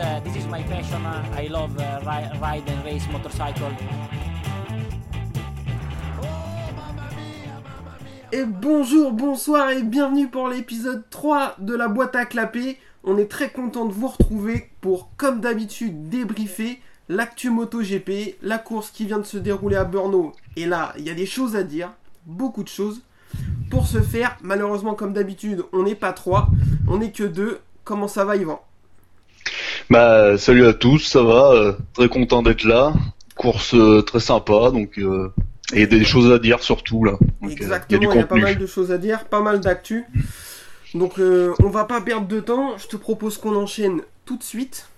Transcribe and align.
uh, 0.00 0.20
this 0.24 0.36
is 0.36 0.46
my 0.48 0.62
passion. 0.62 1.04
I 1.36 1.48
love 1.48 1.78
uh, 1.78 2.00
ri- 2.04 2.38
ride 2.40 2.68
and 2.68 2.84
race 2.84 3.06
motorcycle. 3.12 3.70
Et 8.32 8.44
bonjour, 8.44 9.12
bonsoir 9.12 9.70
et 9.70 9.82
bienvenue 9.82 10.28
pour 10.28 10.48
l'épisode 10.48 11.02
3 11.10 11.56
de 11.58 11.74
la 11.74 11.88
boîte 11.88 12.14
à 12.14 12.26
clapper. 12.26 12.78
On 13.02 13.18
est 13.18 13.26
très 13.30 13.50
content 13.50 13.86
de 13.86 13.92
vous 13.92 14.06
retrouver 14.08 14.70
pour, 14.80 15.10
comme 15.16 15.40
d'habitude, 15.40 16.08
débriefer 16.08 16.80
l'actu 17.08 17.50
MotoGP, 17.50 18.36
la 18.42 18.58
course 18.58 18.90
qui 18.92 19.04
vient 19.06 19.18
de 19.18 19.24
se 19.24 19.36
dérouler 19.36 19.76
à 19.76 19.84
Brno. 19.84 20.32
Et 20.56 20.66
là, 20.66 20.92
il 20.96 21.04
y 21.04 21.10
a 21.10 21.14
des 21.14 21.26
choses 21.26 21.56
à 21.56 21.64
dire, 21.64 21.92
beaucoup 22.24 22.62
de 22.62 22.68
choses. 22.68 23.02
Pour 23.68 23.86
ce 23.86 24.00
faire, 24.00 24.36
malheureusement, 24.42 24.94
comme 24.94 25.12
d'habitude, 25.12 25.64
on 25.72 25.82
n'est 25.82 25.94
pas 25.96 26.12
trois, 26.12 26.48
on 26.86 26.98
n'est 26.98 27.12
que 27.12 27.24
deux. 27.24 27.58
Comment 27.82 28.08
ça 28.08 28.24
va, 28.24 28.36
Yvan? 28.36 28.60
Bah, 29.88 30.36
salut 30.38 30.66
à 30.66 30.74
tous, 30.74 30.98
ça 30.98 31.22
va, 31.22 31.52
euh, 31.52 31.72
très 31.94 32.08
content 32.08 32.42
d'être 32.42 32.64
là. 32.64 32.92
Course 33.36 33.74
euh, 33.74 34.02
très 34.02 34.20
sympa, 34.20 34.70
donc 34.70 34.98
euh, 34.98 35.32
et 35.72 35.86
des 35.86 36.04
choses 36.04 36.30
à 36.30 36.38
dire 36.38 36.62
surtout 36.62 37.04
là. 37.04 37.12
Donc, 37.40 37.50
euh, 37.50 37.54
Exactement, 37.54 38.12
il 38.12 38.16
y 38.16 38.18
y, 38.18 38.22
a 38.22 38.26
pas 38.26 38.36
mal 38.36 38.58
de 38.58 38.66
choses 38.66 38.92
à 38.92 38.98
dire, 38.98 39.24
pas 39.24 39.40
mal 39.40 39.60
d'actu. 39.60 40.04
Donc, 40.94 41.14
on 41.18 41.70
va 41.70 41.84
pas 41.84 42.00
perdre 42.00 42.26
de 42.26 42.40
temps. 42.40 42.76
Je 42.76 42.88
te 42.88 42.96
propose 42.96 43.38
qu'on 43.38 43.56
enchaîne 43.56 44.02
tout 44.24 44.36
de 44.36 44.42
suite. 44.42 44.88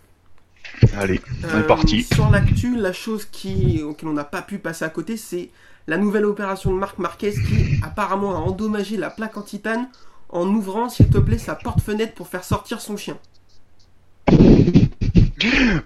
Allez, 0.99 1.21
on 1.45 1.61
est 1.61 1.67
parti. 1.67 2.03
Sur 2.03 2.31
l'actu, 2.31 2.77
la 2.77 2.93
chose 2.93 3.27
qui, 3.27 3.83
auquel 3.83 4.09
on 4.09 4.13
n'a 4.13 4.25
pas 4.25 4.43
pu 4.43 4.59
passer 4.59 4.85
à 4.85 4.89
côté, 4.89 5.17
c'est 5.17 5.51
la 5.87 5.99
nouvelle 5.99 6.25
opération 6.25 6.73
de 6.73 6.79
Marc 6.79 6.99
Marquez 6.99 7.33
qui 7.33 7.81
apparemment 7.85 8.35
a 8.37 8.39
endommagé 8.39 8.97
la 8.97 9.11
plaque 9.11 9.37
en 9.37 9.43
titane 9.43 9.89
en 10.31 10.49
ouvrant, 10.49 10.89
s'il 10.89 11.11
te 11.11 11.19
plaît, 11.19 11.39
sa 11.39 11.55
porte-fenêtre 11.55 12.15
pour 12.15 12.29
faire 12.29 12.45
sortir 12.45 12.81
son 12.81 12.97
chien. 12.97 13.19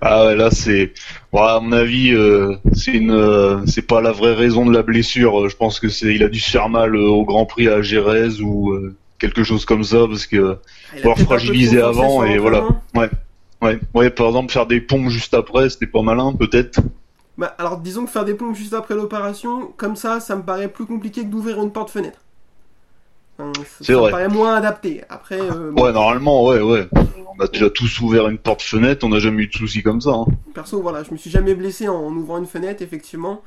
Ah 0.01 0.27
ouais, 0.27 0.37
là 0.37 0.51
c'est, 0.51 0.93
bon, 1.33 1.43
à 1.43 1.61
mon 1.61 1.73
avis, 1.73 2.13
euh, 2.13 2.57
c'est 2.73 2.93
une, 2.93 3.11
euh, 3.13 3.65
c'est 3.67 3.87
pas 3.87 4.01
la 4.01 4.13
vraie 4.13 4.35
raison 4.35 4.67
de 4.67 4.73
la 4.73 4.83
blessure. 4.83 5.45
Euh, 5.45 5.49
Je 5.49 5.57
pense 5.57 5.81
que 5.81 5.89
c'est, 5.89 6.15
il 6.15 6.23
a 6.23 6.29
dû 6.29 6.41
se 6.41 6.51
faire 6.51 6.69
mal 6.69 6.95
euh, 6.95 7.09
au 7.09 7.25
Grand 7.25 7.47
Prix 7.47 7.69
à 7.69 7.83
Gérèse 7.83 8.41
ou 8.43 8.71
euh, 8.73 8.97
quelque 9.19 9.43
chose 9.45 9.65
comme 9.65 9.85
ça 9.85 10.07
parce 10.09 10.27
que 10.27 10.59
Ah, 10.91 10.97
il 10.99 11.05
a 11.05 11.09
Faut 11.09 11.15
peut-être 11.15 11.35
un 11.37 11.41
peu 11.45 11.55
fragiliser 11.55 11.79
trop 11.79 11.93
forcé 11.93 12.05
avant 12.05 12.25
et 12.25 12.39
voilà. 12.39 12.61
l'entraînement. 12.61 12.83
ouais, 13.63 13.81
ouais, 13.95 14.11
par 14.11 14.27
exemple 14.29 14.53
faire 14.53 14.67
des 14.67 14.81
pompes 14.81 15.09
juste 15.11 15.35
après, 15.35 15.71
c'était 15.71 15.87
pas 15.87 16.03
malin 16.03 16.33
peut-être. 16.35 16.81
Bah, 17.39 17.55
alors, 17.59 17.79
disons 17.79 18.05
que 18.07 18.11
faire 18.11 18.25
des 18.27 18.35
pompes 18.35 18.55
juste 18.57 18.73
après 18.75 18.95
l'opération, 18.95 19.73
comme 19.77 19.97
ça, 19.97 20.21
ça 20.21 20.37
me 20.37 20.43
paraît 20.43 20.69
plus 20.69 20.87
compliqué 20.87 21.23
que 21.23 21.29
d'ouvrir 21.29 21.63
une 21.63 21.73
porte-fenêtre. 21.73 22.26
Enfin, 23.39 23.53
ça- 23.83 23.95
vrai. 23.97 24.11
paraît 24.11 24.29
moins 24.29 24.55
adapté. 24.57 25.03
Après, 25.11 25.39
euh, 25.41 25.71
bon, 25.73 25.85
Ouais, 25.85 25.93
normalement, 25.93 26.45
ouais, 26.47 26.61
ouais. 26.61 26.89
On 27.39 27.43
a 27.45 27.49
déjà 27.49 27.69
tous 27.69 28.01
ouvert 28.01 28.29
une 28.29 28.39
porte-fenêtre, 28.39 29.05
on 29.05 29.11
n'a 29.11 29.19
jamais 29.19 29.43
eu 29.43 29.47
de 29.49 29.53
soucis 29.53 29.83
comme 29.83 30.01
ça. 30.01 30.11
hein. 30.11 30.27
perso, 30.55 30.81
voilà, 30.81 31.03
je 31.03 31.11
me 31.13 31.19
suis 31.19 31.31
jamais 31.31 31.55
blessé 31.55 31.87
en 31.89 32.11
ouvrant 32.15 32.39
une 32.39 32.47
fenêtre, 32.47 32.83
effectivement. 32.83 33.43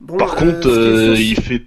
Bon, 0.00 0.16
Par 0.18 0.34
euh, 0.34 0.52
contre, 0.52 0.68
euh, 0.68 1.14
il 1.16 1.40
fait, 1.40 1.62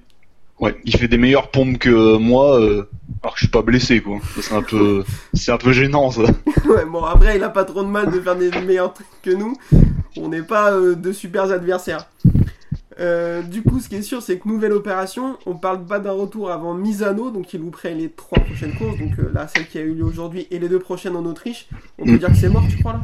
ouais, 0.60 0.76
il 0.84 0.96
fait 0.98 1.08
des 1.08 1.18
meilleures 1.18 1.50
pompes 1.50 1.80
que 1.80 2.18
moi, 2.18 2.60
euh, 2.62 2.88
alors 3.24 3.34
que 3.34 3.40
je 3.40 3.46
suis 3.46 3.52
pas 3.52 3.64
blessé, 3.64 4.02
quoi. 4.02 4.18
C'est 4.42 4.54
un 4.54 4.62
peu, 4.62 5.04
c'est 5.34 5.52
un 5.52 5.58
peu 5.58 5.72
gênant, 5.72 6.12
ça. 6.12 6.24
Ouais, 6.66 6.86
bon, 6.86 7.04
après, 7.06 7.38
il 7.38 7.44
a 7.44 7.50
pas 7.50 7.64
trop 7.64 7.82
de 7.82 7.88
mal 7.90 8.12
de 8.12 8.20
faire 8.20 8.36
des 8.36 8.52
meilleurs 8.62 8.94
trucs 8.94 9.08
que 9.24 9.32
nous. 9.32 9.58
On 10.18 10.30
n'est 10.30 10.44
pas 10.44 10.72
de 10.80 11.12
super 11.12 11.52
adversaires. 11.52 12.08
Euh, 13.00 13.42
du 13.42 13.62
coup, 13.62 13.80
ce 13.82 13.90
qui 13.90 13.96
est 13.96 14.02
sûr, 14.02 14.22
c'est 14.22 14.38
que 14.40 14.48
nouvelle 14.48 14.72
opération, 14.72 15.38
on 15.46 15.56
parle 15.56 15.86
pas 15.86 16.00
d'un 16.00 16.14
retour 16.14 16.50
avant 16.50 16.74
Misano, 16.74 17.30
donc 17.30 17.54
il 17.54 17.60
louperait 17.60 17.94
les 17.94 18.10
trois 18.10 18.40
prochaines 18.40 18.74
courses, 18.74 18.98
donc 18.98 19.20
euh, 19.20 19.32
là, 19.34 19.48
celle 19.54 19.68
qui 19.68 19.78
a 19.78 19.82
eu 19.82 19.94
lieu 19.94 20.06
aujourd'hui 20.06 20.48
et 20.50 20.60
les 20.60 20.70
deux 20.70 20.80
prochaines 20.80 21.16
en 21.18 21.26
Autriche. 21.26 21.68
On 22.00 22.06
peut 22.06 22.12
Mm. 22.12 22.18
dire 22.20 22.30
que 22.30 22.36
c'est 22.38 22.50
mort, 22.50 22.64
tu 22.70 22.78
crois 22.78 22.94
là? 22.94 23.02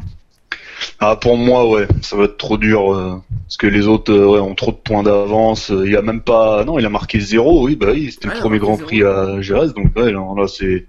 Ah, 0.98 1.16
pour 1.16 1.36
moi, 1.36 1.68
ouais, 1.68 1.86
ça 2.00 2.16
va 2.16 2.24
être 2.24 2.38
trop 2.38 2.56
dur, 2.56 2.92
euh, 2.94 3.16
parce 3.44 3.56
que 3.58 3.66
les 3.66 3.86
autres, 3.86 4.12
ouais, 4.16 4.38
ont 4.40 4.54
trop 4.54 4.70
de 4.72 4.76
points 4.76 5.02
d'avance. 5.02 5.70
Il 5.84 5.94
a 5.96 6.02
même 6.02 6.22
pas, 6.22 6.64
non, 6.64 6.78
il 6.78 6.86
a 6.86 6.90
marqué 6.90 7.20
zéro, 7.20 7.64
oui, 7.66 7.76
bah 7.76 7.88
oui, 7.92 8.10
c'était 8.12 8.28
Ouais, 8.28 8.34
le 8.34 8.40
premier 8.40 8.58
Grand 8.58 8.76
zéro. 8.76 8.86
Prix 8.86 9.02
à 9.02 9.40
Gérèse, 9.42 9.74
donc 9.74 9.94
ouais, 9.96 10.10
là, 10.12 10.24
là, 10.36 10.46
c'est, 10.48 10.86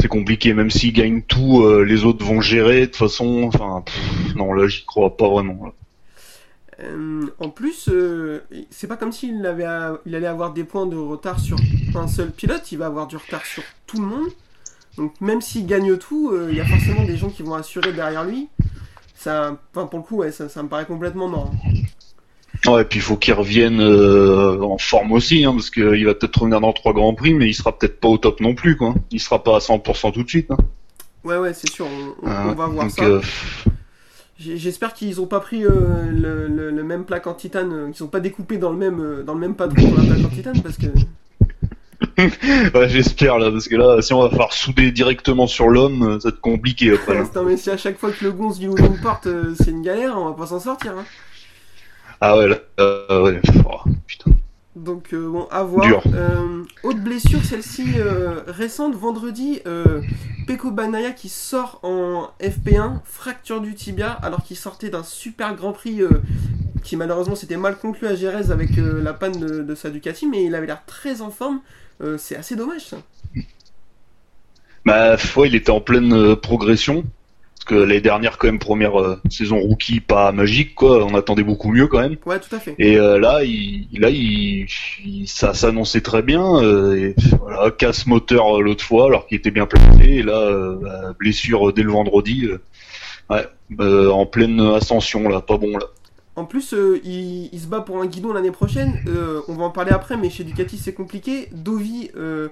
c'est 0.00 0.08
compliqué. 0.08 0.54
Même 0.54 0.70
s'il 0.70 0.92
gagne 0.92 1.22
tout, 1.22 1.68
les 1.84 2.04
autres 2.04 2.24
vont 2.24 2.40
gérer 2.40 2.80
de 2.82 2.86
toute 2.86 2.96
façon. 2.96 3.42
Enfin, 3.52 3.82
pff, 3.84 4.34
non, 4.36 4.52
là, 4.52 4.68
j'y 4.68 4.84
crois 4.86 5.16
pas 5.16 5.28
vraiment. 5.28 5.58
là. 5.66 5.72
Euh, 6.82 7.26
En 7.40 7.48
plus, 7.50 7.88
euh, 7.88 8.40
c'est 8.70 8.86
pas 8.86 8.96
comme 8.96 9.10
s'il 9.12 9.44
avait 9.46 9.66
il 10.06 10.14
allait 10.14 10.26
avoir 10.26 10.52
des 10.52 10.64
points 10.64 10.86
de 10.86 10.96
retard 10.96 11.40
sur 11.40 11.56
un 11.94 12.06
seul 12.08 12.30
pilote, 12.30 12.70
il 12.70 12.78
va 12.78 12.86
avoir 12.86 13.06
du 13.08 13.16
retard 13.16 13.44
sur 13.44 13.62
tout 13.86 14.00
le 14.00 14.06
monde. 14.06 14.28
Donc 14.96 15.20
même 15.20 15.40
s'il 15.40 15.66
gagne 15.66 15.96
tout, 15.96 16.30
euh, 16.32 16.48
il 16.50 16.56
y 16.56 16.60
a 16.60 16.64
forcément 16.64 17.04
des 17.04 17.16
gens 17.16 17.30
qui 17.30 17.42
vont 17.42 17.54
assurer 17.54 17.92
derrière 17.92 18.24
lui. 18.24 18.48
Ça, 19.16 19.56
enfin 19.74 19.86
pour 19.86 19.98
le 19.98 20.04
coup, 20.04 20.16
ouais, 20.18 20.30
ça, 20.30 20.48
ça 20.48 20.62
me 20.62 20.68
paraît 20.68 20.86
complètement 20.86 21.28
mort. 21.28 21.50
hein. 21.64 22.70
Ouais, 22.72 22.82
et 22.82 22.84
puis 22.84 22.98
il 22.98 23.02
faut 23.02 23.16
qu'il 23.16 23.34
revienne 23.34 23.80
en 23.80 24.78
forme 24.78 25.12
aussi, 25.12 25.44
hein, 25.44 25.52
parce 25.52 25.70
qu'il 25.70 26.04
va 26.04 26.14
peut-être 26.14 26.36
revenir 26.40 26.60
dans 26.60 26.72
trois 26.72 26.92
grands 26.92 27.14
prix, 27.14 27.32
mais 27.34 27.46
il 27.48 27.54
sera 27.54 27.76
peut-être 27.76 28.00
pas 28.00 28.08
au 28.08 28.18
top 28.18 28.40
non 28.40 28.54
plus, 28.56 28.76
quoi. 28.76 28.94
Il 29.12 29.20
sera 29.20 29.42
pas 29.44 29.56
à 29.56 29.58
100% 29.60 30.12
tout 30.12 30.24
de 30.24 30.28
suite. 30.28 30.50
Hein. 30.50 30.56
Ouais, 31.24 31.38
ouais, 31.38 31.54
c'est 31.54 31.70
sûr, 31.70 31.86
on, 31.86 32.26
on- 32.28 32.30
on 32.50 32.54
va 32.54 32.66
voir 32.66 32.86
donc, 32.86 32.90
ça. 32.90 33.04
J'espère 34.38 34.94
qu'ils 34.94 35.20
ont 35.20 35.26
pas 35.26 35.40
pris 35.40 35.64
euh, 35.64 35.70
le, 36.10 36.46
le- 36.46 36.70
le 36.70 36.84
même 36.84 37.04
plaque 37.04 37.26
en 37.26 37.34
titane, 37.34 37.72
euh, 37.72 37.90
qu'ils 37.90 38.04
ont 38.04 38.08
pas 38.08 38.20
découpé 38.20 38.56
dans 38.56 38.70
le 38.70 38.76
même 38.78 39.00
euh, 39.00 39.22
dans 39.24 39.34
le 39.34 39.40
même 39.40 39.56
patron 39.56 39.84
pour 39.84 39.96
la 39.98 40.04
plaque 40.04 40.24
en 40.24 40.28
titane, 40.30 40.62
parce 40.62 40.76
que 40.78 40.86
ouais, 42.18 42.88
j'espère 42.88 43.38
là, 43.38 43.50
parce 43.50 43.68
que 43.68 43.76
là, 43.76 44.00
si 44.02 44.12
on 44.12 44.22
va 44.22 44.30
faire 44.30 44.52
souder 44.52 44.92
directement 44.92 45.46
sur 45.46 45.68
l'homme, 45.68 46.20
ça 46.20 46.28
va 46.28 46.34
être 46.34 46.40
compliqué 46.40 46.92
après. 46.92 47.28
mais 47.46 47.56
si 47.56 47.70
à 47.70 47.76
chaque 47.76 47.98
fois 47.98 48.12
que 48.12 48.24
le 48.24 48.32
gonze 48.32 48.60
lui 48.60 48.68
ouvre 48.68 48.84
une 48.84 49.00
porte, 49.00 49.26
euh, 49.26 49.54
c'est 49.56 49.70
une 49.70 49.82
galère, 49.82 50.16
on 50.18 50.26
va 50.30 50.34
pas 50.34 50.46
s'en 50.46 50.60
sortir. 50.60 50.92
Hein. 50.96 51.04
Ah 52.20 52.36
ouais, 52.36 52.48
là, 52.48 52.56
euh, 52.80 53.22
ouais, 53.22 53.40
oh, 53.64 53.80
putain. 54.06 54.30
Donc 54.78 55.12
euh, 55.12 55.28
bon, 55.28 55.46
à 55.50 55.62
voir. 55.62 56.02
Euh, 56.14 56.62
autre 56.82 57.00
blessure, 57.00 57.44
celle-ci 57.44 57.94
euh, 57.96 58.42
récente, 58.46 58.94
vendredi, 58.94 59.60
euh, 59.66 60.02
Peko 60.46 60.70
Banaya 60.70 61.10
qui 61.10 61.28
sort 61.28 61.80
en 61.82 62.28
FP1, 62.40 63.00
fracture 63.04 63.60
du 63.60 63.74
tibia, 63.74 64.10
alors 64.10 64.42
qu'il 64.42 64.56
sortait 64.56 64.90
d'un 64.90 65.02
super 65.02 65.54
Grand 65.54 65.72
Prix 65.72 66.00
qui 66.82 66.96
malheureusement 66.96 67.34
s'était 67.34 67.56
mal 67.56 67.76
conclu 67.76 68.06
à 68.06 68.14
Jerez 68.14 68.50
avec 68.50 68.70
la 68.76 69.12
panne 69.12 69.38
de, 69.38 69.62
de 69.62 69.74
sa 69.74 69.90
Ducati, 69.90 70.26
mais 70.26 70.44
il 70.44 70.54
avait 70.54 70.66
l'air 70.66 70.84
très 70.86 71.20
en 71.20 71.30
forme. 71.30 71.60
C'est 72.16 72.36
assez 72.36 72.54
dommage 72.54 72.86
ça. 72.86 72.98
Bah, 74.86 75.16
ouais, 75.36 75.48
il 75.48 75.54
était 75.54 75.70
en 75.70 75.80
pleine 75.80 76.36
progression. 76.36 77.04
Que 77.68 77.74
l'année 77.74 78.00
dernière, 78.00 78.38
quand 78.38 78.48
même, 78.48 78.58
première 78.58 78.98
euh, 78.98 79.20
saison 79.28 79.58
rookie, 79.60 80.00
pas 80.00 80.32
magique, 80.32 80.74
quoi. 80.74 81.04
On 81.04 81.14
attendait 81.14 81.42
beaucoup 81.42 81.70
mieux, 81.70 81.86
quand 81.86 82.00
même. 82.00 82.16
Ouais, 82.24 82.40
tout 82.40 82.56
à 82.56 82.58
fait. 82.58 82.74
Et 82.78 82.98
euh, 82.98 83.18
là, 83.20 83.44
il, 83.44 83.86
là, 84.00 84.08
il, 84.08 84.66
il- 85.04 85.28
ça 85.28 85.52
s'annonçait 85.52 86.00
très 86.00 86.22
bien. 86.22 86.62
euh, 86.62 86.94
et 86.96 87.14
voilà, 87.38 87.70
casse 87.70 88.06
moteur 88.06 88.56
euh, 88.58 88.62
l'autre 88.62 88.82
fois, 88.82 89.04
alors 89.06 89.26
qu'il 89.26 89.36
était 89.36 89.50
bien 89.50 89.66
placé. 89.66 90.02
Et 90.02 90.22
là, 90.22 90.50
bah, 90.80 91.12
blessure 91.18 91.70
dès 91.74 91.82
le 91.82 91.90
vendredi. 91.92 92.48
ouais, 93.28 93.46
en 94.10 94.24
pleine 94.24 94.60
ascension, 94.60 95.28
là, 95.28 95.42
pas 95.42 95.58
bon 95.58 95.76
là. 95.76 95.84
En 96.36 96.44
plus, 96.44 96.72
il, 97.04 97.50
il 97.52 97.60
se 97.60 97.66
bat 97.66 97.80
pour 97.80 98.00
un 98.00 98.06
guidon 98.06 98.32
l'année 98.32 98.52
prochaine. 98.52 98.94
On 99.48 99.54
va 99.54 99.64
en 99.64 99.70
parler 99.70 99.90
après, 99.90 100.16
mais 100.16 100.30
chez 100.30 100.44
Ducati 100.44 100.78
c'est 100.78 100.94
compliqué. 100.94 101.48
Dovi 101.52 102.10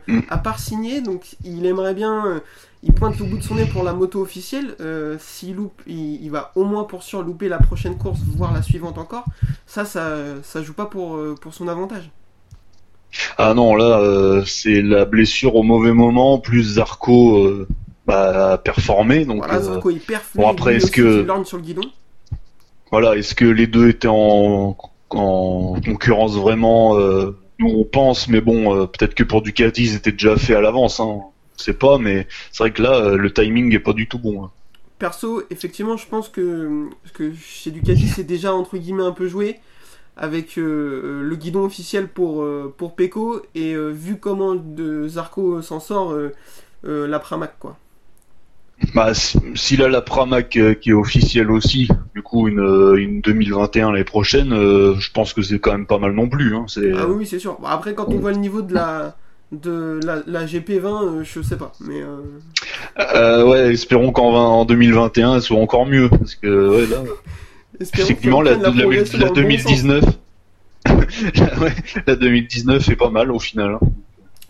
Mm. 0.09 0.21
a 0.29 0.39
part 0.39 0.59
signé, 0.59 1.01
donc 1.01 1.23
il 1.45 1.65
aimerait 1.65 1.95
bien. 1.95 2.43
Il 2.87 2.93
pointe 2.95 3.19
le 3.19 3.25
bout 3.25 3.37
de 3.39 3.43
son 3.43 3.57
nez 3.57 3.67
pour 3.67 3.83
la 3.83 3.93
moto 3.93 4.21
officielle. 4.23 4.77
Euh, 4.81 5.17
S'il 5.19 5.57
loupe, 5.57 5.83
il, 5.87 6.23
il 6.23 6.31
va 6.31 6.53
au 6.55 6.65
moins 6.65 6.85
pour 6.85 7.03
sûr 7.03 7.23
louper 7.23 7.49
la 7.49 7.59
prochaine 7.59 7.99
course, 7.99 8.21
voire 8.37 8.53
la 8.55 8.63
suivante 8.63 8.97
encore. 8.97 9.25
Ça, 9.67 9.85
ça, 9.85 10.17
ça 10.43 10.63
joue 10.63 10.73
pas 10.73 10.87
pour, 10.87 11.17
euh, 11.17 11.35
pour 11.41 11.53
son 11.53 11.67
avantage. 11.67 12.11
Ah 13.39 13.55
non, 13.55 13.75
là, 13.75 13.99
euh, 14.01 14.45
c'est 14.47 14.83
la 14.83 15.05
blessure 15.05 15.57
au 15.57 15.63
mauvais 15.63 15.93
moment, 15.93 16.39
plus 16.39 16.63
Zarco 16.75 17.45
euh, 17.45 17.67
bah, 18.07 18.53
a 18.53 18.59
performé. 18.59 19.25
Donc, 19.25 19.39
Voilà, 19.39 19.61
Zarco 19.61 19.91
il 19.91 20.01
perfle. 20.01 20.39
bon, 20.39 20.49
après, 20.49 20.77
est-ce 20.77 20.91
que- 20.93 21.27
sur 21.45 21.57
le 21.57 21.63
guidon. 21.63 21.83
Voilà, 22.93 23.17
est-ce 23.17 23.35
que 23.35 23.45
les 23.45 23.67
deux 23.67 23.89
étaient 23.89 24.07
en, 24.09 24.77
en 25.11 25.81
concurrence 25.85 26.37
vraiment 26.37 26.97
Nous 27.59 27.69
on 27.69 27.85
pense, 27.85 28.29
mais 28.29 28.41
bon, 28.41 28.87
peut-être 28.87 29.15
que 29.15 29.25
pour 29.25 29.43
Ducati 29.43 29.83
ils 29.83 29.95
étaient 29.97 30.13
déjà 30.13 30.37
faits 30.37 30.57
à 30.57 30.61
l'avance, 30.61 31.01
hein. 31.01 31.21
On 31.59 31.63
sait 31.63 31.75
pas, 31.75 31.99
mais 31.99 32.27
c'est 32.53 32.63
vrai 32.65 32.73
que 32.73 32.83
là 32.83 32.95
euh, 32.97 33.17
le 33.17 33.33
timing 33.33 33.73
est 33.75 33.79
pas 33.81 33.93
du 33.93 34.09
tout 34.09 34.19
bon. 34.19 34.45
hein. 34.45 34.51
Perso, 34.99 35.43
effectivement, 35.51 35.97
je 35.99 36.07
pense 36.09 36.29
que, 36.31 36.89
que 37.13 37.33
chez 37.35 37.71
Ducati, 37.71 38.09
c'est 38.09 38.25
déjà 38.25 38.55
entre 38.55 38.79
guillemets 38.79 39.03
un 39.05 39.13
peu 39.13 39.29
joué 39.29 39.61
avec 40.17 40.59
euh, 40.59 41.23
le 41.23 41.37
guidon 41.37 41.65
officiel 41.65 42.09
pour, 42.09 42.43
euh, 42.43 42.75
pour 42.79 42.97
Pecco 42.97 43.43
et 43.55 43.75
euh, 43.75 43.91
vu 43.91 44.19
comment 44.19 44.55
de 44.57 45.09
Zarco 45.09 45.63
s'en 45.63 45.81
sort, 45.81 46.13
euh, 46.13 46.33
euh, 46.87 47.07
la 47.09 47.19
Pramac 47.21 47.59
quoi. 47.59 47.79
Bah, 48.95 49.15
si- 49.15 49.39
s'il 49.55 49.83
a 49.83 49.89
la 49.89 50.03
Pramac 50.03 50.57
euh, 50.57 50.75
qui 50.75 50.91
est 50.91 50.93
officielle 50.93 51.51
aussi, 51.51 51.89
du 52.15 52.23
coup 52.23 52.47
une, 52.49 52.61
euh, 52.61 52.97
une 52.97 53.21
2021 53.23 53.91
l'année 53.93 54.05
prochaine, 54.05 54.53
euh, 54.53 54.95
je 54.99 55.11
pense 55.13 55.33
que 55.33 55.41
c'est 55.43 55.59
quand 55.59 55.73
même 55.73 55.87
pas 55.87 55.99
mal 55.99 56.13
non 56.13 56.29
plus. 56.29 56.55
Hein. 56.55 56.67
Ah 56.93 57.09
oui, 57.09 57.27
c'est 57.27 57.39
sûr. 57.39 57.59
Après, 57.65 57.95
quand 57.95 58.13
on 58.15 58.19
voit 58.19 58.33
le 58.33 58.39
niveau 58.39 58.63
de 58.63 58.73
la, 58.75 59.17
de 59.53 60.01
la, 60.05 60.23
la 60.27 60.45
GP20, 60.47 60.85
euh, 61.21 61.25
je 61.25 61.41
sais 61.43 61.57
pas. 61.57 61.73
Mais 61.81 62.03
euh, 62.03 62.17
Euh, 63.15 63.45
ouais, 63.47 63.73
espérons 63.73 64.11
qu'en 64.13 64.33
20 64.33 64.39
en 64.41 64.65
2021, 64.65 65.37
elle 65.37 65.43
soit 65.43 65.59
encore 65.59 65.87
mieux. 65.87 66.09
Parce 66.09 66.35
que, 66.35 66.69
ouais, 66.81 66.87
là, 66.87 67.03
effectivement, 67.81 68.43
la, 68.43 68.55
la- 68.57 68.73
progression 68.73 69.19
la 69.19 69.29
dans 69.29 69.35
le 69.35 69.43
bon 69.43 69.51
sens. 69.59 69.65
2019. 69.83 70.05
la- 70.87 71.59
ouais, 71.61 71.75
la 72.07 72.17
2019 72.17 72.89
est 72.89 72.97
pas 72.97 73.11
mal 73.11 73.31
au 73.31 73.39
final. 73.39 73.73
hein. 73.75 73.81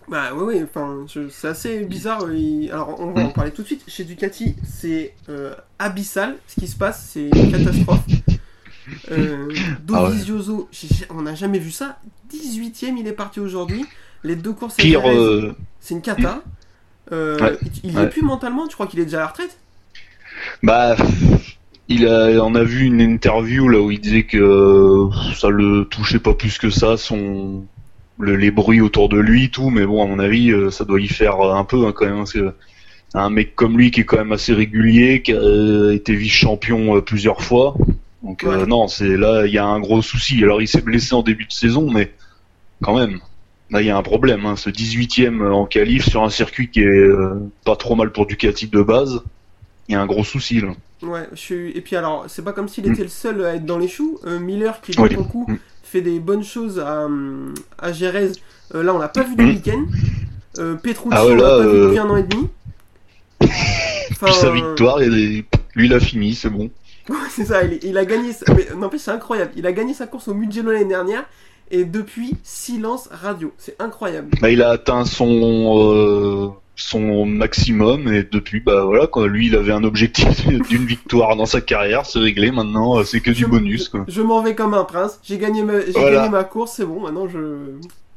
Bah 0.09 0.29
oui, 0.37 0.55
oui, 0.55 0.63
enfin, 0.63 1.05
c'est 1.31 1.49
assez 1.49 1.81
bizarre. 1.85 2.33
il- 2.33 2.71
Alors, 2.71 2.97
on 3.01 3.11
va 3.11 3.23
en 3.23 3.29
Mm. 3.29 3.33
parler 3.33 3.51
tout 3.51 3.63
de 3.63 3.67
suite. 3.67 3.83
Chez 3.89 4.05
Ducati, 4.05 4.55
c'est 4.65 5.15
euh, 5.29 5.53
abyssal. 5.81 6.37
Ce 6.47 6.61
qui 6.61 6.69
se 6.69 6.77
passe, 6.77 7.11
c'est 7.13 7.29
une 7.29 7.51
catastrophe. 7.51 8.01
Euh, 9.11 9.49
Ah 9.93 10.05
ouais. 10.05 10.11
Dovizioso, 10.11 10.69
on 11.11 11.23
n'a 11.23 11.35
jamais 11.35 11.59
vu 11.59 11.73
ça. 11.73 11.99
18ème, 12.33 12.97
il 12.99 13.07
est 13.09 13.13
parti 13.13 13.41
aujourd'hui. 13.41 13.85
Les 14.27 14.35
deux 14.37 14.53
courses 14.53 14.75
Pire, 14.77 15.09
euh, 15.09 15.55
c'est 15.81 15.95
une 15.95 16.03
cata. 16.03 16.43
Euh, 17.13 17.39
Ouais. 17.39 17.57
Il, 17.85 17.91
il 17.91 17.97
est 17.97 18.01
Ouais. 18.01 18.09
plus 18.09 18.23
mentalement, 18.23 18.67
tu 18.67 18.75
crois 18.75 18.89
qu'il 18.89 18.99
est 18.99 19.05
déjà 19.05 19.19
à 19.19 19.21
la 19.21 19.27
retraite? 19.29 19.57
Bah, 20.65 20.97
il 21.89 22.09
a, 22.09 22.43
on 22.45 22.55
a 22.57 22.65
vu 22.65 22.85
une 22.87 23.01
interview 23.01 23.69
là 23.69 23.79
où 23.81 23.91
il 23.93 24.01
disait 24.01 24.25
que 24.25 24.37
euh, 24.39 25.09
ça 25.37 25.49
le 25.49 25.85
touchait 25.85 26.19
pas 26.19 26.35
plus 26.35 26.59
que 26.59 26.71
ça, 26.71 26.97
son, 26.97 27.65
le- 28.19 28.35
les 28.37 28.51
bruits 28.51 28.81
autour 28.81 29.09
de 29.09 29.19
lui, 29.19 29.51
tout. 29.51 29.71
Mais 29.71 29.87
bon, 29.87 30.03
à 30.03 30.07
mon 30.09 30.19
avis, 30.19 30.51
euh, 30.51 30.71
ça 30.73 30.85
doit 30.85 31.01
y 31.01 31.07
faire 31.07 31.41
un 31.41 31.65
peu 31.65 31.87
hein, 31.87 31.93
quand 31.95 32.07
même. 32.07 32.17
Parce 32.17 32.33
que 32.33 32.53
un 33.15 33.31
mec 33.31 33.55
comme 33.55 33.79
lui 33.79 33.93
qui 33.93 34.01
est 34.01 34.05
quand 34.05 34.19
même 34.19 34.33
assez 34.33 34.53
régulier, 34.53 35.23
qui 35.23 35.33
a 35.33 35.37
euh, 35.37 35.95
été 35.95 36.15
vice-champion 36.17 36.97
euh, 36.97 37.01
plusieurs 37.01 37.43
fois. 37.43 37.77
Donc 38.25 38.43
euh, 38.43 38.67
non, 38.67 38.89
c'est 38.89 39.17
là, 39.17 39.47
il 39.47 39.53
y 39.53 39.59
a 39.59 39.65
un 39.65 39.79
gros 39.79 40.03
souci. 40.03 40.43
Alors 40.43 40.61
il 40.61 40.67
s'est 40.67 40.81
blessé 40.83 41.15
en 41.15 41.23
début 41.23 41.45
de 41.47 41.53
saison, 41.53 41.89
mais 41.91 42.13
quand 42.83 42.99
même. 42.99 43.21
Là, 43.71 43.81
il 43.83 43.87
y 43.87 43.91
a 43.91 43.97
un 43.97 44.03
problème. 44.03 44.47
Hein. 44.47 44.57
Ce 44.57 44.71
18ème 44.71 45.43
en 45.51 45.67
qualif 45.67 46.09
sur 46.09 46.23
un 46.23 46.31
circuit 46.31 46.71
qui 46.71 46.81
est 46.83 46.87
euh, 46.87 47.35
pas 47.65 47.75
trop 47.77 47.97
mal 47.97 48.13
pour 48.13 48.27
Ducati 48.27 48.69
de 48.69 48.81
base, 48.83 49.23
il 49.89 49.93
y 49.93 49.95
a 49.97 50.01
un 50.01 50.07
gros 50.07 50.25
souci 50.25 50.61
là. 50.61 50.69
Ouais, 51.03 51.29
je 51.33 51.37
suis... 51.39 51.71
et 51.77 51.81
puis 51.81 51.95
alors, 51.97 52.25
c'est 52.29 52.43
pas 52.43 52.53
comme 52.53 52.69
s'il 52.69 52.87
était 52.87 53.03
le 53.03 53.09
seul 53.09 53.45
à 53.45 53.55
être 53.57 53.67
dans 53.67 53.79
les 53.79 53.89
choux. 53.89 54.19
Euh, 54.25 54.39
Miller, 54.39 54.81
qui 54.81 54.93
Oui. 55.01 55.09
pour 55.15 55.25
le 55.25 55.29
coup 55.29 55.47
Mm. 55.49 55.57
fait 55.83 56.01
des 56.01 56.19
bonnes 56.21 56.43
choses 56.45 56.79
à, 56.79 57.07
à 57.79 57.93
Jerez, 57.93 58.33
euh, 58.75 58.83
là 58.83 58.95
on 58.95 58.99
l'a 58.99 59.09
pas 59.09 59.23
vu 59.25 59.35
du 59.37 59.45
Mm. 59.45 59.49
week-end. 59.49 59.85
Euh, 60.59 60.75
Petrucci, 60.77 61.09
Ah 61.13 61.27
ouais, 61.27 61.33
on 61.33 61.37
l'a 61.37 61.43
là, 61.43 61.49
pas 61.59 61.63
vu 61.67 61.69
euh, 61.77 61.85
depuis 61.87 61.99
un 61.99 62.09
an 62.09 62.17
et 62.17 62.23
demi. 62.23 62.49
Enfin, 64.13 64.27
Puis 64.27 64.35
sa 64.35 64.51
victoire, 64.51 64.99
les- 64.99 65.45
lui 65.75 65.87
il 65.87 65.93
a 65.93 66.01
fini, 66.01 66.35
c'est 66.35 66.49
bon. 66.51 66.71
C'est 67.31 67.45
ça, 67.45 67.63
il, 67.65 67.79
il 67.83 67.99
a 67.99 68.05
gagné. 68.05 68.33
sa- 68.33 68.53
Mais 68.55 68.67
n'empêche, 68.77 69.03
c'est 69.03 69.11
incroyable. 69.11 69.53
Il 69.57 69.67
a 69.67 69.73
gagné 69.73 69.93
sa 69.95 70.07
course 70.07 70.29
au 70.29 70.35
Mugello 70.35 70.71
l'année 70.73 70.85
dernière. 70.87 71.25
Et 71.71 71.85
depuis, 71.85 72.37
silence 72.45 73.09
radio. 73.11 73.53
C'est 73.59 73.81
incroyable. 73.81 74.29
Bah, 74.41 74.51
il 74.51 74.63
a 74.63 74.71
atteint 74.71 75.05
son 75.05 75.79
euh, 75.83 76.49
son 76.77 77.25
maximum 77.27 78.13
et 78.13 78.23
depuis 78.23 78.61
bah 78.61 78.85
voilà 78.85 79.07
quoi. 79.07 79.27
Lui 79.27 79.47
il 79.49 79.57
avait 79.57 79.73
un 79.73 79.83
objectif 79.83 80.47
d'une 80.69 80.85
victoire 80.85 81.35
dans 81.37 81.47
sa 81.47 81.61
carrière, 81.61 82.07
c'est 82.07 82.19
réglé. 82.19 82.51
Maintenant 82.51 83.03
c'est 83.05 83.21
que 83.21 83.31
du 83.31 83.47
bonus 83.47 83.89
quoi. 83.89 84.05
Je 84.07 84.23
m'en 84.23 84.43
vais 84.43 84.55
comme 84.55 84.75
un 84.75 84.85
prince. 84.85 85.19
J'ai 85.25 85.39
gagné, 85.39 85.63
ma... 85.65 85.81
j'ai 85.81 85.93
Voilà. 85.93 86.17
gagné 86.17 86.29
ma 86.29 86.45
course, 86.45 86.73
c'est 86.77 86.85
bon. 86.85 87.01
Maintenant, 87.01 87.27
je. 87.29 87.39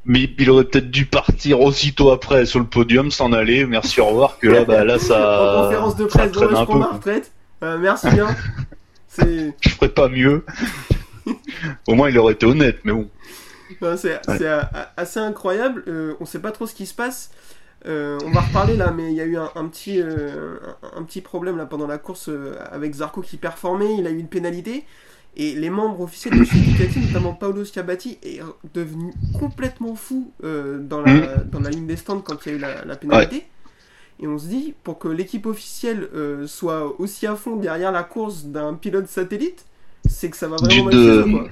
Mais 0.06 0.30
il 0.38 0.50
aurait 0.50 0.64
peut-être 0.64 0.92
dû 0.92 1.06
partir 1.06 1.62
aussitôt 1.62 2.12
après 2.12 2.46
sur 2.46 2.60
le 2.60 2.66
podium, 2.66 3.12
s'en 3.12 3.34
aller. 3.34 3.66
Merci 3.66 4.00
au 4.02 4.06
revoir. 4.06 4.38
Que 4.40 4.48
là 4.48 4.64
bah 4.66 4.84
là 4.84 4.96
en 4.98 5.00
ça 5.00 5.64
conférence 5.66 5.96
de 5.96 6.08
ça 6.08 6.20
presse, 6.28 6.32
je 6.34 6.56
un 6.56 6.66
peu. 6.66 6.78
ma 6.78 6.88
retraite. 6.88 7.32
Euh, 7.64 7.78
merci 7.80 8.10
bien. 8.12 8.28
C'est. 9.08 9.54
Je 9.62 9.70
ferais 9.70 9.90
pas 9.90 10.08
mieux. 10.08 10.46
Au 11.88 11.96
moins 11.96 12.10
il 12.10 12.18
aurait 12.18 12.34
été 12.34 12.46
honnête, 12.46 12.80
mais 12.84 12.92
bon. 12.92 13.10
C'est 14.38 14.48
assez 14.98 15.20
incroyable. 15.20 15.84
Euh, 15.88 16.14
on 16.20 16.26
sait 16.26 16.40
pas 16.40 16.52
trop 16.52 16.66
ce 16.68 16.74
qui 16.74 16.86
se 16.86 16.94
passe. 16.94 17.32
Euh, 17.86 18.18
on 18.26 18.32
va 18.32 18.42
reparler 18.42 18.76
là, 18.76 18.92
mais 18.92 19.12
il 19.12 19.16
y 19.16 19.22
a 19.22 19.26
eu 19.26 19.38
un, 19.38 19.50
un 19.56 19.68
petit, 19.68 20.02
euh, 20.02 20.58
un, 20.84 21.00
un 21.00 21.04
petit 21.04 21.22
problème 21.22 21.56
là 21.58 21.66
pendant 21.66 21.88
la 21.88 21.98
course 21.98 22.28
euh, 22.30 22.56
avec 22.72 22.94
Zarco 22.94 23.22
qui 23.22 23.38
performait. 23.38 23.96
Il 23.98 24.06
a 24.08 24.10
eu 24.10 24.18
une 24.20 24.28
pénalité. 24.28 24.84
Et 25.38 25.54
les 25.56 25.70
membres 25.70 26.02
officiels 26.02 26.38
de 26.38 26.44
Ducati, 26.44 27.00
notamment 27.00 27.34
Paolo 27.34 27.64
Schiabatti, 27.64 28.18
est 28.24 28.42
devenu 28.74 29.14
complètement 29.40 29.96
fou 29.96 30.34
dans, 30.44 31.02
la, 31.02 31.38
dans 31.38 31.60
la 31.62 31.70
ligne 31.70 31.86
des 31.88 31.96
stands 31.96 32.20
quand 32.20 32.46
il 32.46 32.50
y 32.50 32.56
a 32.56 32.58
eu 32.58 32.60
la, 32.60 32.84
la 32.84 32.96
pénalité. 32.96 33.46
Et 34.22 34.28
on 34.28 34.38
se 34.38 34.48
dit, 34.48 34.74
pour 34.84 35.00
que 35.00 35.08
l'équipe 35.08 35.46
officielle 35.46 36.10
euh, 36.14 36.46
soit 36.48 37.00
aussi 37.00 37.26
à 37.28 37.36
fond 37.36 37.56
derrière 37.56 37.92
la 37.94 38.04
course 38.04 38.46
d'un 38.46 38.74
pilote 38.74 39.08
satellite, 39.08 39.66
c'est 40.10 40.30
que 40.30 40.36
ça 40.36 40.48
va 40.50 40.58
vraiment 40.58 40.74
Du- 40.76 40.84
mal 40.84 40.94
de- 40.94 41.24
chez 41.24 41.30
eux, 41.30 41.32
quoi. 41.32 41.48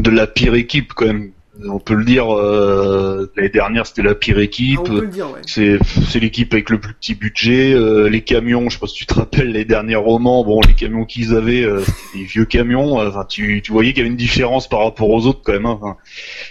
De 0.00 0.10
la 0.10 0.26
pire 0.26 0.54
équipe 0.54 0.92
quand 0.92 1.06
même. 1.06 1.30
On 1.68 1.78
peut 1.78 1.94
le 1.94 2.04
dire. 2.04 2.34
euh, 2.34 3.30
L'année 3.36 3.48
dernière 3.48 3.86
c'était 3.86 4.02
la 4.02 4.14
pire 4.14 4.38
équipe. 4.38 4.78
Ah, 4.78 4.82
on 4.90 4.94
peut 4.96 5.00
le 5.02 5.06
dire, 5.08 5.26
ouais. 5.30 5.40
C'est 5.46 5.78
c'est 6.08 6.20
l'équipe 6.20 6.52
avec 6.52 6.70
le 6.70 6.78
plus 6.78 6.94
petit 6.94 7.14
budget. 7.14 7.72
euh, 7.74 8.08
les 8.08 8.20
camions, 8.22 8.68
je 8.68 8.74
sais 8.74 8.80
pas 8.80 8.86
si 8.86 8.94
tu 8.94 9.06
te 9.06 9.14
rappelles 9.14 9.52
les 9.52 9.64
derniers 9.64 9.96
romans. 9.96 10.44
Bon, 10.44 10.60
les 10.66 10.74
camions 10.74 11.04
qu'ils 11.04 11.34
avaient, 11.34 11.62
euh, 11.64 11.80
c'était 11.84 12.18
des 12.18 12.24
vieux 12.32 12.44
camions. 12.44 13.00
euh, 13.00 13.08
Enfin, 13.08 13.24
tu, 13.28 13.62
tu 13.62 13.72
voyais 13.72 13.90
qu'il 13.92 13.98
y 13.98 14.00
avait 14.02 14.10
une 14.10 14.16
différence 14.16 14.68
par 14.68 14.80
rapport 14.80 15.08
aux 15.10 15.26
autres 15.26 15.40
quand 15.44 15.52
même. 15.52 15.66
hein, 15.66 15.78
enfin. 15.80 15.96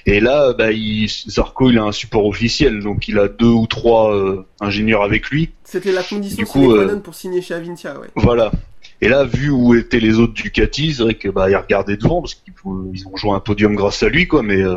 Et 0.06 0.19
là, 0.19 0.54
bah, 0.54 0.72
il, 0.72 1.07
Zarco, 1.30 1.69
il 1.69 1.78
a 1.78 1.84
un 1.84 1.92
support 1.92 2.25
officiel, 2.25 2.80
donc 2.81 3.07
il 3.07 3.19
a 3.19 3.28
deux 3.28 3.46
ou 3.46 3.68
trois 3.68 4.13
euh, 4.16 4.46
ingénieurs 4.60 5.04
avec 5.04 5.30
lui. 5.30 5.52
C'était 5.63 5.92
la 5.92 6.04
condition 6.04 6.38
Du 6.38 6.46
coup, 6.46 6.74
euh, 6.74 6.98
pour 7.00 7.16
signer 7.16 7.42
chez 7.42 7.54
Avintia, 7.54 8.00
ouais. 8.00 8.07
Voilà. 8.16 8.52
Et 9.01 9.09
là, 9.09 9.24
vu 9.24 9.50
où 9.50 9.75
étaient 9.75 10.00
les 10.00 10.19
autres 10.19 10.33
Ducati, 10.33 10.94
c'est 10.94 11.03
vrai 11.03 11.15
que 11.15 11.30
bah 11.30 11.50
ils 11.50 11.56
regardaient 11.56 11.97
devant 11.97 12.21
parce 12.21 12.36
qu'ils 12.36 12.53
ils 12.94 13.07
ont 13.07 13.15
joué 13.15 13.31
un 13.31 13.39
podium 13.39 13.75
grâce 13.75 14.01
à 14.03 14.09
lui, 14.09 14.27
quoi. 14.27 14.42
Mais 14.42 14.62
euh, 14.62 14.75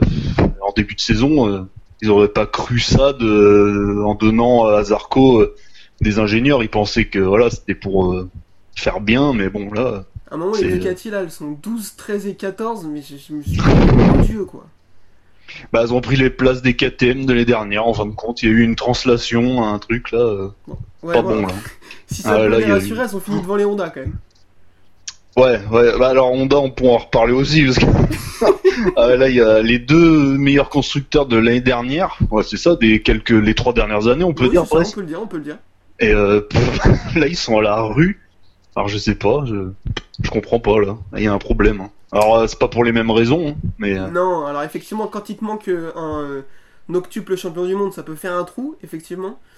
en 0.61 0.73
début 0.77 0.95
de 0.95 1.01
saison, 1.01 1.49
euh, 1.49 1.63
ils 2.03 2.11
auraient 2.11 2.29
pas 2.29 2.47
cru 2.47 2.81
ça 2.81 3.13
de, 3.13 4.03
en 4.05 4.15
donnant 4.15 4.67
à 4.67 4.83
Zarco 4.85 5.41
euh, 5.41 5.55
des 6.01 6.19
ingénieurs. 6.19 6.63
Ils 6.63 6.69
pensaient 6.69 7.07
que 7.07 7.19
voilà, 7.19 7.51
c'était 7.51 7.75
pour 7.75 8.27
faire 8.75 9.01
bien, 9.01 9.33
mais 9.33 9.49
bon 9.49 9.73
là, 9.73 10.05
À 10.31 10.35
un 10.35 10.39
moment, 10.39 10.55
les 10.55 10.79
Ducati, 10.79 11.11
là, 11.11 11.23
elles 11.23 11.31
sont 11.31 11.53
12, 11.53 11.95
13 11.97 12.27
et 12.27 12.35
14, 12.35 12.87
mais 12.87 13.03
je, 13.03 13.17
je 13.17 13.35
me 13.35 13.43
suis 13.43 13.53
dit, 13.53 13.61
mon 13.61 14.23
dieu, 14.23 14.45
quoi. 14.45 14.67
Bah 15.73 15.83
ils 15.85 15.93
ont 15.95 16.01
pris 16.01 16.17
les 16.17 16.31
places 16.31 16.63
des 16.63 16.75
KTM 16.75 17.27
de 17.27 17.33
l'année 17.33 17.45
dernière. 17.45 17.87
En 17.87 17.95
fin 17.95 18.07
de 18.07 18.13
compte, 18.15 18.43
il 18.43 18.49
y 18.49 18.53
a 18.53 18.55
eu 18.55 18.63
une 18.63 18.77
translation, 18.77 19.65
un 19.65 19.79
truc 19.79 20.11
là, 20.13 20.19
euh, 20.19 20.49
Ouais, 21.03 21.15
pas 21.15 21.23
voilà. 21.23 21.41
bon 21.43 21.47
là. 21.47 21.53
Si 22.11 22.23
ça 22.23 22.35
Ah, 22.37 22.49
là, 22.49 22.59
les 22.59 22.65
elles 22.65 23.09
sont 23.09 23.21
finies 23.21 23.43
devant 23.43 23.57
les 23.57 23.65
Honda, 23.67 23.91
quand 23.91 24.01
même. 24.01 24.17
Ouais, 25.37 25.61
ouais. 25.71 25.99
Bah 25.99 26.09
alors 26.09 26.33
Honda, 26.33 26.59
on 26.59 26.71
pourra 26.71 26.95
en 26.95 26.99
reparler 26.99 27.33
aussi 27.33 27.65
parce 27.65 27.79
que 27.79 27.85
Ah, 28.97 29.15
là 29.15 29.29
il 29.29 29.37
y 29.37 29.41
a 29.41 29.61
les 29.63 29.79
deux 29.79 30.37
meilleurs 30.37 30.69
constructeurs 30.69 31.27
de 31.27 31.37
l'année 31.37 31.61
dernière. 31.61 32.19
Ouais, 32.31 32.43
c'est 32.43 32.57
ça, 32.57 32.77
des 32.77 33.03
quelques 33.03 33.31
les 33.31 33.55
trois 33.55 33.73
dernières 33.73 34.09
années, 34.09 34.25
on 34.25 34.33
peut 34.35 34.45
Oui, 34.45 34.51
dire 34.51 34.67
ça, 34.67 34.77
on 34.79 34.91
peut 34.91 35.01
le 35.01 35.07
dire, 35.07 35.21
on 35.23 35.27
peut 35.27 35.37
le 35.37 35.45
dire. 35.45 35.59
Et 36.01 36.13
euh, 36.13 36.41
pff, 36.41 37.15
là 37.17 37.27
ils 37.29 37.37
sont 37.37 37.59
à 37.59 37.63
la 37.63 37.81
rue. 37.83 38.21
Alors 38.75 38.89
je 38.89 38.99
sais 38.99 39.15
pas, 39.15 39.45
je 39.47 39.71
je 40.23 40.31
comprends 40.31 40.61
pas 40.61 40.81
là. 40.81 40.97
Il 41.17 41.23
y 41.23 41.27
a 41.29 41.33
un 41.33 41.39
problème. 41.39 41.83
hein. 41.83 41.91
Alors 42.13 42.37
euh, 42.37 42.47
c'est 42.47 42.59
pas 42.59 42.69
pour 42.69 42.85
les 42.85 42.93
mêmes 42.93 43.11
raisons, 43.11 43.49
hein, 43.51 43.55
mais 43.79 43.99
euh, 43.99 44.09
Non, 44.09 44.47
alors 44.47 44.63
effectivement, 44.63 45.07
quand 45.07 45.29
il 45.29 45.37
te 45.37 45.45
manque 45.45 45.69
euh, 45.69 45.93
un, 45.95 46.21
euh, 46.23 46.43
un 46.89 46.95
octuple 46.95 47.37
champion 47.37 47.67
du 47.67 47.75
monde, 47.75 47.93
ça 47.93 48.03
peut 48.03 48.15
faire 48.15 48.35
un 48.35 48.45
trou, 48.45 48.77
effectivement. 48.83 49.39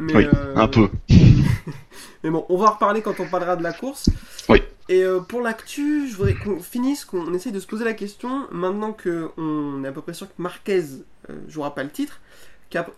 Mais, 0.00 0.14
oui, 0.14 0.28
euh, 0.32 0.54
un 0.54 0.68
peu. 0.68 0.88
Mais 2.22 2.30
bon, 2.30 2.46
on 2.48 2.56
va 2.56 2.66
en 2.66 2.72
reparler 2.72 3.02
quand 3.02 3.18
on 3.18 3.26
parlera 3.26 3.56
de 3.56 3.64
la 3.64 3.72
course. 3.72 4.08
Oui. 4.48 4.62
Et 4.88 5.02
euh, 5.02 5.18
pour 5.18 5.40
l'actu, 5.40 6.08
je 6.08 6.16
voudrais 6.16 6.34
qu'on 6.34 6.60
finisse, 6.60 7.04
qu'on 7.04 7.34
essaye 7.34 7.50
de 7.50 7.58
se 7.58 7.66
poser 7.66 7.84
la 7.84 7.94
question, 7.94 8.46
maintenant 8.52 8.92
qu'on 8.92 9.84
est 9.84 9.88
à 9.88 9.92
peu 9.92 10.00
près 10.00 10.14
sûr 10.14 10.28
que 10.28 10.32
Marquez 10.38 10.84
euh, 11.28 11.34
jouera 11.48 11.74
pas 11.74 11.82
le 11.82 11.90
titre, 11.90 12.20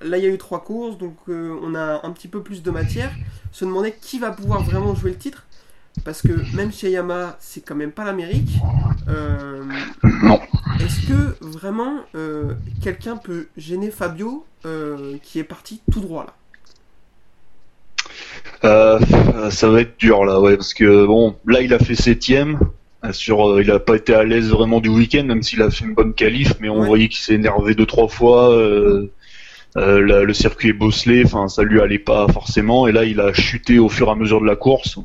là 0.03 0.19
il 0.19 0.25
y 0.25 0.27
a 0.27 0.31
eu 0.31 0.39
trois 0.39 0.63
courses, 0.63 0.99
donc 0.99 1.17
on 1.29 1.75
a 1.75 2.07
un 2.07 2.11
petit 2.11 2.29
peu 2.29 2.43
plus 2.43 2.63
de 2.63 2.71
matière, 2.71 3.11
se 3.51 3.65
demander 3.65 3.95
qui 4.01 4.19
va 4.19 4.31
pouvoir 4.31 4.63
vraiment 4.63 4.95
jouer 4.95 5.11
le 5.11 5.17
titre, 5.17 5.47
parce 6.05 6.23
que 6.23 6.33
même 6.57 6.73
chez 6.73 6.91
Yamaha, 6.91 7.37
c'est 7.41 7.61
quand 7.65 7.75
même 7.75 7.93
pas 7.93 8.05
l'Amérique. 8.05 8.51
Euh, 9.09 9.63
Non. 10.23 10.41
Est-ce 10.81 11.07
que 11.07 11.37
vraiment 11.41 11.97
euh, 12.15 12.55
quelqu'un 12.83 13.17
peut 13.17 13.49
gêner 13.57 13.91
Fabio, 13.91 14.45
euh, 14.67 15.17
qui 15.23 15.39
est 15.39 15.45
parti 15.45 15.81
tout 15.93 16.01
droit 16.01 16.25
là? 16.25 16.35
Euh, 18.65 19.51
ça 19.51 19.69
va 19.69 19.81
être 19.81 19.99
dur 19.99 20.25
là, 20.25 20.41
ouais, 20.41 20.57
parce 20.57 20.75
que 20.75 21.07
bon, 21.07 21.37
là 21.47 21.61
il 21.61 21.73
a 21.75 21.79
fait 21.79 21.95
septième. 21.95 22.59
Sur, 23.13 23.59
il 23.63 23.71
a 23.71 23.79
pas 23.79 23.97
été 23.97 24.13
à 24.15 24.25
l'aise 24.25 24.51
vraiment 24.51 24.81
du 24.81 24.91
week-end, 24.91 25.25
même 25.25 25.43
s'il 25.43 25.63
a 25.63 25.71
fait 25.71 25.87
une 25.87 25.95
bonne 25.95 26.13
qualif, 26.13 26.53
mais 26.61 26.69
on 26.69 26.81
Ouais. 26.81 26.87
voyait 26.87 27.09
qu'il 27.09 27.21
s'est 27.21 27.35
énervé 27.35 27.75
deux 27.75 27.87
trois 27.87 28.09
fois. 28.09 28.51
euh, 28.51 29.09
la- 29.77 30.25
le 30.25 30.35
circuit 30.35 30.71
est 30.71 30.73
bosselé, 30.75 31.23
enfin 31.25 31.49
ça 31.49 31.63
lui 31.63 31.81
allait 31.81 31.99
pas 32.01 32.27
forcément. 32.29 32.87
Et 32.89 32.93
là 32.93 33.05
il 33.05 33.21
a 33.21 33.33
chuté 33.33 33.79
au 33.79 33.89
fur 33.89 34.09
et 34.09 34.11
à 34.11 34.15
mesure 34.17 34.41
de 34.41 34.47
la 34.47 34.57
course 34.57 34.99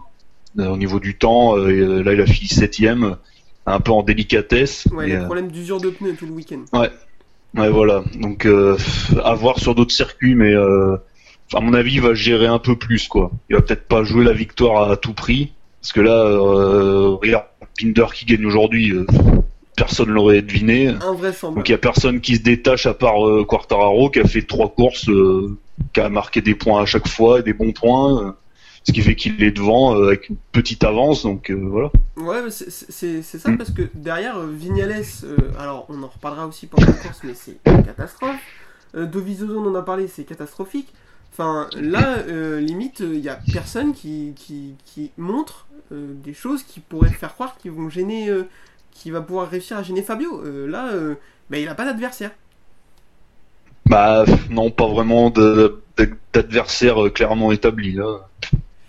au 0.58 0.78
niveau 0.78 1.00
du 1.00 1.18
temps. 1.18 1.58
euh, 1.58 1.70
et, 1.70 1.80
euh, 1.80 2.02
là 2.02 2.14
il 2.14 2.22
a 2.22 2.26
fini 2.26 2.48
septième, 2.48 3.18
un 3.66 3.80
peu 3.80 3.92
en 3.92 4.04
délicatesse. 4.04 4.88
Ouais, 4.94 5.08
les 5.08 5.16
euh, 5.16 5.26
problèmes 5.26 5.52
d'usure 5.52 5.80
de 5.80 5.90
pneus 5.90 6.16
tout 6.18 6.26
le 6.26 6.34
week-end. 6.34 6.64
Ouais, 6.74 7.70
voilà. 7.70 8.04
Donc, 8.20 8.46
euh, 8.46 8.78
à 9.24 9.34
voir 9.34 9.60
sur 9.60 9.76
d'autres 9.76 9.94
circuits, 9.94 10.36
mais 10.36 10.54
euh, 10.54 10.98
à 11.54 11.62
mon 11.62 11.74
avis, 11.74 11.94
il 11.96 12.02
va 12.02 12.14
gérer 12.14 12.48
un 12.48 12.60
peu 12.60 12.76
plus, 12.76 13.08
quoi. 13.08 13.32
Il 13.50 13.56
va 13.56 13.62
peut-être 13.62 13.88
pas 13.88 14.04
jouer 14.04 14.26
la 14.26 14.34
victoire 14.34 14.92
à 14.92 14.98
tout 14.98 15.14
prix, 15.14 15.54
parce 15.82 15.94
que 15.94 16.02
là, 16.02 16.12
euh, 16.26 17.16
regarde, 17.22 17.46
Pinder 17.80 18.06
qui 18.14 18.26
gagne 18.26 18.46
aujourd'hui, 18.46 18.92
euh, 18.92 19.06
personne 19.76 20.10
l'aurait 20.10 20.42
deviné. 20.42 20.88
Invraisemblable. 20.88 21.56
Donc 21.58 21.70
il 21.70 21.72
y 21.74 21.76
a 21.76 21.78
personne 21.78 22.22
qui 22.22 22.38
se 22.38 22.42
détache 22.42 22.86
à 22.86 22.94
part 22.94 23.28
euh, 23.28 23.44
Quartararo 23.44 24.10
qui 24.10 24.20
a 24.20 24.26
fait 24.26 24.42
trois 24.42 24.70
courses, 24.70 25.10
euh, 25.10 25.58
qui 25.94 26.00
a 26.00 26.08
marqué 26.10 26.42
des 26.42 26.56
points 26.56 26.82
à 26.82 26.86
chaque 26.86 27.08
fois, 27.08 27.42
des 27.42 27.54
bons 27.54 27.74
points, 27.74 28.22
euh, 28.22 28.32
ce 28.88 28.92
qui 28.94 29.02
fait 29.02 29.16
qu'il 29.16 29.44
est 29.44 29.52
devant 29.52 29.96
euh, 29.96 30.08
avec 30.08 30.30
une 30.30 30.38
petite 30.52 30.84
avance. 30.84 31.24
Donc 31.24 31.50
euh, 31.52 31.56
voilà. 31.56 31.92
Ouais, 32.18 32.50
c'est- 32.50 33.22
ça 33.22 33.52
parce 33.58 33.72
que 33.72 33.84
derrière 33.94 34.38
euh, 34.38 34.48
Vignales, 34.52 35.04
euh, 35.24 35.38
alors 35.60 35.86
on 35.90 36.02
en 36.04 36.08
reparlera 36.08 36.48
aussi 36.48 36.68
pendant 36.68 36.88
la 36.88 36.94
course, 36.94 37.22
mais 37.24 37.34
c'est 37.34 37.58
une 37.66 37.84
catastrophe. 37.84 38.40
Euh, 38.96 39.06
Dovizioso, 39.06 39.60
on 39.60 39.68
en 39.70 39.76
a 39.76 39.82
parlé, 39.82 40.08
c'est 40.08 40.24
catastrophique. 40.24 40.94
Enfin, 41.34 41.70
là, 41.76 42.20
euh, 42.30 42.62
limite, 42.62 43.02
il 43.02 43.20
y 43.20 43.28
a 43.28 43.38
personne 43.52 43.94
qui, 43.94 44.34
qui, 44.38 44.76
qui 44.86 45.12
montre 45.18 45.68
euh, 45.92 46.14
des 46.24 46.34
choses 46.34 46.64
qui 46.64 46.80
pourraient 46.80 47.10
faire 47.10 47.34
croire 47.34 47.58
qu'ils 47.58 47.72
vont 47.72 47.90
gêner, 47.90 48.30
euh, 48.30 48.44
qui 48.92 49.12
va 49.12 49.20
pouvoir 49.22 49.50
réussir 49.50 49.76
à 49.78 49.84
gêner 49.84 50.02
Fabio. 50.02 50.42
Euh, 50.46 50.66
là, 50.68 50.88
euh, 50.94 51.16
bah, 51.50 51.58
il 51.58 51.68
a 51.68 51.76
pas 51.76 51.84
d'adversaire. 51.84 52.32
Bah 53.86 54.26
non, 54.50 54.72
pas 54.72 54.88
vraiment 54.88 55.32
d'adversaire 56.34 57.06
euh, 57.06 57.10
clairement 57.10 57.52
établi 57.52 57.94
là. 57.94 58.28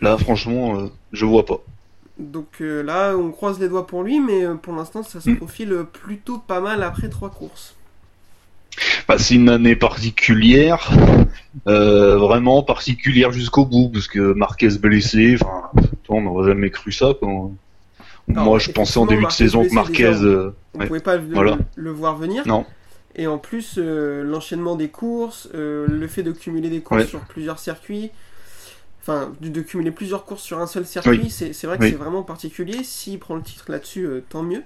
Là 0.01 0.17
franchement, 0.19 0.79
euh, 0.81 0.87
je 1.13 1.25
vois 1.25 1.45
pas. 1.47 1.61
Donc 2.19 2.47
euh, 2.61 2.83
là, 2.83 3.15
on 3.17 3.31
croise 3.31 3.59
les 3.61 3.69
doigts 3.69 3.87
pour 3.87 4.03
lui, 4.03 4.21
mais 4.21 4.45
euh, 4.45 4.55
pour 4.55 4.75
l'instant, 4.75 5.03
ça 5.03 5.21
se 5.21 5.31
Mm. 5.31 5.37
profile 5.37 5.85
plutôt 5.93 6.39
pas 6.39 6.61
mal 6.61 6.83
après 6.83 7.09
trois 7.09 7.31
courses. 7.31 7.75
Bah, 9.09 9.17
c'est 9.19 9.35
une 9.37 9.49
année 9.49 9.77
particulière, 9.77 10.91
euh, 11.67 12.17
vraiment 12.19 12.63
particulière 12.63 13.33
jusqu'au 13.33 13.65
bout, 13.65 13.89
parce 13.89 14.07
que 14.09 14.33
Marquez 14.35 14.69
blessé, 14.79 15.37
enfin, 15.41 15.71
on 16.09 16.21
n'aurait 16.21 16.49
jamais 16.49 16.71
cru 16.71 16.93
ça. 16.93 17.13
Alors, 17.23 17.53
Moi, 18.29 18.59
je 18.59 18.71
pensais 18.73 18.99
en 18.99 19.07
début 19.07 19.25
de 19.25 19.31
saison 19.31 19.65
que 19.65 19.73
Marquez, 19.75 20.05
déjà, 20.11 20.25
euh, 20.25 20.51
On 20.75 20.81
Ouais. 20.81 20.87
pouvait 20.89 21.01
pas 21.01 21.17
le, 21.17 21.23
Voilà. 21.33 21.59
le 21.75 21.91
voir 21.91 22.17
venir. 22.17 22.43
non, 22.47 22.67
Et 23.15 23.27
en 23.27 23.39
plus, 23.39 23.79
l'enchaînement 23.79 24.77
des 24.77 24.89
courses, 24.89 25.49
le 25.55 26.07
fait 26.09 26.23
de 26.23 26.33
cumuler 26.33 26.69
des 26.69 26.81
courses 26.81 27.03
Ouais. 27.03 27.09
sur 27.09 27.21
plusieurs 27.21 27.59
circuits, 27.59 28.11
enfin, 29.07 29.33
de, 29.41 29.49
de 29.49 29.61
cumuler 29.61 29.91
plusieurs 29.93 30.25
courses 30.25 30.43
sur 30.43 30.59
un 30.59 30.67
seul 30.67 30.85
circuit, 30.87 31.11
Oui. 31.23 31.31
c'est 31.31 31.65
vrai 31.65 31.79
que 31.79 31.85
Oui. 31.85 31.91
c'est 31.91 31.97
vraiment 31.97 32.23
particulier. 32.23 32.83
S'il 32.83 33.19
prend 33.19 33.37
le 33.37 33.43
titre 33.43 33.65
là-dessus, 33.71 34.05
euh, 34.07 34.25
tant 34.29 34.43
mieux. 34.43 34.63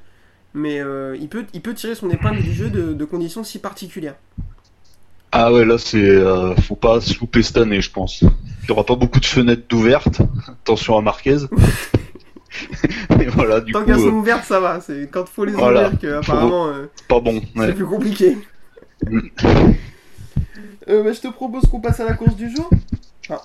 Mais 0.54 0.80
euh, 0.80 1.16
il, 1.20 1.28
peut, 1.28 1.44
il 1.52 1.60
peut 1.60 1.74
tirer 1.74 1.94
son 1.94 2.10
épingle 2.10 2.42
du 2.42 2.52
jeu 2.52 2.70
de, 2.70 2.92
de 2.92 3.04
conditions 3.04 3.44
si 3.44 3.58
particulières. 3.60 4.16
ah 5.32 5.52
ouais, 5.52 5.64
là, 5.64 5.78
c'est, 5.78 5.98
euh, 6.02 6.54
faut 6.56 6.74
pas 6.74 7.00
se 7.00 7.18
louper 7.20 7.42
cette 7.42 7.56
année, 7.58 7.80
je 7.80 7.90
pense. 7.92 8.22
Il 8.22 8.68
y 8.68 8.72
aura 8.72 8.84
pas 8.84 8.96
beaucoup 8.96 9.20
de 9.20 9.26
fenêtres 9.26 9.62
d'ouvertes. 9.68 10.20
Attention 10.48 10.96
à 10.98 11.02
Marquez. 11.02 11.36
Et 13.20 13.26
voilà, 13.26 13.60
du 13.60 13.72
Tant 13.72 13.84
qu'elles 13.84 13.94
sont 14.00 14.08
euh, 14.08 14.10
ouvertes, 14.10 14.44
ça 14.44 14.58
va. 14.58 14.80
C'est 14.80 15.08
quand 15.10 15.28
faut 15.28 15.44
les 15.44 15.52
Voilà. 15.52 15.84
ouvrir 15.84 16.00
que 16.00 16.06
apparemment 16.14 16.72
pas 17.06 17.20
bon. 17.20 17.40
c'est 17.56 17.74
plus 17.74 17.86
compliqué. 17.86 18.38
Mm. 19.08 19.20
Bah, 20.88 21.12
je 21.12 21.20
te 21.20 21.28
propose 21.28 21.62
qu'on 21.70 21.80
passe 21.80 22.00
à 22.00 22.04
la 22.04 22.14
course 22.14 22.34
du 22.34 22.50
jour. 22.50 22.68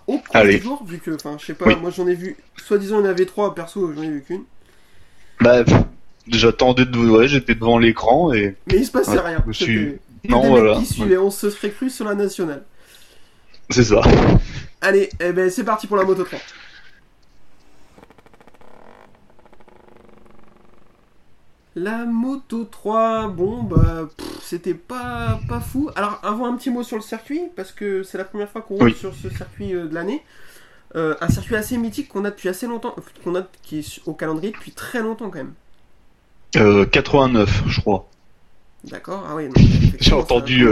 Enfin, 0.08 0.22
Allez. 0.34 0.58
du 0.58 0.63
jour, 0.63 0.84
vu 0.86 1.00
que, 1.00 1.12
enfin, 1.12 1.38
je 1.39 1.46
sais 1.46 1.54
pas, 1.54 1.65
Oui. 1.68 1.75
moi 1.82 1.89
j'en 1.92 2.08
ai 2.08 2.15
vu, 2.15 2.36
soi-disant 2.58 3.00
il 3.00 3.06
y 3.06 3.08
en 3.08 3.10
avait 3.10 3.25
trois, 3.25 3.54
perso 3.56 3.92
j'en 3.94 4.01
ai 4.01 4.10
vu 4.10 4.24
qu'une. 4.24 4.44
Bah, 5.42 5.63
j'attendais 6.27 6.86
de, 6.86 6.98
ouais, 6.98 7.27
j'étais 7.27 7.56
devant 7.56 7.77
l'écran 7.77 8.34
et 8.34 8.56
Mais 8.68 8.77
il 8.77 8.86
se 8.86 8.92
passait 8.92 9.12
Ouais, 9.12 9.20
rien. 9.20 9.44
je 9.48 9.51
suis- 9.51 9.98
Non, 10.27 10.42
des 10.42 10.48
voilà. 10.50 10.75
mecs 10.80 10.88
qui 10.88 10.94
suivaient, 10.94 11.18
on 11.18 11.30
se 11.30 11.50
serait 11.50 11.70
cru 11.72 11.89
sur 11.89 12.06
la 12.06 12.15
nationale. 12.15 12.63
c'est 13.70 13.84
ça. 13.84 14.01
Allez, 14.82 15.10
eh 15.20 15.32
ben, 15.32 15.50
c'est 15.50 15.63
parti 15.63 15.88
pour 15.88 15.98
la 15.98 16.04
Moto 16.04 16.24
3. 16.24 16.39
La 21.75 22.06
Moto 22.06 22.63
3, 22.65 23.27
bon, 23.27 23.63
bah, 23.63 24.08
pff, 24.15 24.27
c'était 24.46 24.74
pas, 24.74 25.40
pas 25.48 25.60
fou. 25.60 25.90
Alors, 25.96 26.20
avant 26.24 26.46
un 26.46 26.56
petit 26.56 26.70
mot 26.70 26.84
sur 26.84 26.98
le 26.98 27.02
circuit, 27.02 27.42
parce 27.56 27.72
que 27.72 28.04
c'est 28.04 28.18
la 28.18 28.24
première 28.24 28.50
fois 28.50 28.62
qu'on 28.62 28.75
roule 28.75 28.94
sur 28.94 29.14
ce 29.14 29.30
circuit 29.30 29.74
euh, 29.74 29.88
de 29.88 29.94
l'année. 29.94 30.24
Euh, 30.96 31.16
un 31.20 31.28
circuit 31.28 31.56
assez 31.56 31.78
mythique 31.78 32.08
qu'on 32.08 32.24
a 32.24 32.30
depuis 32.30 32.48
assez 32.48 32.68
longtemps, 32.68 32.96
qu'on 33.24 33.36
a 33.36 33.46
qui 33.64 33.80
est 33.80 34.02
au 34.06 34.14
calendrier 34.14 34.54
depuis 34.54 34.72
très 34.72 35.02
longtemps 35.02 35.30
quand 35.30 35.40
même. 35.40 35.54
Euh, 36.56 36.86
89, 36.86 37.64
je 37.68 37.82
crois. 37.82 38.08
D'accord 38.86 39.25
Ah 39.28 39.36
oui, 39.36 39.50
ça 40.00 40.16
entendu. 40.16 40.68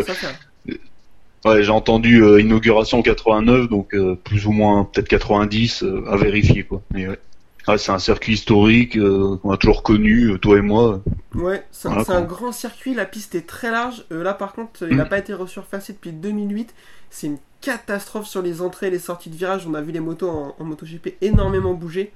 Ouais, 1.46 1.62
j'ai 1.62 1.72
entendu 1.72 2.24
euh, 2.24 2.40
inauguration 2.40 3.02
89, 3.02 3.68
donc 3.68 3.94
euh, 3.94 4.16
plus 4.16 4.46
ou 4.46 4.52
moins 4.52 4.86
peut-être 4.86 5.10
90 5.10 5.84
euh, 5.84 6.06
à 6.10 6.16
vérifier 6.16 6.64
quoi. 6.64 6.82
Mais 6.94 7.08
ouais. 7.08 7.20
Ouais, 7.68 7.78
c'est 7.78 7.92
un 7.92 8.00
circuit 8.00 8.34
historique 8.34 8.98
euh, 8.98 9.38
qu'on 9.38 9.52
a 9.52 9.58
toujours 9.58 9.84
connu, 9.84 10.32
euh, 10.32 10.38
toi 10.38 10.58
et 10.58 10.62
moi. 10.62 11.02
Ouais, 11.34 11.66
c'est 11.72 11.88
un, 11.88 11.98
Voilà, 12.06 12.22
grand 12.22 12.52
circuit, 12.52 12.94
la 12.94 13.06
piste 13.06 13.34
est 13.34 13.48
très 13.48 13.72
large. 13.72 14.06
Euh, 14.12 14.22
là, 14.24 14.34
par 14.36 14.54
contre, 14.54 14.84
il 14.88 14.96
n'a 14.96 15.06
Mm. 15.06 15.10
pas 15.10 15.18
été 15.18 15.34
resurfacé 15.34 15.94
depuis 15.94 16.12
2008. 16.14 16.76
C'est 17.10 17.26
une 17.28 17.40
catastrophe 17.60 18.28
sur 18.28 18.42
les 18.44 18.62
entrées 18.62 18.88
et 18.88 18.90
les 18.92 19.00
sorties 19.00 19.30
de 19.32 19.36
virage. 19.36 19.66
On 19.68 19.74
a 19.74 19.82
vu 19.82 19.92
les 19.92 20.00
motos 20.00 20.30
en, 20.30 20.56
en 20.60 20.64
MotoGP 20.64 21.18
énormément 21.22 21.74
bouger. 21.74 22.14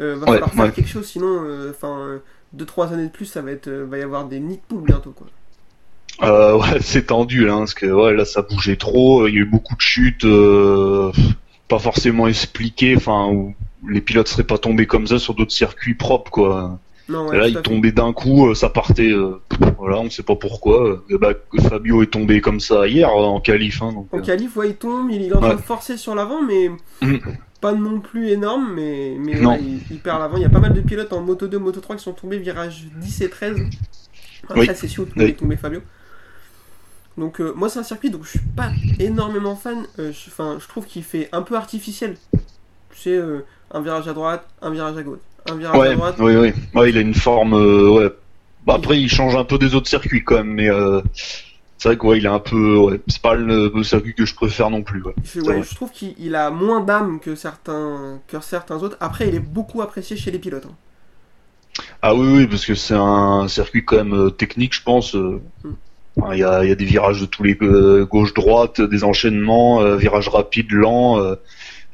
Euh, 0.00 0.16
va 0.16 0.26
Ouais, 0.26 0.28
falloir 0.28 0.54
faire 0.54 0.66
ouais. 0.66 0.72
quelque 0.72 0.88
chose, 0.88 1.06
sinon, 1.08 1.70
enfin, 1.70 2.20
2-3 2.52 2.92
années 2.92 3.06
de 3.06 3.12
plus, 3.12 3.26
ça 3.26 3.42
va 3.42 3.52
être, 3.52 3.70
va 3.70 3.98
y 3.98 4.02
avoir 4.02 4.26
des 4.28 4.40
nids 4.40 4.58
de 4.58 4.62
poules 4.68 4.84
bientôt, 4.84 5.12
quoi. 5.12 5.28
Euh, 6.22 6.56
ouais, 6.58 6.80
c'est 6.80 7.06
tendu 7.06 7.44
là, 7.46 7.54
hein, 7.54 7.58
parce 7.60 7.74
que 7.74 7.86
ouais, 7.86 8.14
là 8.14 8.24
ça 8.24 8.42
bougeait 8.42 8.76
trop. 8.76 9.26
Il 9.28 9.34
y 9.34 9.38
a 9.38 9.40
eu 9.40 9.44
beaucoup 9.44 9.74
de 9.76 9.80
chutes, 9.80 10.26
pas 11.68 11.78
forcément 11.78 12.26
expliquées, 12.28 12.96
enfin 12.96 13.26
où 13.28 13.54
les 13.88 14.00
pilotes 14.00 14.28
seraient 14.28 14.44
pas 14.44 14.58
tombés 14.58 14.86
comme 14.86 15.06
ça 15.06 15.18
sur 15.18 15.34
d'autres 15.34 15.52
circuits 15.52 15.94
propres 15.94 16.30
quoi. 16.30 16.78
Non, 17.08 17.32
Et 17.32 17.36
là, 17.38 17.46
il 17.46 17.54
fait. 17.54 17.62
tombait 17.62 17.92
d'un 17.92 18.12
coup, 18.12 18.48
euh, 18.48 18.54
ça 18.56 18.68
partait. 18.68 19.12
euh, 19.12 19.40
voilà, 19.78 19.98
on 20.00 20.10
sait 20.10 20.24
pas 20.24 20.34
pourquoi. 20.34 21.04
Et 21.08 21.16
bah, 21.16 21.34
Fabio 21.68 22.02
est 22.02 22.06
tombé 22.12 22.40
comme 22.40 22.58
ça 22.58 22.88
hier 22.88 23.08
euh, 23.08 23.22
en 23.26 23.40
qualif. 23.40 23.80
Hein, 23.80 23.92
donc, 23.92 24.08
En 24.12 24.18
euh, 24.18 24.22
qualif, 24.22 24.56
ouais, 24.56 24.70
il 24.70 24.74
tombe, 24.76 25.08
il 25.12 25.22
est 25.22 25.32
en 25.32 25.40
train 25.40 25.54
de 25.54 25.60
forcer 25.60 25.96
sur 25.98 26.16
l'avant, 26.16 26.42
mais 26.42 26.68
pas 27.60 27.72
non 27.74 28.00
plus 28.00 28.30
énorme, 28.30 28.72
mais, 28.74 29.14
mais 29.20 29.38
Non. 29.40 29.50
ouais, 29.52 29.60
il, 29.62 29.80
il 29.92 29.98
perd 30.00 30.18
l'avant. 30.18 30.36
Il 30.36 30.42
y 30.42 30.46
a 30.46 30.48
pas 30.48 30.58
mal 30.58 30.72
de 30.74 30.80
pilotes 30.80 31.12
en 31.12 31.20
Moto 31.20 31.46
2, 31.46 31.58
Moto 31.60 31.80
3 31.80 31.94
qui 31.94 32.02
sont 32.02 32.12
tombés 32.12 32.38
virage 32.38 32.86
10 32.96 33.20
et 33.20 33.30
13. 33.30 33.56
Après, 34.48 34.60
Oui. 34.62 34.70
c'est 34.74 34.88
sûr 34.88 35.06
Oui. 35.16 35.26
est 35.26 35.34
tombé 35.34 35.56
Fabio. 35.56 35.82
Donc, 37.16 37.40
euh, 37.40 37.52
moi, 37.56 37.68
c'est 37.68 37.78
un 37.78 37.82
circuit, 37.84 38.10
donc 38.10 38.24
je 38.24 38.30
suis 38.30 38.38
pas 38.40 38.70
énormément 38.98 39.54
fan. 39.56 39.86
Euh, 40.00 40.12
je, 40.12 40.68
trouve 40.68 40.86
qu'il 40.86 41.04
fait 41.04 41.28
un 41.30 41.42
peu 41.42 41.54
artificiel. 41.56 42.16
Tu 42.90 43.00
sais, 43.00 43.10
euh, 43.16 43.44
un 43.72 43.80
virage 43.80 44.08
à 44.08 44.12
droite, 44.12 44.46
un 44.62 44.70
virage 44.70 44.96
à 44.96 45.02
gauche, 45.02 45.18
un 45.50 45.54
virage 45.56 45.88
à 45.90 45.94
droite. 45.94 46.16
oui, 46.18 46.36
oui. 46.36 46.52
Ouais, 46.74 46.90
il 46.90 46.96
a 46.98 47.00
une 47.00 47.14
forme. 47.14 47.54
euh, 47.54 47.90
ouais. 47.90 48.10
Bah, 48.66 48.74
après, 48.74 49.00
il 49.00 49.08
change 49.08 49.36
un 49.36 49.44
peu 49.44 49.58
des 49.58 49.74
autres 49.74 49.88
circuits 49.88 50.24
quand 50.24 50.36
même, 50.36 50.52
mais 50.54 50.68
euh, 50.68 51.00
c'est 51.78 51.88
vrai 51.90 51.96
que 51.98 52.06
ouais, 52.06 52.18
il 52.18 52.24
est 52.24 52.28
un 52.28 52.40
peu. 52.40 52.76
Ouais, 52.78 53.00
c'est 53.06 53.22
pas 53.22 53.34
le, 53.34 53.70
le 53.74 53.82
circuit 53.84 54.14
que 54.14 54.24
je 54.26 54.34
préfère 54.34 54.70
non 54.70 54.82
plus. 54.82 55.02
Ouais. 55.02 55.14
Je, 55.24 55.40
je 55.40 55.74
trouve 55.74 55.90
qu'il 55.92 56.14
il 56.18 56.34
a 56.34 56.50
moins 56.50 56.80
d'âme 56.80 57.20
que 57.20 57.34
certains, 57.34 58.18
que 58.28 58.40
certains 58.40 58.82
autres. 58.82 58.96
Après, 59.00 59.28
il 59.28 59.34
est 59.34 59.40
beaucoup 59.40 59.82
apprécié 59.82 60.16
chez 60.16 60.30
les 60.30 60.38
pilotes. 60.38 60.66
hein. 60.66 60.74
Ah 62.02 62.14
oui, 62.14 62.26
oui, 62.34 62.46
parce 62.46 62.64
que 62.64 62.74
c'est 62.74 62.94
un 62.96 63.46
circuit 63.48 63.84
quand 63.84 63.96
même 63.96 64.14
euh, 64.14 64.30
technique, 64.30 64.74
je 64.74 64.82
pense. 64.82 65.14
euh. 65.14 65.40
Mm. 65.64 65.70
Il 66.32 66.38
y, 66.38 66.44
a, 66.44 66.64
il 66.64 66.70
y 66.70 66.72
a 66.72 66.74
des 66.74 66.86
virages 66.86 67.20
de 67.20 67.26
tous 67.26 67.42
les 67.42 67.58
euh, 67.60 68.06
gauche-droite, 68.06 68.80
des 68.80 69.04
enchaînements, 69.04 69.82
euh, 69.82 69.96
virages 69.96 70.28
rapides, 70.30 70.72
lents. 70.72 71.20
euh, 71.20 71.34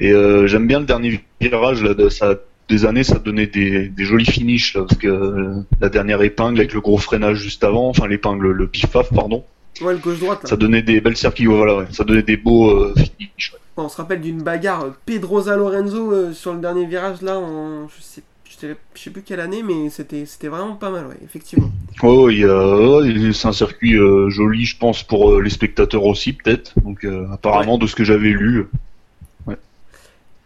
et 0.02 0.12
euh, 0.12 0.47
j'aime 0.47 0.66
bien 0.66 0.80
le 0.80 0.87
dernier 0.87 1.21
virage 1.40 1.82
là, 1.82 1.94
de, 1.94 2.09
ça, 2.09 2.35
des 2.68 2.85
années, 2.85 3.04
ça 3.04 3.18
donnait 3.18 3.47
des, 3.47 3.88
des 3.88 4.04
jolis 4.04 4.25
finishes 4.26 4.75
là, 4.75 4.82
parce 4.82 4.99
que 4.99 5.06
euh, 5.09 5.54
la 5.80 5.88
dernière 5.88 6.21
épingle 6.23 6.59
avec 6.61 6.73
le 6.75 6.80
gros 6.80 6.99
freinage 6.99 7.38
juste 7.38 7.62
avant, 7.64 7.88
enfin 7.88 8.06
l'épingle, 8.09 8.50
le 8.50 8.66
pif-paf, 8.66 9.12
pardon, 9.14 9.44
Ouais, 9.80 9.94
le 9.94 9.99
gauche-droite. 10.00 10.42
là. 10.42 10.49
ça 10.49 10.56
donnait 10.56 10.82
des 10.82 11.00
belles 11.00 11.16
circuits. 11.16 11.47
Voilà, 11.47 11.76
ouais, 11.76 11.87
ça 11.90 12.04
donnait 12.04 12.23
des 12.23 12.37
beaux 12.37 12.71
euh, 12.71 12.94
finishes. 12.94 13.52
ouais. 13.54 13.59
On 13.78 13.88
se 13.88 13.97
rappelle 13.97 14.21
d'une 14.21 14.42
bagarre 14.42 14.85
euh, 14.85 14.90
Pedrosa 15.06 15.56
Lorenzo 15.56 16.12
euh, 16.12 16.32
sur 16.32 16.52
le 16.52 16.61
dernier 16.61 16.85
virage 16.85 17.23
là 17.23 17.38
en 17.38 17.88
je 17.88 18.02
sais 18.02 18.23
je 18.44 18.68
sais, 19.00 19.11
plus 19.11 19.23
quelle 19.23 19.40
année 19.40 19.62
mais 19.62 19.88
c'était 19.88 20.26
c'était 20.26 20.49
vraiment 20.49 20.75
pas 20.76 20.90
mal 20.90 21.06
ouais 21.06 21.16
effectivement. 21.25 21.71
Oh, 22.02 22.28
c'est 22.30 23.49
un 23.49 23.52
circuit 23.52 23.97
joli, 24.28 24.66
je 24.66 24.76
pense, 24.76 25.02
pour 25.02 25.40
les 25.40 25.49
spectateurs 25.49 26.04
aussi, 26.04 26.35
peut-être. 26.35 26.75
Donc, 26.85 27.06
apparemment, 27.32 27.78
de 27.78 27.87
ce 27.87 27.94
que 27.97 28.04
j'avais 28.04 28.28
lu. 28.28 28.66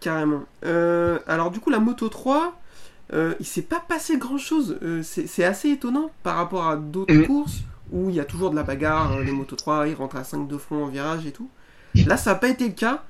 Carrément. 0.06 0.42
Euh, 0.64 1.18
alors 1.26 1.50
du 1.50 1.58
coup 1.58 1.70
la 1.70 1.80
Moto 1.80 2.08
3 2.08 2.54
euh, 3.12 3.34
il 3.40 3.46
s'est 3.46 3.62
pas 3.62 3.80
passé 3.80 4.18
grand 4.18 4.38
chose. 4.38 4.78
c'est 5.02 5.42
assez 5.44 5.70
étonnant 5.70 6.10
par 6.22 6.36
rapport 6.36 6.68
à 6.68 6.76
d'autres 6.76 7.12
Mm. 7.12 7.26
courses 7.26 7.58
où 7.92 8.08
il 8.08 8.14
y 8.14 8.20
a 8.20 8.24
toujours 8.24 8.50
de 8.50 8.56
la 8.56 8.62
bagarre. 8.62 9.12
euh, 9.14 9.24
les 9.24 9.32
Moto 9.32 9.56
3 9.56 9.88
ils 9.88 9.94
rentrent 9.94 10.14
à 10.16 10.22
5 10.22 10.46
de 10.46 10.56
front 10.58 10.84
en 10.84 10.86
virage 10.86 11.26
et 11.26 11.32
tout. 11.32 11.48
Là 12.06 12.16
ça 12.16 12.30
n'a 12.30 12.36
pas 12.36 12.48
été 12.48 12.68
le 12.68 12.74
cas. 12.74 13.02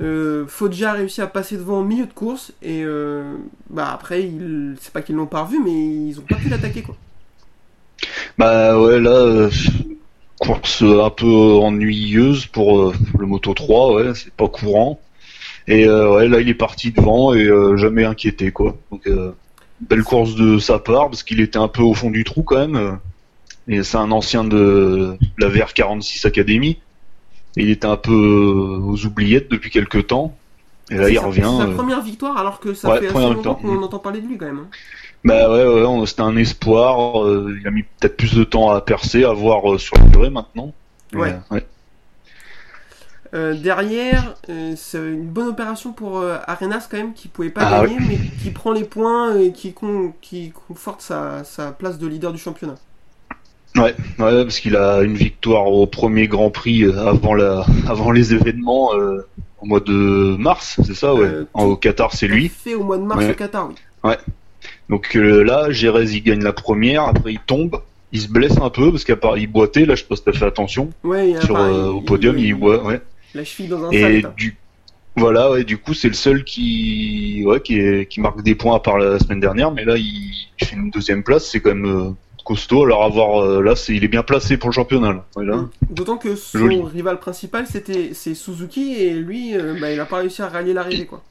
Euh, 0.00 0.46
Foggia 0.46 0.90
a 0.90 0.92
réussi 0.94 1.20
à 1.20 1.26
passer 1.26 1.58
devant 1.58 1.80
au 1.80 1.84
milieu 1.84 2.06
de 2.06 2.12
course 2.14 2.52
et 2.62 2.82
euh, 2.84 3.34
bah 3.68 3.90
après 3.92 4.22
ils- 4.22 4.76
c'est 4.80 4.92
pas 4.94 5.02
qu'ils 5.02 5.16
l'ont 5.16 5.26
pas 5.26 5.42
revu 5.42 5.58
mais 5.62 5.72
ils 6.08 6.18
ont 6.20 6.22
pas 6.26 6.36
pu 6.36 6.48
l'attaquer 6.48 6.80
quoi. 6.82 6.96
Bah 8.38 8.80
ouais, 8.80 8.98
là, 8.98 9.10
euh, 9.10 9.50
course 10.38 10.82
un 10.82 11.10
peu 11.10 11.26
ennuyeuse 11.26 12.46
pour 12.46 12.80
euh, 12.80 12.94
le 13.18 13.26
Moto 13.26 13.52
3, 13.52 13.94
ouais, 13.94 14.14
c'est 14.14 14.32
pas 14.32 14.48
courant. 14.48 14.98
Et 15.70 15.86
euh, 15.86 16.14
ouais, 16.14 16.28
là, 16.28 16.40
il 16.40 16.48
est 16.48 16.54
parti 16.54 16.90
devant 16.90 17.32
et 17.32 17.44
euh, 17.44 17.76
jamais 17.76 18.04
inquiété, 18.04 18.50
quoi. 18.50 18.76
Donc, 18.90 19.06
euh, 19.06 19.30
belle 19.80 20.02
course 20.02 20.34
de 20.34 20.58
sa 20.58 20.78
part 20.78 21.08
parce 21.08 21.22
qu'il 21.22 21.40
était 21.40 21.58
un 21.58 21.68
peu 21.68 21.82
au 21.82 21.94
fond 21.94 22.10
du 22.10 22.24
trou 22.24 22.42
quand 22.42 22.58
même. 22.58 22.98
Et 23.68 23.82
c'est 23.84 23.96
un 23.98 24.10
ancien 24.10 24.42
de 24.44 25.16
la 25.38 25.48
VR46 25.48 26.26
Academy. 26.26 26.78
Et 27.56 27.62
il 27.62 27.70
était 27.70 27.86
un 27.86 27.96
peu 27.96 28.12
aux 28.12 29.04
oubliettes 29.06 29.50
depuis 29.50 29.70
quelques 29.70 30.08
temps. 30.08 30.36
Et 30.90 30.96
là, 30.96 31.08
il 31.08 31.16
sa- 31.16 31.26
revient. 31.26 31.48
C'est 31.60 31.66
sa 31.66 31.70
première 31.72 32.02
victoire 32.02 32.36
alors 32.36 32.58
que 32.58 32.74
ça 32.74 32.90
Ouais, 32.90 32.98
fait 33.00 33.06
assez 33.06 33.18
longtemps 33.34 33.54
qu'on 33.54 33.80
entend 33.82 33.98
parler 34.00 34.20
de 34.20 34.26
lui 34.26 34.36
quand 34.38 34.46
même. 34.46 34.58
hein. 34.58 34.68
Bah 35.24 35.50
ouais, 35.52 35.64
ouais, 35.84 36.06
c'était 36.06 36.22
un 36.22 36.36
espoir. 36.36 37.26
il 37.28 37.66
a 37.66 37.70
mis 37.70 37.82
peut-être 37.82 38.16
plus 38.16 38.34
de 38.34 38.42
temps 38.42 38.70
à 38.70 38.80
percer, 38.80 39.22
à 39.24 39.32
voir 39.32 39.78
sur 39.78 39.96
la 39.98 40.04
durée 40.06 40.30
maintenant. 40.30 40.72
Ouais. 41.12 41.34
Euh, 43.32 43.54
derrière, 43.54 44.34
euh, 44.48 44.74
c'est 44.76 44.98
une 44.98 45.26
bonne 45.28 45.48
opération 45.48 45.92
pour 45.92 46.18
euh, 46.18 46.38
Arenas 46.48 46.88
quand 46.90 46.96
même 46.96 47.12
qui 47.14 47.28
pouvait 47.28 47.50
pas 47.50 47.62
Ah 47.64 47.82
gagner 47.86 47.96
mais 48.00 48.18
qui 48.42 48.50
prend 48.50 48.72
les 48.72 48.82
points 48.84 49.36
et 49.38 49.52
qui, 49.52 49.72
con- 49.72 50.12
qui 50.20 50.50
conforte 50.68 51.00
sa, 51.00 51.44
sa 51.44 51.70
place 51.70 51.98
de 51.98 52.08
leader 52.08 52.32
du 52.32 52.38
championnat. 52.38 52.74
Ouais, 53.76 53.94
ouais, 54.18 54.42
parce 54.42 54.58
qu'il 54.58 54.74
a 54.74 55.00
une 55.02 55.14
victoire 55.14 55.68
au 55.68 55.86
premier 55.86 56.26
Grand 56.26 56.50
Prix 56.50 56.84
avant 56.92 57.34
la, 57.34 57.64
avant 57.86 58.10
les 58.10 58.34
événements 58.34 58.90
au 59.60 59.66
mois 59.66 59.78
de 59.80 60.36
mars, 60.38 60.80
c'est 60.84 60.94
ça, 60.96 61.14
ouais. 61.14 61.30
En- 61.54 61.66
au 61.66 61.76
Qatar, 61.76 62.12
c'est 62.12 62.26
lui. 62.26 62.48
Fait 62.48 62.74
au 62.74 62.82
mois 62.82 62.98
de 62.98 63.04
mars 63.04 63.20
Ouais. 63.20 63.30
au 63.30 63.34
Qatar, 63.34 63.70
oui. 64.02 64.12
Donc 64.88 65.14
euh, 65.16 65.44
là, 65.44 65.70
Jerez 65.70 66.06
il 66.16 66.22
gagne 66.22 66.42
la 66.42 66.52
première, 66.52 67.04
après 67.04 67.34
il 67.34 67.38
tombe, 67.46 67.80
il 68.12 68.20
se 68.20 68.28
blesse 68.28 68.58
un 68.60 68.70
peu 68.70 68.90
parce 68.90 69.04
qu'à 69.04 69.14
part 69.16 69.38
il 69.38 69.46
boitait, 69.46 69.86
là 69.86 69.94
je 69.94 70.04
pas 70.04 70.16
si 70.16 70.24
t'as 70.24 70.32
fait 70.32 70.46
attention 70.46 70.90
Ouais, 71.04 71.30
il 71.30 71.36
a 71.36 71.40
sur 71.42 71.56
euh, 71.56 71.90
au 71.90 72.00
podium, 72.00 72.36
il, 72.38 72.54
boit, 72.54 72.82
ouais. 72.84 73.00
La 73.34 73.44
cheville 73.44 73.68
dans 73.68 73.84
un 73.84 73.90
Et 73.90 74.22
du 74.36 74.56
voilà, 75.16 75.50
ouais, 75.50 75.64
du 75.64 75.76
coup 75.76 75.92
c'est 75.92 76.08
le 76.08 76.14
seul 76.14 76.44
qui, 76.44 77.42
ouais, 77.44 77.60
qui, 77.60 77.78
est- 77.78 78.06
qui 78.08 78.20
marque 78.20 78.42
des 78.42 78.54
points 78.54 78.76
à 78.76 78.80
part 78.80 78.96
la 78.98 79.18
semaine 79.18 79.40
dernière, 79.40 79.70
mais 79.72 79.84
là 79.84 79.96
il, 79.96 80.32
il 80.60 80.66
fait 80.66 80.76
une 80.76 80.90
deuxième 80.90 81.22
place, 81.24 81.46
c'est 81.50 81.60
quand 81.60 81.74
même 81.74 81.84
euh, 81.86 82.10
costaud. 82.44 82.84
Alors 82.84 83.02
avoir 83.04 83.42
euh, 83.42 83.60
là, 83.60 83.74
c'est 83.76 83.94
il 83.94 84.04
est 84.04 84.08
bien 84.08 84.22
placé 84.22 84.56
pour 84.56 84.70
le 84.70 84.74
championnat. 84.74 85.24
Mm. 85.36 85.64
D'autant 85.90 86.16
que 86.16 86.36
son 86.36 86.58
Joli. 86.58 86.80
rival 86.80 87.18
principal 87.18 87.66
c'était 87.66 88.10
c'est 88.14 88.34
Suzuki 88.34 88.94
et 88.94 89.12
lui 89.14 89.56
euh, 89.56 89.76
bah, 89.80 89.92
il 89.92 89.98
a 90.00 90.06
pas 90.06 90.18
réussi 90.18 90.42
à 90.42 90.48
rallier 90.48 90.72
l'arrivée 90.72 91.06
quoi. 91.06 91.22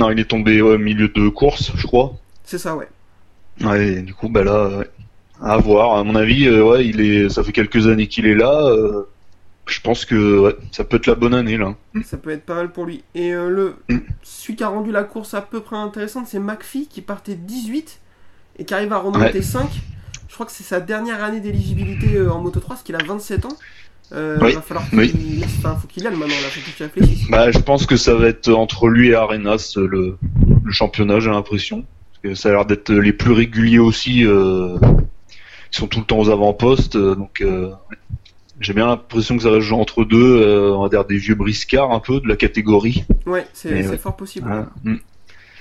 Non, 0.00 0.10
il 0.10 0.18
est 0.18 0.24
tombé 0.28 0.60
ouais, 0.60 0.74
au 0.74 0.78
milieu 0.78 1.08
de 1.08 1.28
course, 1.28 1.70
je 1.76 1.86
crois. 1.86 2.14
C'est 2.44 2.58
ça 2.58 2.74
ouais. 2.76 2.88
Ouais, 3.62 3.88
et 3.92 4.02
du 4.02 4.12
coup, 4.12 4.28
bah 4.28 4.42
là, 4.42 4.68
ouais. 4.78 4.90
à 5.40 5.56
voir. 5.56 5.96
À 5.96 6.02
mon 6.04 6.16
avis, 6.16 6.48
euh, 6.48 6.64
ouais, 6.64 6.84
il 6.84 7.00
est, 7.00 7.28
ça 7.28 7.44
fait 7.44 7.52
quelques 7.52 7.86
années 7.86 8.08
qu'il 8.08 8.26
est 8.26 8.34
là. 8.34 8.68
Je 9.66 9.80
pense 9.80 10.04
que 10.04 10.38
ouais, 10.40 10.56
ça 10.72 10.84
peut 10.84 10.96
être 10.98 11.06
la 11.06 11.14
bonne 11.14 11.34
année 11.34 11.56
là. 11.56 11.74
Ça 12.04 12.16
peut 12.16 12.30
être 12.30 12.44
pas 12.44 12.54
mal 12.56 12.70
pour 12.72 12.84
lui. 12.86 13.02
Et 13.14 13.32
euh, 13.34 13.48
le 13.48 13.76
Mm. 13.88 13.98
celui 14.22 14.56
qui 14.56 14.64
a 14.64 14.68
rendu 14.68 14.90
la 14.92 15.04
course 15.04 15.34
à 15.34 15.40
peu 15.42 15.60
près 15.60 15.76
intéressante 15.76 16.26
c'est 16.26 16.38
McPhee 16.38 16.86
qui 16.88 17.00
partait 17.00 17.34
18 17.34 18.00
et 18.58 18.64
qui 18.64 18.74
arrive 18.74 18.92
à 18.92 18.98
remonter 18.98 19.38
Ouais. 19.38 19.42
5. 19.42 19.68
Je 20.28 20.34
crois 20.34 20.46
que 20.46 20.52
c'est 20.52 20.64
sa 20.64 20.80
dernière 20.80 21.22
année 21.22 21.40
d'éligibilité 21.40 22.16
euh, 22.16 22.32
en 22.32 22.40
Moto 22.40 22.60
3 22.60 22.74
parce 22.76 22.82
qu'il 22.84 22.94
a 22.96 23.04
27 23.04 23.44
ans. 23.46 23.56
Euh, 24.12 24.38
Oui. 24.42 24.52
va 24.52 24.60
falloir 24.60 24.88
qu'il 24.90 24.98
Oui. 24.98 25.42
enfin, 25.44 25.76
faut 25.76 25.86
qu'il 25.88 26.02
y 26.02 26.06
aille 26.06 26.12
maintenant 26.16 26.34
là, 26.34 26.48
faut 26.48 26.90
qu'il. 27.00 27.30
Bah, 27.30 27.50
je 27.50 27.58
pense 27.58 27.86
que 27.86 27.96
ça 27.96 28.14
va 28.14 28.28
être 28.28 28.50
entre 28.52 28.88
lui 28.88 29.08
et 29.10 29.14
Arenas 29.14 29.74
le, 29.76 30.18
le 30.62 30.72
championnat, 30.72 31.20
j'ai 31.20 31.30
l'impression. 31.30 31.84
Parce 32.12 32.22
que 32.22 32.34
ça 32.34 32.50
a 32.50 32.52
l'air 32.52 32.66
d'être 32.66 32.92
les 32.92 33.12
plus 33.14 33.32
réguliers 33.32 33.78
aussi. 33.78 34.26
euh, 34.26 34.76
Ils 35.72 35.76
sont 35.76 35.86
tout 35.86 36.00
le 36.00 36.04
temps 36.04 36.18
aux 36.18 36.28
avant-postes, 36.30 36.96
donc 36.96 37.40
euh. 37.40 37.70
J'ai 38.60 38.72
bien 38.72 38.86
l'impression 38.86 39.36
que 39.36 39.42
ça 39.42 39.50
va 39.50 39.60
jouer 39.60 39.78
entre 39.78 40.04
deux. 40.04 40.40
euh, 40.42 40.72
on 40.74 40.82
va 40.82 40.88
dire 40.88 41.04
des 41.04 41.16
vieux 41.16 41.34
briscards 41.34 41.92
un 41.92 42.00
peu 42.00 42.20
de 42.20 42.28
la 42.28 42.36
catégorie. 42.36 43.04
Ouais, 43.26 43.46
c'est 43.52 43.98
fort 43.98 44.16
possible. 44.16 44.46
Voilà. 44.46 44.70
Mm. 44.84 44.96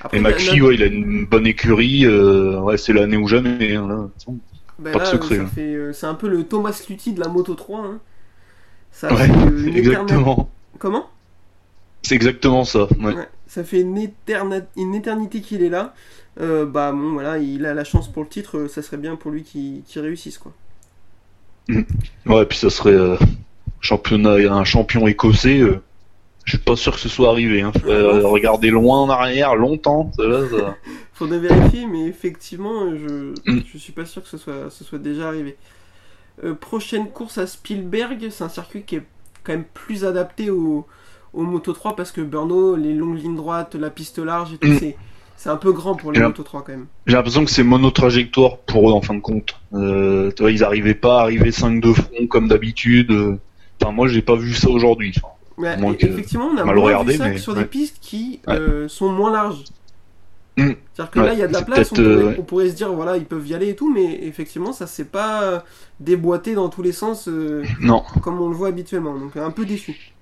Après, 0.01 0.17
Et 0.17 0.21
McPhee, 0.21 0.61
ouais, 0.61 0.75
il 0.75 0.83
a 0.83 0.87
une 0.87 1.25
bonne 1.25 1.47
écurie. 1.47 2.05
euh, 2.05 2.59
ouais, 2.59 2.77
c'est 2.77 2.93
l'année 2.93 3.17
ou 3.17 3.27
jamais. 3.27 3.75
hein. 3.75 4.09
Ben 4.79 4.91
Pas 4.91 4.99
de 4.99 5.05
secret, 5.05 5.45
fait, 5.45 5.75
euh, 5.75 5.93
c'est 5.93 6.07
un 6.07 6.15
peu 6.15 6.27
le 6.27 6.43
Thomas 6.43 6.83
Lutti 6.89 7.13
de 7.13 7.19
la 7.19 7.27
Moto 7.29 7.53
3. 7.53 7.79
hein. 7.79 7.99
Ça 8.91 9.13
Ouais, 9.13 9.29
euh, 9.29 9.67
éternelle- 9.67 9.77
exactement. 9.77 10.49
Comment? 10.79 11.09
C'est 12.01 12.15
exactement 12.15 12.65
ça. 12.65 12.87
Ouais. 12.99 13.13
Ouais, 13.15 13.27
Ça 13.47 13.63
fait 13.63 13.81
une, 13.81 13.97
éternité 13.97 15.41
qu'il 15.41 15.63
est 15.63 15.69
là. 15.69 15.93
Euh, 16.41 16.65
bah 16.65 16.91
bon, 16.91 17.13
voilà, 17.13 17.37
il 17.37 17.65
a 17.65 17.73
la 17.73 17.83
chance 17.83 18.11
pour 18.11 18.23
le 18.23 18.29
titre. 18.29 18.67
Ça 18.67 18.81
serait 18.81 18.97
bien 18.97 19.15
pour 19.15 19.31
lui 19.31 19.43
qu'il 19.43 19.83
qu'il 19.83 20.01
réussisse 20.01 20.37
quoi. 20.37 20.51
Ouais, 22.25 22.45
puis 22.45 22.57
ça 22.57 22.69
serait 22.69 22.91
euh, 22.93 23.17
championnat, 23.81 24.31
un 24.53 24.63
champion 24.63 25.07
écossais. 25.07 25.59
euh, 25.59 25.81
je 26.45 26.51
suis 26.57 26.57
pas 26.63 26.75
sûr 26.75 26.93
que 26.93 26.99
ce 26.99 27.07
soit 27.09 27.29
arrivé. 27.29 27.61
Hein. 27.61 27.71
Faudrait, 27.73 27.95
euh, 27.95 28.27
regarder 28.27 28.69
loin 28.69 28.99
en 29.01 29.09
arrière, 29.09 29.55
longtemps. 29.55 30.11
Ça, 30.17 30.23
là, 30.23 30.41
ça- 30.49 30.75
Faudrait 31.13 31.39
vérifier, 31.39 31.85
mais 31.87 32.05
effectivement, 32.07 32.89
je, 32.95 33.33
Mm. 33.49 33.61
je 33.71 33.77
suis 33.77 33.93
pas 33.93 34.05
sûr 34.05 34.21
que 34.23 34.27
ce 34.29 34.37
soit, 34.37 34.69
ce 34.69 34.83
soit 34.83 34.99
déjà 34.99 35.27
arrivé. 35.29 35.55
Euh, 36.43 36.53
prochaine 36.53 37.07
course 37.09 37.37
à 37.37 37.47
Spielberg, 37.47 38.27
c'est 38.31 38.43
un 38.43 38.49
circuit 38.49 38.83
qui 38.83 38.95
est 38.97 39.03
quand 39.43 39.53
même 39.53 39.63
plus 39.73 40.03
adapté 40.05 40.49
au, 40.49 40.85
au 41.33 41.43
Moto 41.43 41.71
3 41.71 41.95
parce 41.95 42.11
que 42.11 42.21
Brno, 42.21 42.75
les 42.75 42.93
longues 42.93 43.19
lignes 43.19 43.35
droites, 43.35 43.75
la 43.75 43.89
piste 43.89 44.17
large 44.19 44.53
et 44.53 44.57
tout, 44.57 44.67
Mm. 44.67 44.79
c'est, 44.79 44.97
c'est 45.43 45.49
un 45.49 45.57
peu 45.57 45.73
grand 45.73 45.93
pour 45.95 46.13
les 46.13 46.21
Moto 46.21 46.41
3 46.41 46.63
quand 46.63 46.71
même. 46.71 46.85
J'ai 47.05 47.17
l'impression 47.17 47.43
que 47.43 47.51
c'est 47.51 47.63
monotrajectoire 47.63 48.59
pour 48.59 48.89
eux 48.89 48.93
en 48.93 49.01
fin 49.01 49.13
de 49.13 49.19
compte. 49.19 49.59
Euh, 49.73 50.31
tu 50.31 50.41
vois, 50.41 50.51
ils 50.51 50.63
arrivaient 50.63 50.93
pas 50.95 51.19
à 51.19 51.23
arriver 51.23 51.51
5 51.51 51.81
de 51.81 51.91
front 51.91 52.27
comme 52.29 52.47
d'habitude. 52.47 53.11
Enfin, 53.81 53.91
moi, 53.91 54.07
j'ai 54.07 54.21
pas 54.21 54.37
vu 54.37 54.53
ça 54.53 54.69
aujourd'hui. 54.69 55.13
Ouais, 55.57 55.75
que- 55.99 56.05
effectivement, 56.05 56.45
on 56.45 56.57
a 56.57 56.63
mal 56.63 56.77
moins 56.77 56.85
regardé, 56.85 57.11
vu 57.11 57.17
ça 57.17 57.25
mais 57.27 57.33
que 57.33 57.41
sur 57.41 57.51
ouais. 57.51 57.59
des 57.59 57.65
pistes 57.65 57.97
qui 57.99 58.39
Ouais. 58.47 58.55
euh, 58.55 58.87
sont 58.87 59.11
moins 59.11 59.33
larges. 59.33 59.65
Mm. 60.55 60.71
C'est-à-dire 60.93 61.11
que 61.11 61.19
là, 61.19 61.33
il 61.33 61.39
y 61.39 61.43
a 61.43 61.47
de 61.49 61.53
la 61.53 61.61
place, 61.61 61.91
on 61.91 61.95
pourrait, 61.95 62.07
euh, 62.07 62.35
on 62.39 62.43
pourrait 62.43 62.69
se 62.69 62.75
dire, 62.75 62.93
voilà, 62.93 63.17
ils 63.17 63.25
peuvent 63.25 63.45
y 63.45 63.53
aller 63.53 63.67
et 63.67 63.75
tout, 63.75 63.93
mais 63.93 64.19
effectivement, 64.23 64.71
ça 64.71 64.87
s'est 64.87 65.03
pas 65.03 65.65
déboîté 65.99 66.53
dans 66.55 66.69
tous 66.69 66.83
les 66.83 66.93
sens 66.93 67.27
euh, 67.27 67.63
Non. 67.81 68.03
comme 68.21 68.39
on 68.39 68.47
le 68.47 68.55
voit 68.55 68.69
habituellement. 68.69 69.17
Donc, 69.17 69.35
un 69.35 69.51
peu 69.51 69.65
déçu. 69.65 70.13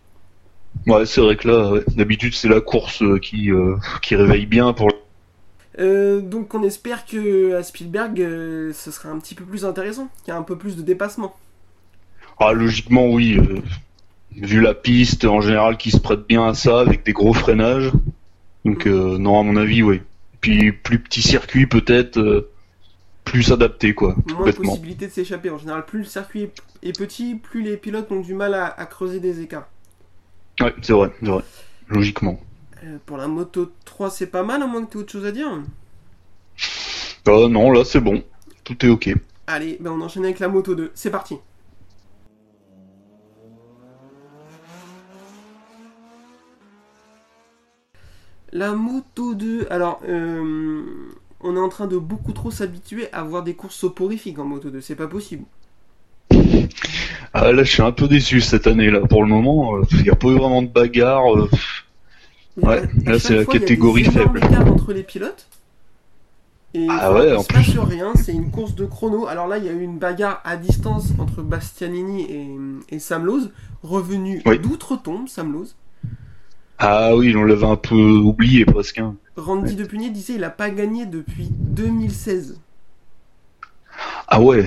Ouais, 0.87 1.05
c'est 1.05 1.21
vrai 1.21 1.35
que 1.35 1.47
là, 1.47 1.79
d'habitude, 1.95 2.33
c'est 2.33 2.49
la 2.49 2.59
course 2.59 3.03
qui, 3.21 3.51
euh, 3.51 3.75
qui 4.01 4.15
réveille 4.15 4.47
bien 4.47 4.73
pour. 4.73 4.87
Euh, 5.81 6.21
donc, 6.21 6.53
on 6.53 6.63
espère 6.63 7.05
que 7.05 7.55
à 7.55 7.63
Spielberg, 7.63 8.21
euh, 8.21 8.71
ce 8.73 8.91
sera 8.91 9.09
un 9.09 9.19
petit 9.19 9.35
peu 9.35 9.43
plus 9.43 9.65
intéressant, 9.65 10.07
qu'il 10.23 10.31
y 10.31 10.35
a 10.35 10.37
un 10.37 10.43
peu 10.43 10.57
plus 10.57 10.75
de 10.77 10.81
dépassement. 10.83 11.35
Ah, 12.39 12.53
logiquement, 12.53 13.07
oui. 13.09 13.37
euh, 13.37 13.59
vu 14.35 14.61
la 14.61 14.73
piste 14.73 15.25
en 15.25 15.41
général 15.41 15.77
qui 15.77 15.91
se 15.91 15.99
prête 15.99 16.27
bien 16.27 16.47
à 16.47 16.53
ça, 16.53 16.79
avec 16.79 17.03
des 17.03 17.13
gros 17.13 17.33
freinages. 17.33 17.91
Donc, 18.63 18.85
non, 18.85 19.39
à 19.39 19.43
mon 19.43 19.55
avis, 19.57 19.81
oui. 19.81 20.01
Puis, 20.39 20.71
plus 20.71 20.99
petit 20.99 21.21
circuit, 21.21 21.65
peut-être, 21.67 22.47
plus 23.25 23.51
adapté, 23.51 23.93
quoi. 23.95 24.15
Moins 24.27 24.45
de 24.45 24.51
possibilité 24.51 25.07
de 25.07 25.11
s'échapper. 25.11 25.49
En 25.49 25.57
général, 25.57 25.85
plus 25.85 25.99
le 25.99 26.05
circuit 26.05 26.43
est- 26.43 26.61
est 26.83 26.97
petit, 26.97 27.35
plus 27.35 27.61
les 27.63 27.77
pilotes 27.77 28.11
ont 28.11 28.21
du 28.21 28.33
mal 28.33 28.53
à, 28.53 28.65
à 28.67 28.85
creuser 28.85 29.19
des 29.19 29.41
écarts. 29.41 29.67
Ouais, 30.59 30.73
c'est 30.81 30.93
vrai, 30.93 31.11
c'est 31.19 31.29
vrai. 31.29 31.43
Logiquement. 31.87 32.39
Euh, 32.83 32.97
pour 33.05 33.17
la 33.17 33.27
moto 33.27 33.71
3, 33.85 34.09
c'est 34.09 34.27
pas 34.27 34.43
mal, 34.43 34.63
à 34.63 34.67
moins 34.67 34.83
que 34.83 34.91
tu 34.91 34.97
aies 34.97 35.01
autre 35.01 35.11
chose 35.11 35.25
à 35.25 35.31
dire. 35.31 35.61
Ah, 37.27 37.47
non, 37.47 37.71
là, 37.71 37.83
c'est 37.83 37.99
bon. 37.99 38.23
Tout 38.63 38.85
est 38.85 38.89
ok. 38.89 39.13
Allez, 39.45 39.77
ben 39.79 39.91
on 39.91 40.01
enchaîne 40.01 40.23
avec 40.23 40.39
la 40.39 40.47
moto 40.47 40.73
2. 40.73 40.91
C'est 40.95 41.11
parti. 41.11 41.37
La 48.51 48.73
moto 48.73 49.35
2. 49.35 49.67
Alors, 49.69 50.01
euh, 50.09 50.83
on 51.41 51.55
est 51.55 51.59
en 51.59 51.69
train 51.69 51.85
de 51.85 51.97
beaucoup 51.97 52.33
trop 52.33 52.49
s'habituer 52.49 53.13
à 53.13 53.23
voir 53.23 53.43
des 53.43 53.53
courses 53.53 53.75
soporifiques 53.75 54.39
en 54.39 54.45
moto 54.45 54.71
2. 54.71 54.81
C'est 54.81 54.95
pas 54.95 55.07
possible. 55.07 55.45
Ah, 57.33 57.51
là, 57.51 57.63
je 57.63 57.71
suis 57.71 57.83
un 57.83 57.91
peu 57.91 58.07
déçu 58.07 58.41
cette 58.41 58.65
année, 58.65 58.89
là. 58.89 59.01
Pour 59.01 59.23
le 59.23 59.29
moment, 59.29 59.79
il 59.91 60.01
n'y 60.01 60.09
a 60.09 60.15
pas 60.15 60.27
eu 60.27 60.35
vraiment 60.35 60.63
de 60.63 60.67
bagarre. 60.67 61.47
Ouais, 62.63 62.81
là, 63.05 63.19
c'est 63.19 63.35
la 63.35 63.43
fois, 63.43 63.53
il 63.55 63.61
y 63.61 63.63
a 63.63 63.67
catégorie 63.67 64.03
faible. 64.05 64.41
entre 64.67 64.93
les 64.93 65.03
pilotes. 65.03 65.47
Et 66.73 66.87
Ah 66.89 67.13
ouais, 67.13 67.35
en 67.35 67.41
se 67.43 67.47
passe 67.47 67.77
rien, 67.77 68.13
c'est 68.15 68.31
une 68.31 68.49
course 68.49 68.75
de 68.75 68.85
chrono. 68.85 69.27
Alors 69.27 69.47
là, 69.47 69.57
il 69.57 69.65
y 69.65 69.69
a 69.69 69.73
eu 69.73 69.81
une 69.81 69.97
bagarre 69.97 70.41
à 70.45 70.55
distance 70.55 71.09
entre 71.19 71.41
Bastianini 71.41 72.21
et, 72.31 72.95
et 72.95 72.99
Sam 72.99 73.29
revenu 73.83 74.41
Oui. 74.45 74.57
d'outre-tombe, 74.57 75.27
Sam 75.27 75.51
Lowe. 75.51 75.67
Ah 76.79 77.15
oui, 77.15 77.35
on 77.35 77.43
l'avait 77.43 77.67
un 77.67 77.75
peu 77.75 77.95
oublié, 77.95 78.65
presque. 78.65 78.99
hein. 78.99 79.15
Randy 79.35 79.75
Depunier 79.75 80.09
disait 80.09 80.33
il 80.35 80.43
a 80.43 80.49
pas 80.49 80.69
gagné 80.69 81.05
depuis 81.05 81.49
2016. 81.51 82.59
Ah 84.27 84.41
ouais. 84.41 84.63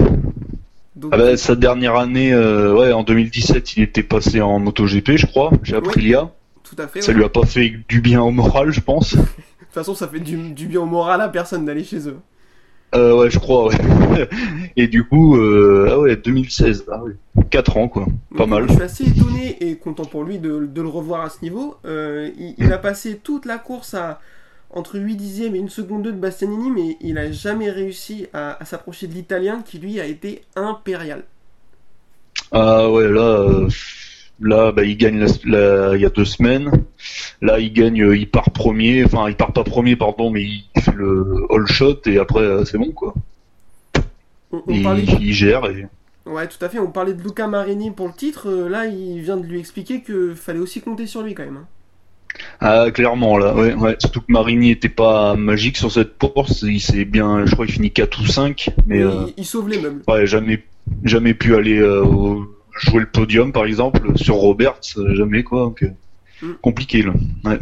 Donc, 0.94 1.10
Ah 1.12 1.16
bah, 1.16 1.36
sa 1.36 1.56
dernière 1.56 1.96
année, 1.96 2.32
euh, 2.32 2.74
ouais, 2.74 2.92
en 2.92 3.02
2017, 3.02 3.76
il 3.76 3.82
était 3.82 4.02
passé 4.02 4.40
en 4.40 4.58
MotoGP, 4.60 5.16
je 5.16 5.26
crois, 5.26 5.50
chez 5.62 5.74
Aprilia. 5.74 6.30
Tout 6.74 6.82
à 6.82 6.88
fait. 6.88 7.02
Ça 7.02 7.12
ouais. 7.12 7.18
lui 7.18 7.24
a 7.24 7.28
pas 7.28 7.46
fait 7.46 7.74
du 7.88 8.00
bien 8.00 8.22
au 8.22 8.30
moral, 8.30 8.70
je 8.70 8.80
pense. 8.80 9.14
De 9.16 9.22
toute 9.22 9.84
façon, 9.84 9.94
ça 9.94 10.08
fait 10.08 10.20
du, 10.20 10.52
du 10.52 10.66
bien 10.66 10.80
au 10.80 10.86
moral 10.86 11.20
à 11.20 11.28
personne 11.28 11.64
d'aller 11.64 11.84
chez 11.84 12.08
eux. 12.08 12.18
Euh, 12.94 13.16
ouais, 13.16 13.30
je 13.30 13.38
crois, 13.40 13.66
ouais. 13.66 14.28
Et 14.76 14.86
du 14.86 15.04
coup, 15.04 15.36
euh, 15.36 15.88
ah 15.90 15.98
ouais, 15.98 16.16
2016, 16.16 16.84
ah 16.92 17.02
ouais. 17.02 17.16
4 17.50 17.76
ans, 17.76 17.88
quoi. 17.88 18.06
Pas 18.36 18.46
Donc, 18.46 18.48
mal. 18.50 18.68
Je 18.68 18.74
suis 18.74 18.82
assez 18.82 19.04
étonné 19.08 19.56
et 19.60 19.76
content 19.76 20.04
pour 20.04 20.22
lui 20.22 20.38
de, 20.38 20.66
de 20.66 20.82
le 20.82 20.88
revoir 20.88 21.22
à 21.22 21.28
ce 21.30 21.42
niveau. 21.42 21.76
Euh, 21.84 22.30
il, 22.38 22.54
il 22.58 22.72
a 22.72 22.78
passé 22.78 23.18
toute 23.20 23.46
la 23.46 23.58
course 23.58 23.94
à, 23.94 24.20
entre 24.70 24.98
8 24.98 25.16
dixièmes 25.16 25.56
et 25.56 25.58
une 25.58 25.68
seconde 25.68 26.02
2 26.04 26.12
de 26.12 26.18
Bastianini, 26.18 26.70
mais 26.70 26.96
il 27.00 27.18
a 27.18 27.32
jamais 27.32 27.70
réussi 27.70 28.28
à, 28.32 28.62
à 28.62 28.64
s'approcher 28.64 29.08
de 29.08 29.14
l'italien 29.14 29.62
qui 29.62 29.78
lui 29.78 29.98
a 29.98 30.06
été 30.06 30.42
impérial. 30.54 31.24
Ah 32.52 32.88
ouais, 32.90 33.08
là, 33.08 33.66
là, 34.40 34.72
bah, 34.72 34.84
il 34.84 34.96
gagne 34.96 35.18
la- 35.18 35.26
la- 35.90 35.96
il 35.96 36.02
y 36.02 36.06
a 36.06 36.10
deux 36.10 36.24
semaines. 36.24 36.70
Là, 37.42 37.58
il 37.58 37.72
gagne, 37.72 38.02
euh, 38.02 38.16
il 38.16 38.28
part 38.28 38.50
premier. 38.50 39.04
Enfin, 39.04 39.28
il 39.28 39.34
part 39.36 39.52
pas 39.52 39.64
premier, 39.64 39.96
pardon, 39.96 40.30
mais 40.30 40.42
il 40.42 40.64
fait 40.80 40.92
le 40.94 41.46
all 41.50 41.66
shot 41.66 42.00
et 42.06 42.18
après, 42.18 42.40
euh, 42.40 42.64
c'est 42.64 42.78
bon 42.78 42.92
quoi. 42.92 43.14
On, 44.52 44.62
on 44.66 44.72
Il, 44.72 44.82
parlait, 44.82 45.04
il 45.20 45.32
gère 45.32 45.64
et. 45.66 45.86
ouais, 46.26 46.46
tout 46.48 46.62
à 46.64 46.68
fait. 46.68 46.78
On 46.78 46.90
parlait 46.90 47.14
de 47.14 47.22
Luca 47.22 47.46
Marini 47.46 47.90
pour 47.90 48.06
le 48.06 48.12
titre. 48.14 48.48
euh, 48.48 48.68
là, 48.68 48.86
il 48.86 49.20
vient 49.20 49.36
de 49.36 49.46
lui 49.46 49.58
expliquer 49.58 50.00
que 50.02 50.34
fallait 50.34 50.60
aussi 50.60 50.80
compter 50.80 51.06
sur 51.06 51.22
lui 51.22 51.34
quand 51.34 51.44
même. 51.44 51.56
hein. 51.58 51.66
Ah, 52.60 52.90
clairement, 52.92 53.38
là, 53.38 53.54
ouais, 53.54 53.74
ouais. 53.74 53.94
Surtout 54.00 54.20
que 54.20 54.32
Marini 54.32 54.70
était 54.70 54.88
pas 54.88 55.36
magique 55.36 55.76
sur 55.76 55.92
cette 55.92 56.18
course. 56.18 56.62
Il 56.62 56.80
s'est 56.80 57.04
bien, 57.04 57.46
je 57.46 57.52
crois, 57.54 57.64
qu'il 57.66 57.76
finit 57.76 57.92
4 57.92 58.20
ou 58.22 58.26
5, 58.26 58.70
mais 58.86 58.96
Mais 58.98 59.02
euh, 59.04 59.24
il, 59.28 59.34
il 59.38 59.44
sauve 59.44 59.68
les 59.68 59.78
meubles. 59.80 60.02
ouais, 60.08 60.26
jamais, 60.26 60.62
jamais 61.04 61.34
pu 61.34 61.54
aller 61.54 61.78
euh, 61.78 62.02
au- 62.04 62.44
jouer 62.76 63.00
le 63.00 63.06
podium, 63.06 63.52
par 63.52 63.64
exemple, 63.64 64.16
sur 64.16 64.36
Roberts, 64.36 64.80
euh, 64.96 65.14
jamais 65.14 65.42
quoi. 65.42 65.60
Donc, 65.60 65.82
euh, 65.82 65.88
Mm. 66.42 66.52
compliqué 66.62 67.02
là. 67.02 67.12
Ouais. 67.44 67.58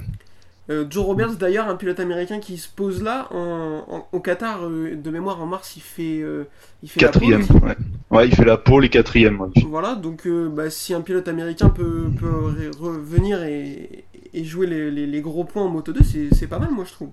Euh, 0.70 0.84
Joe 0.88 1.04
Roberts, 1.04 1.34
d'ailleurs, 1.36 1.68
un 1.68 1.74
pilote 1.76 2.00
américain 2.00 2.38
qui 2.40 2.56
se 2.56 2.68
pose 2.68 3.02
là 3.02 3.26
en, 3.32 3.84
en- 3.88 4.08
au 4.12 4.20
Qatar 4.20 4.60
euh, 4.64 4.94
de 4.94 5.10
mémoire 5.10 5.42
en 5.42 5.46
mars, 5.46 5.74
il 5.76 5.82
fait, 5.82 6.20
euh, 6.22 6.44
il 6.82 6.88
fait 6.88 7.00
la 7.02 7.08
pole 7.08 7.34
ouais. 7.34 7.76
Ouais, 8.10 8.28
il 8.28 8.34
fait 8.34 8.44
la 8.44 8.56
pole 8.56 8.84
et 8.84 8.88
quatrième. 8.88 9.40
ouais. 9.40 9.48
Voilà, 9.68 9.94
donc 9.96 10.26
bah, 10.54 10.70
si 10.70 10.94
un 10.94 11.00
pilote 11.02 11.28
américain 11.28 11.68
peut, 11.68 12.04
peut 12.18 12.26
re- 12.30 12.76
revenir 12.78 13.42
et, 13.42 14.04
et 14.32 14.44
jouer 14.44 14.66
les, 14.66 14.90
les- 14.90 15.06
les 15.06 15.20
gros 15.20 15.44
points 15.44 15.64
en 15.64 15.68
Moto 15.68 15.92
2, 15.92 16.00
c'est 16.04 16.28
c'est 16.34 16.46
pas 16.46 16.58
mal, 16.58 16.70
moi 16.70 16.84
je 16.86 16.92
trouve. 16.92 17.10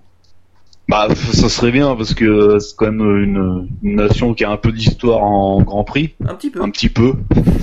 Bah, 0.90 1.06
ça 1.14 1.48
serait 1.48 1.70
bien 1.70 1.94
parce 1.94 2.14
que 2.14 2.58
c'est 2.58 2.74
quand 2.76 2.90
même 2.90 3.22
une, 3.22 3.68
une 3.84 3.94
nation 3.94 4.34
qui 4.34 4.42
a 4.44 4.50
un 4.50 4.56
peu 4.56 4.72
d'histoire 4.72 5.22
en 5.22 5.62
Grand 5.62 5.84
Prix, 5.84 6.14
Un 6.26 6.34
petit 6.34 6.50
peu. 6.50 6.60
un 6.60 6.68
petit 6.68 6.88
peu. 6.88 7.12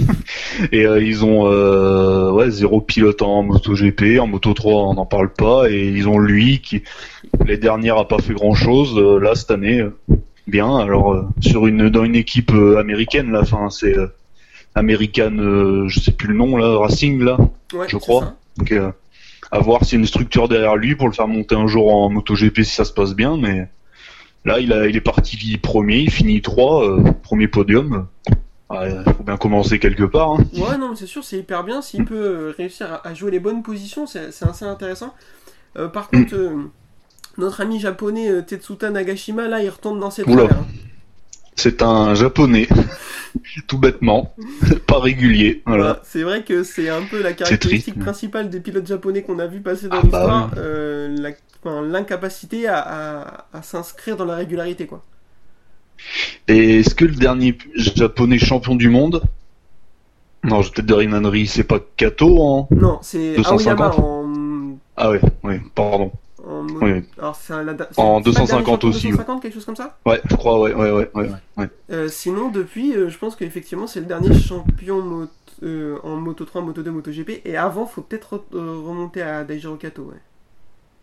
et 0.71 0.85
euh, 0.85 1.03
ils 1.03 1.25
ont 1.25 1.45
euh, 1.45 2.31
ouais 2.31 2.49
zéro 2.49 2.79
pilote 2.79 3.21
en 3.21 3.43
MotoGP, 3.43 4.19
en 4.21 4.27
Moto 4.27 4.53
3 4.53 4.73
on 4.83 4.93
n'en 4.93 5.05
parle 5.05 5.33
pas, 5.33 5.69
et 5.69 5.89
ils 5.89 6.07
ont 6.07 6.19
lui 6.19 6.61
qui 6.61 6.83
les 7.45 7.57
dernières 7.57 7.97
a 7.97 8.07
pas 8.07 8.19
fait 8.19 8.33
grand 8.33 8.55
chose. 8.55 8.97
là 9.21 9.35
cette 9.35 9.51
année, 9.51 9.81
euh, 9.81 9.93
bien. 10.47 10.77
Alors 10.77 11.13
euh, 11.13 11.23
sur 11.41 11.67
une 11.67 11.89
dans 11.89 12.05
une 12.05 12.15
équipe 12.15 12.53
euh, 12.53 12.79
américaine 12.79 13.31
là, 13.33 13.41
enfin 13.41 13.69
c'est 13.69 13.97
euh, 13.97 14.07
American, 14.73 15.37
euh, 15.37 15.87
je 15.89 15.99
sais 15.99 16.11
plus 16.13 16.29
le 16.29 16.35
nom 16.35 16.55
là, 16.55 16.77
Racing 16.77 17.21
là. 17.21 17.37
Ouais, 17.73 17.87
je 17.89 17.97
crois. 17.97 18.35
Donc, 18.57 18.71
euh, 18.71 18.91
à 19.51 19.59
voir 19.59 19.83
s'il 19.85 19.93
y 19.93 19.95
a 19.97 19.99
une 20.01 20.07
structure 20.07 20.47
derrière 20.47 20.75
lui 20.75 20.95
pour 20.95 21.07
le 21.07 21.13
faire 21.13 21.27
monter 21.27 21.55
un 21.55 21.67
jour 21.67 21.93
en 21.93 22.09
MotoGP 22.09 22.63
si 22.63 22.75
ça 22.75 22.85
se 22.85 22.93
passe 22.93 23.13
bien. 23.15 23.37
Mais 23.37 23.67
là, 24.45 24.59
il, 24.59 24.73
a, 24.73 24.87
il 24.87 24.95
est 24.95 25.01
parti 25.01 25.57
premier, 25.57 25.97
il 25.99 26.11
finit 26.11 26.41
3, 26.41 26.97
premier 27.23 27.47
podium. 27.47 28.07
Il 28.73 29.03
faut 29.15 29.23
bien 29.23 29.37
commencer 29.37 29.79
quelque 29.79 30.03
part. 30.03 30.31
hein. 30.33 30.45
Ouais, 30.55 30.77
non, 30.77 30.89
mais 30.89 30.95
c'est 30.97 31.05
sûr, 31.07 31.23
c'est 31.23 31.37
hyper 31.39 31.63
bien. 31.63 31.81
S'il 31.81 32.03
peut 32.03 32.15
euh, 32.15 32.53
réussir 32.57 32.91
à, 32.91 33.07
à 33.07 33.13
jouer 33.13 33.31
les 33.31 33.39
bonnes 33.39 33.63
positions, 33.63 34.05
c'est 34.05 34.27
assez 34.41 34.65
intéressant. 34.65 35.13
Euh, 35.77 35.87
par 35.87 36.09
contre, 36.09 36.35
euh, 36.35 36.69
notre 37.37 37.61
ami 37.61 37.79
japonais 37.79 38.29
euh, 38.29 38.41
Tetsuta 38.41 38.89
Nagashima, 38.89 39.47
là, 39.47 39.63
il 39.63 39.69
retombe 39.69 39.99
dans 40.01 40.11
ses 40.11 40.23
travers. 40.23 40.57
hein. 40.59 40.65
C'est 41.57 41.81
un 41.81 42.13
japonais, 42.13 42.67
tout 43.67 43.79
bêtement, 43.79 44.33
pas 44.87 44.99
régulier. 44.99 45.63
Voilà. 45.65 45.83
Voilà, 45.83 46.01
C'est 46.03 46.21
vrai 46.23 46.43
que 46.43 46.63
c'est 46.63 46.87
un 46.89 47.01
peu 47.01 47.21
la 47.21 47.33
caractéristique 47.33 47.95
triste. 47.95 47.99
principale 47.99 48.49
des 48.49 48.59
pilotes 48.59 48.87
japonais 48.87 49.23
qu'on 49.23 49.39
a 49.39 49.47
vu 49.47 49.59
passer 49.61 49.87
dans 49.89 49.97
Ah, 49.97 50.01
bah 50.03 50.03
l'histoire, 50.03 50.51
euh, 50.57 51.33
l'incapacité 51.83 52.67
à, 52.67 52.77
à- 52.79 53.45
à 53.53 53.61
s'inscrire 53.63 54.15
dans 54.17 54.25
la 54.25 54.35
régularité, 54.35 54.85
quoi. 54.85 55.03
Et 56.47 56.79
est-ce 56.79 56.93
que 56.93 57.05
le 57.05 57.15
dernier 57.15 57.57
japonais 57.75 58.37
champion 58.37 58.75
du 58.75 58.89
monde? 58.89 59.23
Non, 60.43 60.61
je 60.61 60.67
vais 60.67 60.75
peut-être 60.75 60.85
dire 60.85 60.99
une 60.99 61.45
c'est 61.47 61.63
pas 61.63 61.79
Kato 61.97 62.37
en... 62.39 62.67
Non, 62.71 62.99
c'est 63.01 63.35
250. 63.35 63.79
Aoyama 63.79 63.95
en, 63.97 64.77
Ah 64.95 65.09
ouais, 65.09 65.21
oui, 65.43 65.55
pardon. 65.73 66.11
En, 66.47 66.63
mo- 66.63 66.79
Oui. 66.81 67.03
alors 67.17 67.31
un- 67.31 67.31
En 67.31 67.33
c'est 67.35 67.53
pas 67.53 67.59
le 67.63 67.75
dernier 67.75 68.23
250 68.23 68.65
champion 68.65 68.89
aussi, 68.89 69.05
ouais. 69.07 69.11
250, 69.11 69.41
quelque 69.41 69.53
chose 69.53 69.65
comme 69.65 69.75
ça. 69.75 69.97
Ouais, 70.05 70.21
je 70.29 70.35
crois, 70.35 70.59
ouais, 70.61 70.73
ouais, 70.73 70.91
ouais, 70.91 71.09
ouais. 71.13 71.29
ouais. 71.57 71.69
Euh, 71.91 72.07
sinon, 72.07 72.49
depuis, 72.49 72.93
euh, 72.95 73.09
je 73.09 73.17
pense 73.17 73.35
qu'effectivement, 73.35 73.87
c'est 73.87 73.99
le 73.99 74.05
dernier 74.05 74.33
champion 74.39 75.01
mot- 75.01 75.27
euh, 75.63 75.97
en 76.03 76.15
Moto 76.17 76.45
3, 76.45 76.61
Moto 76.61 76.81
2, 76.83 76.91
Moto 76.91 77.11
GP. 77.11 77.41
Et 77.45 77.57
avant, 77.57 77.85
faut 77.85 78.01
peut-être 78.01 78.35
re- 78.35 78.57
remonter 78.85 79.21
à 79.21 79.43
Daijiro 79.43 79.75
Kato. 79.75 80.11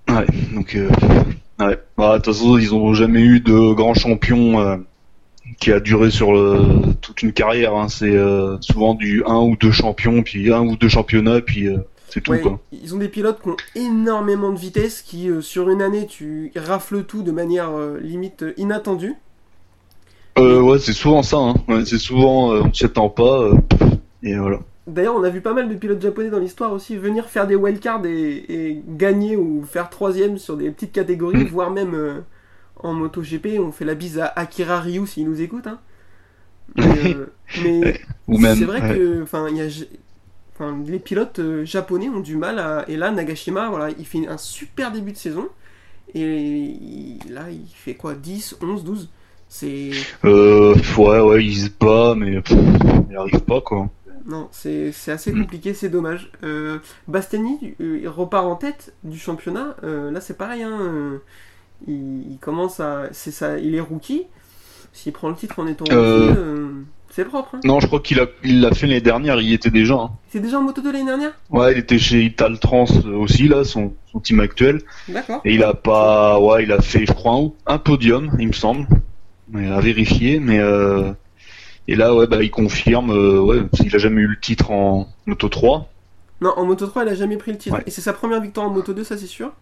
Ouais. 0.09 0.15
Ouais, 0.17 0.27
donc 0.55 0.77
ouais. 0.77 1.79
Bah, 1.97 2.19
de 2.19 2.23
toute 2.23 2.35
façon, 2.35 2.59
ils 2.59 2.75
ont 2.75 2.95
jamais 2.95 3.21
eu 3.21 3.41
de 3.41 3.73
grand 3.75 3.95
champion 3.95 4.85
qui 5.61 5.73
a 5.73 5.81
duré 5.81 6.11
sur 6.11 6.29
toute 7.01 7.23
une 7.23 7.33
carrière. 7.33 7.75
Hein. 7.75 7.89
C'est 7.89 8.17
souvent 8.61 8.95
du 8.95 9.23
un 9.27 9.39
ou 9.41 9.57
deux 9.57 9.71
champions, 9.73 10.23
puis 10.23 10.53
un 10.53 10.61
ou 10.63 10.77
deux 10.77 10.89
championnats, 10.89 11.41
puis 11.41 11.69
c'est 12.15 12.21
tout 12.21 12.31
Ouais, 12.31 12.41
quoi. 12.41 12.61
ils 12.73 12.95
ont 12.95 12.99
des 12.99 13.09
pilotes 13.09 13.43
qui 13.43 13.49
ont 13.49 13.57
énormément 13.75 14.53
de 14.53 14.59
vitesse, 14.59 15.03
qui 15.03 15.29
euh, 15.29 15.41
sur 15.41 15.69
une 15.69 15.83
année, 15.83 16.07
tu 16.07 16.53
rafles 16.57 17.05
tout 17.05 17.23
de 17.23 17.33
manière 17.33 17.71
euh, 17.73 17.99
limite 18.01 18.43
euh, 18.45 18.55
inattendue. 18.57 19.15
Euh, 20.39 20.61
ouais, 20.61 20.79
c'est 20.79 20.93
souvent 20.93 21.23
ça. 21.23 21.37
Hein. 21.39 21.55
Ouais, 21.69 21.85
c'est 21.85 21.99
souvent 21.99 22.53
on 22.55 22.73
s'y 22.73 22.85
attend 22.85 23.09
pas. 23.11 23.51
et 24.23 24.37
voilà. 24.37 24.61
D'ailleurs, 24.87 25.15
on 25.17 25.23
a 25.25 25.31
vu 25.31 25.41
pas 25.41 25.55
mal 25.55 25.69
de 25.69 25.75
pilotes 25.75 26.03
japonais 26.03 26.29
dans 26.31 26.39
l'histoire 26.39 26.73
aussi 26.73 26.97
venir 26.97 27.27
faire 27.27 27.47
des 27.47 27.55
wildcards 27.57 28.05
et, 28.07 28.37
et 28.71 28.83
gagner 28.87 29.37
ou 29.37 29.65
faire 29.65 29.89
troisième 29.91 30.39
sur 30.39 30.57
des 30.57 30.71
petites 30.71 30.93
catégories, 30.93 31.45
Mm. 31.45 31.49
voire 31.49 31.71
même 31.71 32.23
en 32.83 32.93
MotoGP. 32.93 33.59
On 33.61 33.73
fait 33.73 33.85
la 33.87 33.95
bise 33.95 34.19
à 34.19 34.27
Akira 34.27 34.81
Ryu 34.81 35.07
s'il 35.07 35.29
nous 35.29 35.41
écoute. 35.41 35.67
Hein. 35.67 35.79
Mais, 36.77 37.15
mais 37.65 38.01
Ou 38.29 38.39
même. 38.39 38.57
c'est 38.59 38.65
vrai 38.65 38.81
que 38.81 39.23
enfin, 39.23 39.49
il 39.51 39.57
y 39.57 39.61
a, 39.63 39.69
enfin, 40.73 40.83
les 40.87 40.99
pilotes 40.99 41.39
euh, 41.39 41.65
japonais 41.65 42.09
ont 42.09 42.21
du 42.21 42.37
mal 42.37 42.59
à. 42.59 42.85
Et 42.89 42.97
là, 42.97 43.11
Nagashima, 43.11 43.69
voilà, 43.69 43.91
il 43.99 44.07
fait 44.07 44.27
un 44.27 44.39
super 44.39 44.93
début 44.93 45.13
de 45.13 45.17
saison. 45.17 45.49
Et 46.15 46.21
il- 46.21 47.19
là, 47.31 47.51
il 47.51 47.67
fait 47.75 47.95
quoi 47.95 48.15
10, 48.15 48.57
11, 48.63 48.85
12 48.85 49.11
C'est. 49.49 49.91
Euh, 50.25 50.75
ouais, 50.99 51.21
ouais, 51.21 51.45
il 51.45 51.57
se 51.57 51.69
bat, 51.79 52.15
mais 52.17 52.41
pff, 52.41 52.57
il 53.11 53.17
arrive 53.17 53.41
pas 53.41 53.61
quoi. 53.61 53.89
Non, 54.27 54.49
c'est 54.53 54.91
c'est 54.93 55.13
assez 55.13 55.33
compliqué, 55.33 55.75
c'est 55.75 55.91
dommage. 55.91 56.31
Euh, 56.45 56.79
euh, 57.13 57.99
il 58.01 58.09
repart 58.09 58.47
en 58.47 58.57
tête 58.57 58.95
du 59.05 59.19
championnat. 59.19 59.77
Euh, 59.85 60.11
là, 60.11 60.21
c'est 60.21 60.37
pareil. 60.39 60.63
Hein, 60.63 61.21
il, 61.87 62.33
il 62.33 62.39
commence 62.39 62.81
à. 62.81 63.09
C'est 63.13 63.31
ça, 63.31 63.59
il 63.59 63.75
est 63.75 63.81
rookie. 63.81 64.25
S'il 64.93 65.13
prend 65.13 65.29
le 65.29 65.35
titre 65.35 65.59
en 65.59 65.67
étant 65.67 65.85
rookie, 65.85 66.39
c'est 67.15 67.25
propre. 67.25 67.55
Hein. 67.55 67.61
Non, 67.65 67.81
je 67.81 67.87
crois 67.87 68.01
qu'il 68.01 68.19
a, 68.21 68.27
il 68.43 68.61
l'a 68.61 68.73
fait 68.73 68.87
l'année 68.87 69.01
dernière. 69.01 69.41
Il 69.41 69.49
y 69.49 69.55
était 69.55 69.71
déjà. 69.71 69.95
hein. 69.95 70.11
C'est 70.31 70.41
déjà 70.41 70.59
en 70.59 70.63
moto 70.63 70.81
de 70.81 70.91
l'année 70.91 71.05
dernière? 71.05 71.33
Ouais, 71.51 71.73
il 71.73 71.79
était 71.79 71.99
chez 71.99 72.23
Ital 72.25 72.59
Trans 72.59 72.87
euh, 73.07 73.17
aussi 73.17 73.49
là, 73.49 73.65
son, 73.65 73.93
son 74.11 74.21
team 74.21 74.41
actuel. 74.41 74.83
D'accord. 75.09 75.41
Et 75.45 75.55
il 75.55 75.63
a 75.63 75.75
pas, 75.75 76.39
ouais, 76.41 76.65
il 76.65 76.73
a 76.73 76.81
fait, 76.81 77.07
je 77.07 77.13
crois, 77.13 77.35
un, 77.35 77.53
un 77.67 77.79
podium, 77.79 78.37
il 78.39 78.49
me 78.49 78.53
semble, 78.53 78.87
mais 79.49 79.69
à 79.71 79.81
vérifier. 79.81 80.41
Mais 80.41 80.59
euh, 80.59 81.13
et 81.87 81.95
là, 81.97 82.15
ouais, 82.15 82.27
bah, 82.27 82.43
il 82.43 82.51
confirme, 82.51 83.11
euh, 83.11 83.41
ouais, 83.41 83.59
il 83.85 83.95
a 83.95 83.99
jamais 83.99 84.23
eu 84.23 84.27
le 84.27 84.41
titre 84.41 84.71
en 84.71 85.09
Moto 85.27 85.49
3. 85.49 85.89
Non, 86.41 86.53
en 86.57 86.65
Moto 86.65 86.87
3, 86.87 87.05
il 87.05 87.09
a 87.11 87.15
jamais 87.15 87.37
pris 87.37 87.53
le 87.53 87.59
titre. 87.59 87.77
Ouais. 87.77 87.83
Et 87.87 87.91
c'est 87.91 88.01
sa 88.01 88.13
première 88.13 88.41
victoire 88.41 88.67
en 88.67 88.71
Moto 88.71 88.93
2, 88.93 89.05
ça 89.05 89.17
c'est 89.17 89.27
sûr? 89.27 89.53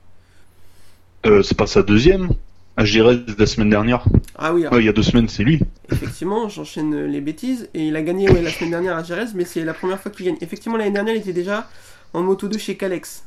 Euh, 1.27 1.43
c'est 1.43 1.57
pas 1.57 1.67
sa 1.67 1.83
deuxième. 1.83 2.31
À 2.77 2.85
Jerez 2.85 3.21
la 3.39 3.47
semaine 3.47 3.69
dernière. 3.71 4.05
Ah 4.37 4.55
oui, 4.55 4.67
Ouais, 4.67 4.81
il 4.81 4.87
y 4.87 4.89
a 4.89 4.93
deux 4.93 5.03
semaines, 5.03 5.29
c'est 5.29 5.45
lui. 5.45 5.61
effectivement, 5.91 6.49
j'enchaîne 6.49 6.95
euh, 6.95 7.07
les 7.07 7.21
bêtises. 7.21 7.69
Et 7.75 7.89
il 7.89 7.97
a 7.97 8.03
gagné 8.03 8.31
ouais, 8.31 8.41
la 8.41 8.51
semaine 8.51 8.71
dernière 8.71 8.97
à 8.97 9.03
Jerez, 9.03 9.27
mais 9.35 9.45
c'est 9.45 9.63
la 9.65 9.75
première 9.75 10.01
fois 10.01 10.11
qu'il 10.11 10.25
gagne. 10.27 10.39
Effectivement, 10.41 10.79
l'année 10.79 10.91
dernière, 10.93 11.15
il 11.15 11.21
était 11.21 11.33
déjà 11.35 11.69
en 12.15 12.23
Moto 12.23 12.49
2 12.49 12.59
chez 12.59 12.77
Calex. 12.77 13.25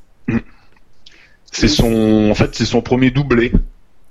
C'est 1.52 1.68
son, 1.68 2.30
en 2.32 2.36
fait, 2.36 2.56
c'est 2.56 2.66
son 2.66 2.82
premier 2.82 3.12
doublé. 3.12 3.52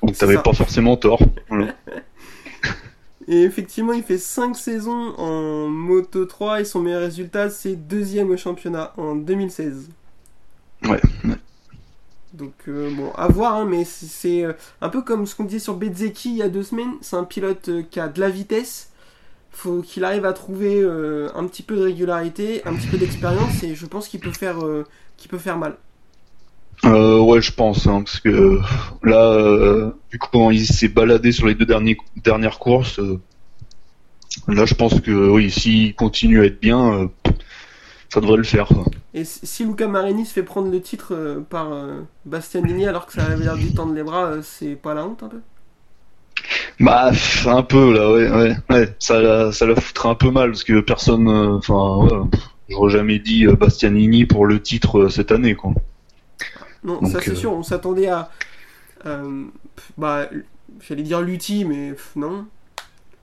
Donc 0.03 0.16
t'avais 0.16 0.38
pas 0.38 0.53
forcément 0.53 0.97
tort. 0.97 1.20
Voilà. 1.49 1.75
Et 3.27 3.42
effectivement, 3.42 3.92
il 3.94 4.03
fait 4.03 4.18
5 4.18 4.55
saisons 4.55 5.14
en 5.16 5.68
Moto 5.68 6.27
3 6.27 6.61
et 6.61 6.64
son 6.66 6.81
meilleur 6.81 7.01
résultat, 7.01 7.49
c'est 7.49 7.75
deuxième 7.75 8.31
au 8.31 8.37
championnat 8.37 8.92
en 8.99 9.14
2016. 9.14 9.88
Ouais, 10.85 11.01
ouais. 11.25 11.35
Donc, 12.35 12.53
euh, 12.68 12.90
bon, 12.90 13.12
à 13.12 13.29
voir, 13.29 13.55
hein, 13.55 13.64
mais 13.64 13.85
c'est- 13.85 14.44
euh, 14.44 14.53
un 14.81 14.88
peu 14.88 15.03
comme 15.03 15.25
ce 15.27 15.37
qu'on 15.37 15.44
disait 15.44 15.61
sur 15.61 15.75
Bezzecchi 15.75 16.31
il 16.31 16.37
y 16.37 16.42
a 16.42 16.49
deux 16.49 16.64
semaines. 16.64 16.94
C'est 17.01 17.16
un 17.16 17.25
pilote 17.25 17.68
euh, 17.68 17.83
qui 17.88 18.01
a 18.01 18.09
de 18.09 18.20
la 18.20 18.29
vitesse. 18.29 18.90
Faut 19.53 19.83
qu'il 19.83 20.05
arrive 20.05 20.25
à 20.25 20.33
trouver 20.33 20.83
un 20.83 21.47
petit 21.47 21.62
peu 21.62 21.77
de 21.77 21.83
régularité, 21.83 22.62
un 22.66 22.75
petit 22.75 22.88
peu 22.88 22.99
d'expérience, 22.99 23.62
et 23.62 23.77
je 23.77 23.87
pense 23.87 24.09
qu'il 24.09 24.18
peut 24.18 24.33
faire, 24.33 24.59
mal. 25.57 25.77
Ouais, 26.83 27.40
je 27.40 27.53
pense, 27.53 27.87
hein, 27.87 28.03
parce 28.03 28.18
que 28.18 28.59
là, 29.05 29.92
vu 30.11 30.18
comment 30.18 30.51
il 30.51 30.66
s'est 30.66 30.88
baladé 30.88 31.31
sur 31.31 31.47
les 31.47 31.55
deux 31.55 31.66
dernières 31.66 32.59
courses, 32.59 33.01
là, 34.49 34.64
je 34.66 34.75
pense 34.75 35.01
que 35.01 35.12
oui, 35.31 35.53
s'il 35.53 35.94
continue 35.94 36.40
à 36.40 36.47
être 36.47 36.61
bien, 36.61 37.09
ça 38.14 38.20
devrait 38.20 38.38
le 38.38 38.44
faire. 38.44 38.68
Quoi. 38.68 38.85
Et 39.14 39.24
si 39.24 39.64
Luca 39.64 39.88
Marini 39.88 40.27
se 40.27 40.33
fait 40.35 40.42
prendre 40.42 40.70
le 40.70 40.83
titre 40.83 41.14
euh, 41.14 41.40
par 41.40 41.72
euh, 41.72 42.03
Bastianini 42.27 42.87
alors 42.87 43.07
que 43.07 43.12
ça 43.14 43.24
avait 43.24 43.44
l'air 43.44 43.57
lui 43.57 43.72
tendre 43.72 43.94
les 43.94 44.03
bras, 44.03 44.27
euh, 44.27 44.42
c'est 44.42 44.74
pas 44.77 44.92
la 44.94 45.07
honte 45.07 45.22
un 45.22 45.29
peu? 45.29 45.40
Bah, 46.81 47.11
un 47.46 47.62
peu 47.62 47.92
là, 47.92 48.11
ouais, 48.12 48.31
ouais, 48.31 48.57
ouais. 48.70 48.94
Ça, 48.98 49.20
la- 49.20 49.53
ça 49.53 49.66
la 49.66 49.77
foutrait 49.77 50.09
un 50.09 50.14
peu 50.14 50.31
mal 50.31 50.50
parce 50.50 50.64
que 50.64 50.81
personne, 50.81 51.29
enfin, 51.29 51.96
ouais, 52.05 52.29
j'aurais 52.68 52.90
jamais 52.90 53.18
dit 53.18 53.46
Bastianini 53.46 54.27
pour 54.27 54.46
le 54.46 54.61
titre 54.61 55.09
cette 55.09 55.33
année, 55.33 55.55
quoi. 55.55 55.72
Non, 56.83 57.00
Donc, 57.00 57.11
ça 57.12 57.20
c'est 57.20 57.35
sûr, 57.35 57.53
on 57.53 57.62
s'attendait 57.62 58.09
à. 58.09 58.31
bah, 59.96 60.29
j'allais 60.81 61.03
dire 61.03 61.20
Lutti, 61.22 61.64
mais 61.64 61.92
pff, 61.92 62.16
non. 62.16 62.46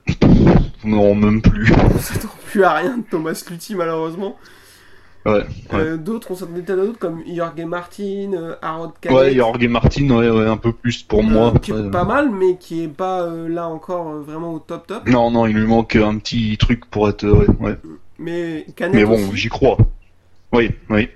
Non, 0.84 1.14
même 1.14 1.40
plus. 1.42 1.72
On 1.94 1.98
s'attend 1.98 2.28
plus 2.46 2.64
à 2.64 2.72
rien 2.74 2.98
de 2.98 3.02
Thomas 3.02 3.40
Lutti 3.50 3.74
malheureusement. 3.74 4.36
Ouais, 5.24 5.44
Euh, 5.72 5.96
d'autres, 5.96 6.32
on 6.32 6.34
s'attendait 6.34 6.68
à 6.72 6.74
d'autres 6.76 6.98
comme 6.98 7.22
Jorge 7.26 7.60
Martin, 7.64 8.32
euh, 8.34 8.56
Harold 8.60 8.92
Canet, 9.00 9.16
ouais, 9.18 9.34
Jorge 9.34 9.64
Martin, 9.68 10.10
ouais, 10.10 10.30
ouais, 10.30 10.46
un 10.48 10.56
peu 10.56 10.72
plus 10.72 11.02
pour 11.04 11.20
euh, 11.20 11.22
moi. 11.22 11.52
qui 11.62 11.70
est 11.70 11.74
Ouais. 11.74 11.90
pas 11.90 12.04
mal, 12.04 12.30
mais 12.30 12.56
qui 12.56 12.82
est 12.82 12.88
pas 12.88 13.22
euh, 13.22 13.48
là 13.48 13.68
encore 13.68 14.08
euh, 14.10 14.20
vraiment 14.22 14.52
au 14.52 14.58
top 14.58 14.86
top. 14.88 15.08
Non, 15.08 15.30
non, 15.30 15.46
il 15.46 15.54
lui 15.56 15.66
manque 15.66 15.94
un 15.96 16.18
petit 16.18 16.56
truc 16.58 16.86
pour 16.86 17.08
être, 17.08 17.24
ouais, 17.28 17.46
ouais. 17.60 17.76
Mais 18.18 18.66
Canet 18.76 18.94
Mais 18.96 19.04
bon, 19.04 19.32
j'y 19.32 19.48
crois. 19.48 19.78
Oui, 20.52 20.70
oui. 20.90 21.08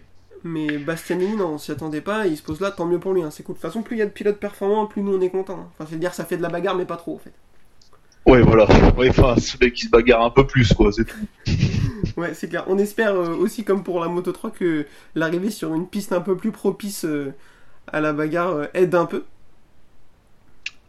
Mais 0.44 0.78
Bastianini, 0.78 1.36
non, 1.36 1.54
on 1.54 1.58
s'y 1.58 1.72
attendait 1.72 2.00
pas, 2.00 2.26
et 2.26 2.30
il 2.30 2.36
se 2.36 2.42
pose 2.42 2.60
là, 2.60 2.70
tant 2.70 2.86
mieux 2.86 3.00
pour 3.00 3.12
lui, 3.12 3.22
hein, 3.22 3.30
c'est 3.32 3.42
cool. 3.42 3.54
De 3.56 3.60
toute 3.60 3.68
façon, 3.68 3.82
plus 3.82 3.96
il 3.96 3.98
y 3.98 4.02
a 4.02 4.06
de 4.06 4.10
pilotes 4.10 4.38
performants, 4.38 4.86
plus 4.86 5.02
nous 5.02 5.16
on 5.16 5.20
est 5.20 5.30
content. 5.30 5.58
hein. 5.60 5.68
Enfin, 5.78 5.88
c'est 5.90 5.98
dire 5.98 6.14
ça 6.14 6.24
fait 6.24 6.36
de 6.36 6.42
la 6.42 6.48
bagarre, 6.48 6.76
mais 6.76 6.84
pas 6.86 6.96
trop 6.96 7.16
en 7.16 7.18
fait. 7.18 7.32
Ouais, 8.26 8.42
voilà. 8.42 8.66
Ouais, 8.96 9.08
enfin, 9.10 9.36
ce 9.38 9.56
mec 9.60 9.74
qui 9.74 9.86
se 9.86 9.90
bagarre 9.90 10.22
un 10.24 10.30
peu 10.30 10.46
plus, 10.46 10.72
quoi, 10.72 10.92
c'est 10.92 11.04
tout. 11.04 11.16
Ouais, 12.16 12.34
c'est 12.34 12.48
clair. 12.48 12.64
On 12.68 12.78
espère 12.78 13.14
euh, 13.14 13.34
aussi, 13.36 13.64
comme 13.64 13.82
pour 13.84 14.00
la 14.00 14.08
Moto 14.08 14.32
3, 14.32 14.50
que 14.50 14.86
l'arrivée 15.14 15.50
sur 15.50 15.74
une 15.74 15.86
piste 15.86 16.12
un 16.12 16.20
peu 16.20 16.36
plus 16.36 16.50
propice 16.50 17.04
euh, 17.04 17.34
à 17.88 18.00
la 18.00 18.12
bagarre 18.12 18.50
euh, 18.52 18.66
aide 18.74 18.94
un 18.94 19.06
peu. 19.06 19.24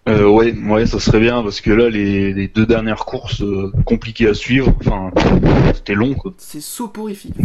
Ouais, 0.07 0.53
ouais, 0.53 0.85
ça 0.85 0.99
serait 1.01 1.19
bien 1.19 1.43
parce 1.43 1.59
que 1.59 1.69
là, 1.69 1.89
les, 1.89 2.33
les 2.33 2.47
deux 2.47 2.65
dernières 2.65 3.03
courses 3.03 3.43
compliquées 3.85 4.29
à 4.29 4.33
suivre, 4.33 4.73
enfin, 4.79 5.11
c'était 5.73 5.95
long, 5.95 6.13
quoi. 6.13 6.33
C'est 6.37 6.61
soporifique. 6.61 7.35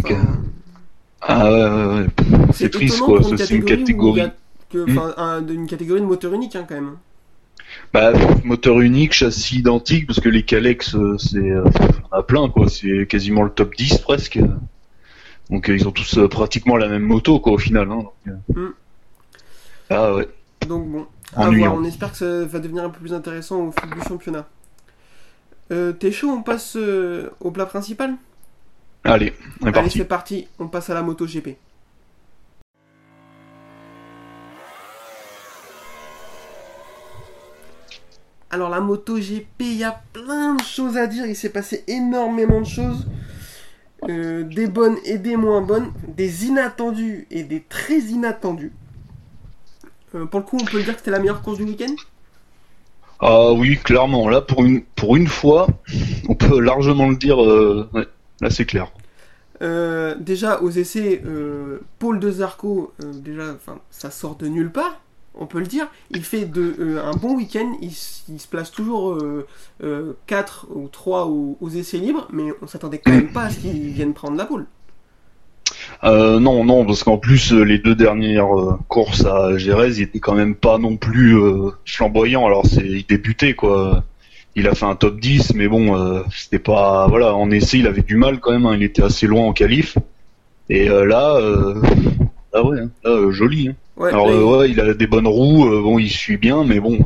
Ah 1.21 1.51
ouais, 1.51 1.63
ouais, 1.63 1.95
ouais. 2.03 2.07
C'est 2.53 2.69
triste, 2.69 2.99
quoi. 3.01 3.21
C'est 3.23 3.49
une 3.51 3.63
catégorie. 3.65 4.31
Hmm. 4.73 4.97
enfin, 4.97 5.13
un- 5.17 5.41
d'une 5.41 5.67
catégorie 5.67 6.01
de 6.01 6.05
moteur 6.05 6.33
unique, 6.33 6.55
hein, 6.55 6.65
quand 6.67 6.75
même. 6.75 6.97
Bah, 7.93 8.11
moteur 8.43 8.79
unique, 8.81 9.13
châssis 9.13 9.59
identique, 9.59 10.07
parce 10.07 10.19
que 10.19 10.29
les 10.29 10.43
Calex, 10.43 10.95
euh, 10.95 11.17
c'est, 11.17 11.37
euh, 11.37 11.63
on 12.11 12.15
a 12.17 12.23
plein, 12.23 12.49
quoi. 12.49 12.67
C'est 12.69 13.05
quasiment 13.07 13.43
le 13.43 13.51
top 13.51 13.75
10 13.75 13.99
presque. 13.99 14.39
Donc, 15.49 15.69
euh, 15.69 15.75
ils 15.75 15.87
ont 15.87 15.91
tous 15.91 16.19
pratiquement 16.29 16.77
la 16.77 16.87
même 16.87 17.03
moto, 17.03 17.39
quoi, 17.39 17.53
au 17.53 17.57
final. 17.57 17.91
Hein, 17.91 18.05
donc. 18.25 18.57
Mm. 18.57 18.69
Ah 19.89 20.15
ouais. 20.15 20.27
Donc 20.67 20.87
bon, 20.89 21.05
à 21.35 21.49
voir. 21.49 21.75
On 21.75 21.83
espère 21.83 22.11
que 22.11 22.17
ça 22.17 22.45
va 22.45 22.59
devenir 22.59 22.85
un 22.85 22.89
peu 22.89 22.99
plus 22.99 23.13
intéressant 23.13 23.67
au 23.67 23.71
fil 23.71 23.89
du 23.91 24.01
championnat. 24.07 24.47
Euh, 25.71 25.91
T'es 25.91 26.11
chaud, 26.11 26.29
on 26.29 26.41
passe 26.41 26.75
euh, 26.77 27.29
au 27.39 27.51
plat 27.51 27.65
principal? 27.65 28.15
Allez, 29.03 29.33
on 29.61 29.65
est 29.65 29.69
Allez, 29.69 29.73
parti. 29.81 29.97
c'est 29.97 30.05
parti, 30.05 30.47
on 30.59 30.67
passe 30.67 30.89
à 30.89 30.93
la 30.93 31.01
moto 31.01 31.25
GP. 31.25 31.57
Alors 38.53 38.69
la 38.69 38.81
moto 38.81 39.17
GP, 39.17 39.61
il 39.61 39.77
y 39.77 39.83
a 39.83 39.99
plein 40.13 40.53
de 40.53 40.61
choses 40.61 40.95
à 40.95 41.07
dire, 41.07 41.25
il 41.25 41.35
s'est 41.35 41.49
passé 41.49 41.83
énormément 41.87 42.61
de 42.61 42.67
choses. 42.67 43.07
Euh, 44.07 44.43
des 44.43 44.67
bonnes 44.67 44.97
et 45.05 45.17
des 45.17 45.35
moins 45.35 45.61
bonnes, 45.61 45.91
des 46.07 46.45
inattendues 46.45 47.25
et 47.31 47.41
des 47.41 47.63
très 47.67 47.97
inattendues. 47.97 48.71
Euh, 50.13 50.27
pour 50.27 50.41
le 50.41 50.45
coup, 50.45 50.59
on 50.61 50.65
peut 50.65 50.83
dire 50.83 50.93
que 50.93 50.99
c'était 50.99 51.09
la 51.09 51.17
meilleure 51.17 51.41
course 51.41 51.57
du 51.57 51.63
week-end? 51.63 51.95
Ah 53.19 53.53
oui, 53.53 53.79
clairement. 53.83 54.29
Là, 54.29 54.39
pour 54.39 54.63
une, 54.63 54.83
pour 54.83 55.15
une 55.15 55.27
fois, 55.27 55.65
on 56.29 56.35
peut 56.35 56.59
largement 56.59 57.09
le 57.09 57.15
dire. 57.15 57.43
euh, 57.43 57.89
ouais, 57.93 58.05
là, 58.39 58.51
c'est 58.51 58.65
clair. 58.65 58.91
Déjà 59.61 60.61
aux 60.61 60.69
essais, 60.69 61.23
euh, 61.25 61.79
Paul 61.97 62.19
de 62.19 62.29
Zarco, 62.29 62.93
déjà, 62.99 63.57
ça 63.89 64.11
sort 64.11 64.35
de 64.35 64.47
nulle 64.47 64.71
part, 64.71 64.99
on 65.35 65.45
peut 65.45 65.59
le 65.59 65.65
dire. 65.65 65.87
Il 66.11 66.23
fait 66.23 66.49
euh, 66.57 67.03
un 67.03 67.15
bon 67.15 67.35
week-end, 67.35 67.73
il, 67.81 67.91
se 67.91 68.47
place 68.49 68.71
toujours 68.71 69.13
euh, 69.13 70.17
4 70.27 70.67
ou 70.73 70.87
3 70.87 71.25
aux, 71.27 71.69
essais 71.69 71.97
libres, 71.97 72.27
mais 72.31 72.51
on 72.61 72.67
s'attendait 72.67 72.99
quand 72.99 73.11
même 73.11 73.31
pas 73.31 73.43
à 73.43 73.49
ce 73.49 73.59
qu'il 73.59 73.89
vienne 73.89 74.13
prendre 74.13 74.37
la 74.37 74.45
pole. 74.45 74.65
Euh, 76.03 76.39
non, 76.39 76.65
non, 76.65 76.85
parce 76.85 77.03
qu'en 77.03 77.17
plus, 77.17 77.53
euh, 77.53 77.63
les 77.63 77.77
deux 77.77 77.95
dernières 77.95 78.57
euh, 78.57 78.77
courses 78.87 79.25
à 79.25 79.57
Gérèse, 79.57 79.99
il 79.99 80.03
était 80.03 80.19
quand 80.19 80.35
même 80.35 80.55
pas 80.55 80.77
non 80.77 80.97
plus 80.97 81.37
euh, 81.37 81.71
flamboyant. 81.85 82.45
Alors, 82.45 82.65
c'est, 82.65 82.85
il 82.85 83.05
débutait, 83.05 83.53
quoi. 83.53 84.03
Il 84.55 84.67
a 84.67 84.75
fait 84.75 84.85
un 84.85 84.95
top 84.95 85.19
10, 85.19 85.55
mais 85.55 85.67
bon, 85.67 85.97
euh, 85.97 86.21
c'était 86.31 86.59
pas... 86.59 87.07
Voilà, 87.07 87.33
en 87.35 87.49
essai, 87.49 87.79
il 87.79 87.87
avait 87.87 88.01
du 88.01 88.17
mal 88.17 88.39
quand 88.39 88.51
même. 88.51 88.65
hein, 88.65 88.75
il 88.75 88.83
était 88.83 89.01
assez 89.01 89.25
loin 89.27 89.45
en 89.45 89.53
qualif. 89.53 89.97
Et 90.69 90.89
euh, 90.89 91.05
là... 91.05 91.35
Euh... 91.37 91.81
Ah 92.55 92.63
ouais, 92.63 92.79
hein, 92.81 92.91
là, 93.03 93.09
euh, 93.09 93.31
joli. 93.31 93.69
Hein. 93.69 93.75
Ouais, 93.97 94.09
Alors, 94.09 94.29
euh, 94.29 94.43
ouais, 94.59 94.71
il 94.71 94.79
a 94.79 94.93
des 94.93 95.07
bonnes 95.07 95.27
roues. 95.27 95.67
euh, 95.67 95.81
bon, 95.81 95.99
il 95.99 96.09
suit 96.09 96.37
bien, 96.37 96.63
mais 96.63 96.79
bon... 96.79 96.97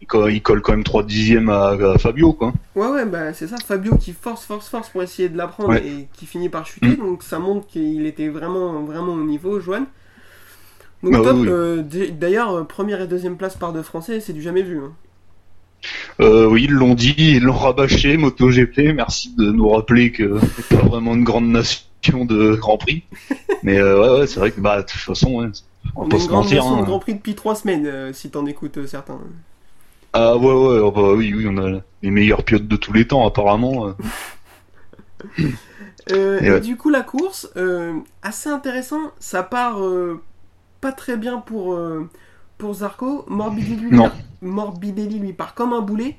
il 0.00 0.06
co- 0.06 0.28
il 0.28 0.42
colle 0.42 0.60
quand 0.62 0.72
même 0.72 0.84
3 0.84 1.04
dixièmes 1.04 1.48
à, 1.48 1.68
à 1.70 1.98
Fabio, 1.98 2.32
quoi. 2.32 2.52
ouais, 2.74 2.88
ouais, 2.88 3.06
bah, 3.06 3.32
c'est 3.32 3.46
ça, 3.46 3.56
Fabio 3.64 3.96
qui 3.96 4.12
force, 4.12 4.44
force, 4.44 4.68
force 4.68 4.88
pour 4.88 5.02
essayer 5.02 5.28
de 5.28 5.36
la 5.36 5.46
prendre 5.46 5.70
Ouais. 5.70 5.86
et 5.86 6.08
qui 6.12 6.26
finit 6.26 6.48
par 6.48 6.66
chuter, 6.66 6.88
Mm. 6.88 6.96
donc 6.96 7.22
ça 7.22 7.38
montre 7.38 7.66
qu'il 7.66 8.06
était 8.06 8.28
vraiment, 8.28 8.82
vraiment 8.82 9.12
au 9.14 9.24
niveau, 9.24 9.60
Joanne. 9.60 9.86
Donc 11.02 11.12
Bah 11.12 11.20
top, 11.22 11.36
oui, 11.36 11.42
oui. 11.42 11.48
euh, 11.48 11.82
d'ailleurs, 12.12 12.66
première 12.66 13.00
et 13.00 13.06
deuxième 13.08 13.36
place 13.36 13.56
par 13.56 13.72
deux 13.72 13.82
Français, 13.82 14.20
c'est 14.20 14.32
du 14.32 14.42
jamais 14.42 14.62
vu. 14.62 14.78
hein. 14.78 14.92
Euh, 16.20 16.46
oui, 16.46 16.64
ils 16.64 16.70
l'ont 16.72 16.94
dit, 16.94 17.14
ils 17.18 17.42
l'ont 17.42 17.52
rabâché, 17.56 18.16
MotoGP. 18.16 18.92
Merci 18.94 19.34
de 19.36 19.50
nous 19.50 19.68
rappeler 19.68 20.12
que 20.12 20.38
c'est 20.56 20.76
pas 20.76 20.84
vraiment 20.84 21.14
une 21.14 21.24
grande 21.24 21.48
nation 21.48 22.24
de 22.24 22.54
Grand 22.54 22.78
Prix. 22.78 23.02
Mais 23.62 23.78
euh, 23.78 24.00
ouais, 24.00 24.20
ouais, 24.20 24.26
c'est 24.26 24.38
vrai 24.40 24.50
que 24.52 24.60
bah 24.60 24.78
de 24.82 24.86
toute 24.86 25.00
façon, 25.00 25.32
ouais, 25.40 25.46
on 25.96 26.02
On 26.02 26.06
est 26.06 26.08
pas 26.10 26.16
une 26.16 26.22
se 26.22 26.28
grande 26.28 26.44
mentir. 26.44 26.64
de 26.64 26.68
Hein. 26.68 26.82
Grand 26.82 26.98
Prix 26.98 27.14
depuis 27.14 27.34
trois 27.34 27.54
semaines, 27.54 27.86
euh, 27.86 28.12
si 28.12 28.30
t'en 28.30 28.46
écoutes 28.46 28.78
euh, 28.78 28.86
certains. 28.86 29.18
Ah 30.12 30.36
ouais, 30.36 30.44
ouais, 30.46 30.78
oh, 30.80 30.90
bah, 30.92 31.12
oui, 31.14 31.32
oui, 31.34 31.46
on 31.48 31.56
a 31.58 31.80
les 32.02 32.10
meilleurs 32.10 32.44
pilotes 32.44 32.68
de 32.68 32.76
tous 32.76 32.92
les 32.92 33.06
temps 33.06 33.26
apparemment. 33.26 33.86
euh. 36.10 36.40
Et 36.40 36.46
et 36.46 36.50
ouais. 36.50 36.60
du 36.60 36.76
coup, 36.76 36.90
la 36.90 37.02
course, 37.02 37.48
assez 38.22 38.48
intéressant, 38.50 39.00
ça 39.18 39.42
part 39.42 39.78
pas 40.80 40.92
très 40.92 41.16
bien 41.16 41.38
pour, 41.38 41.78
pour 42.58 42.74
Zarco. 42.74 43.24
Morbidelli 43.28 43.76
lui, 43.76 43.96
Non. 43.96 44.04
part- 44.04 44.16
Morbidelli 44.42 45.18
lui 45.18 45.32
part 45.32 45.54
comme 45.54 45.72
un 45.72 45.80
boulet. 45.80 46.16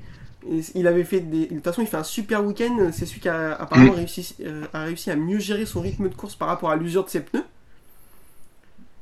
Et 0.50 0.60
il 0.74 0.86
avait 0.86 1.04
fait 1.04 1.20
des... 1.20 1.46
De 1.46 1.54
toute 1.54 1.64
façon, 1.64 1.80
il 1.82 1.86
fait 1.86 1.96
un 1.96 2.02
super 2.04 2.44
week-end. 2.44 2.90
C'est 2.92 3.06
celui 3.06 3.20
qui 3.20 3.28
a 3.28 3.52
apparemment 3.54 3.92
Mm. 3.92 3.96
réussi, 3.96 4.34
euh, 4.44 4.64
a 4.74 4.82
réussi 4.84 5.10
à 5.10 5.16
mieux 5.16 5.38
gérer 5.38 5.64
son 5.66 5.80
rythme 5.80 6.08
de 6.08 6.14
course 6.14 6.34
par 6.34 6.48
rapport 6.48 6.70
à 6.70 6.76
l'usure 6.76 7.04
de 7.04 7.10
ses 7.10 7.20
pneus. 7.20 7.44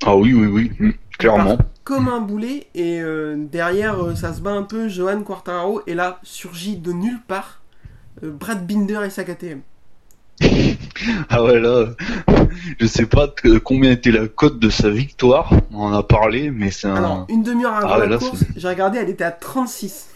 Ah 0.04 0.16
oui, 0.16 0.32
oui, 0.34 0.46
oui, 0.46 0.72
mm, 0.78 0.92
clairement. 1.18 1.58
Comme 1.84 2.08
un 2.08 2.20
boulet. 2.20 2.66
Et 2.74 3.00
euh, 3.00 3.36
derrière, 3.38 4.02
euh, 4.02 4.14
ça 4.14 4.32
se 4.34 4.40
bat 4.40 4.52
un 4.52 4.62
peu. 4.62 4.88
Johan 4.88 5.22
Quartararo. 5.22 5.82
Et 5.86 5.94
là, 5.94 6.18
surgit 6.22 6.76
de 6.76 6.92
nulle 6.92 7.20
part 7.26 7.60
euh, 8.22 8.30
Brad 8.30 8.66
Binder 8.66 9.00
et 9.04 9.10
sa 9.10 9.24
KTM. 9.24 9.60
Ah 11.30 11.42
ouais, 11.42 11.58
là, 11.58 11.86
je 12.78 12.86
sais 12.86 13.06
pas 13.06 13.26
que- 13.26 13.58
combien 13.58 13.90
était 13.90 14.12
la 14.12 14.28
cote 14.28 14.58
de 14.60 14.70
sa 14.70 14.88
victoire. 14.88 15.52
On 15.72 15.84
en 15.86 15.92
a 15.92 16.02
parlé, 16.04 16.50
mais 16.52 16.70
c'est 16.70 16.86
un. 16.86 16.94
Alors, 16.94 17.26
une 17.28 17.42
demi-heure 17.42 17.74
avant 17.74 17.88
Ah 17.90 17.98
ouais, 17.98 18.04
la 18.04 18.10
là, 18.12 18.18
course, 18.18 18.44
j'ai 18.54 18.68
regardé, 18.68 18.98
elle 18.98 19.08
était 19.08 19.24
à 19.24 19.32
36. 19.32 20.10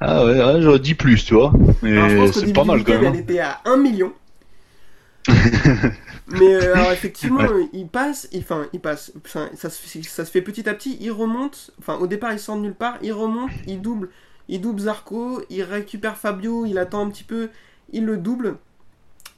Ah 0.00 0.24
ouais, 0.24 0.40
ouais, 0.44 0.62
j'aurais 0.62 0.78
dit 0.78 0.94
plus, 0.94 1.24
tu 1.24 1.34
vois. 1.34 1.52
Mais 1.82 2.30
c'est 2.32 2.52
pas 2.52 2.62
mal 2.64 2.84
quand 2.84 2.92
même. 3.00 3.14
elle 3.14 3.20
était 3.20 3.40
à 3.40 3.58
1 3.64 3.76
million. 3.78 4.12
Mais 6.28 6.54
euh, 6.54 6.74
alors 6.74 6.92
effectivement, 6.92 7.40
il 7.72 7.88
passe, 7.88 8.28
il- 8.32 8.40
enfin 8.40 8.66
il 8.72 8.80
passe, 8.80 9.12
ça, 9.24 9.70
se 9.70 9.80
fait, 9.80 10.02
ça 10.02 10.24
se 10.24 10.30
fait 10.30 10.42
petit 10.42 10.68
à 10.68 10.74
petit, 10.74 10.96
il 11.00 11.10
remonte, 11.10 11.70
enfin 11.78 11.96
au 11.96 12.06
départ 12.06 12.32
il 12.32 12.38
sort 12.38 12.56
de 12.56 12.62
nulle 12.62 12.74
part, 12.74 12.98
il 13.02 13.12
remonte, 13.12 13.50
il 13.66 13.80
double, 13.80 14.10
il 14.48 14.60
double 14.60 14.80
Zarco, 14.80 15.42
il 15.50 15.62
récupère 15.62 16.16
Fabio, 16.18 16.66
il 16.66 16.78
attend 16.78 17.04
un 17.06 17.10
petit 17.10 17.24
peu, 17.24 17.48
il 17.92 18.04
le 18.04 18.16
double, 18.18 18.56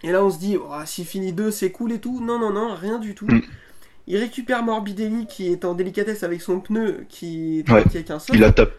et 0.02 0.10
là 0.10 0.24
on 0.24 0.30
se 0.30 0.38
dit, 0.38 0.56
oh, 0.56 0.68
s'il 0.84 1.06
finit 1.06 1.32
2 1.32 1.50
c'est 1.52 1.70
cool 1.70 1.92
et 1.92 2.00
tout, 2.00 2.20
non 2.20 2.38
non 2.40 2.50
non, 2.52 2.74
rien 2.74 2.98
du 2.98 3.14
tout. 3.14 3.26
Mm. 3.26 3.42
Il 4.08 4.16
récupère 4.16 4.64
Morbidelli 4.64 5.26
qui 5.26 5.46
est 5.52 5.64
en 5.64 5.74
délicatesse 5.74 6.24
avec 6.24 6.42
son 6.42 6.60
pneu 6.60 7.04
qui 7.08 7.60
est 7.60 7.70
Ouais. 7.70 7.82
parti 7.82 7.98
avec 7.98 8.10
un 8.10 8.18
seul. 8.18 8.36
Il 8.36 8.42
a 8.44 8.50
tapé. 8.50 8.74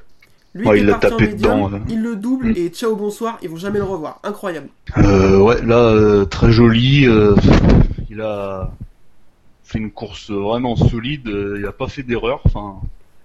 Lui 0.53 0.67
est 0.67 0.79
il 0.79 0.85
l'a 0.85 0.95
tapé 0.95 1.27
médium, 1.27 1.37
dedans, 1.37 1.71
euh. 1.73 1.79
il 1.89 2.01
le 2.01 2.15
double 2.17 2.49
Mm. 2.49 2.57
et 2.57 2.67
ciao 2.69 2.95
bonsoir, 2.95 3.37
ils 3.41 3.49
vont 3.49 3.55
jamais 3.55 3.79
le 3.79 3.85
revoir. 3.85 4.19
Incroyable. 4.23 4.67
Euh, 4.97 5.37
ouais, 5.39 5.61
là, 5.65 5.77
euh, 5.79 6.25
très 6.25 6.51
joli. 6.51 7.07
euh, 7.07 7.35
il 8.09 8.19
a 8.21 8.71
fait 9.63 9.77
une 9.79 9.91
course 9.91 10.29
vraiment 10.29 10.75
solide. 10.75 11.27
il 11.57 11.65
a 11.65 11.71
pas 11.71 11.87
fait 11.87 12.03
d'erreur. 12.03 12.41
Enfin, 12.43 12.75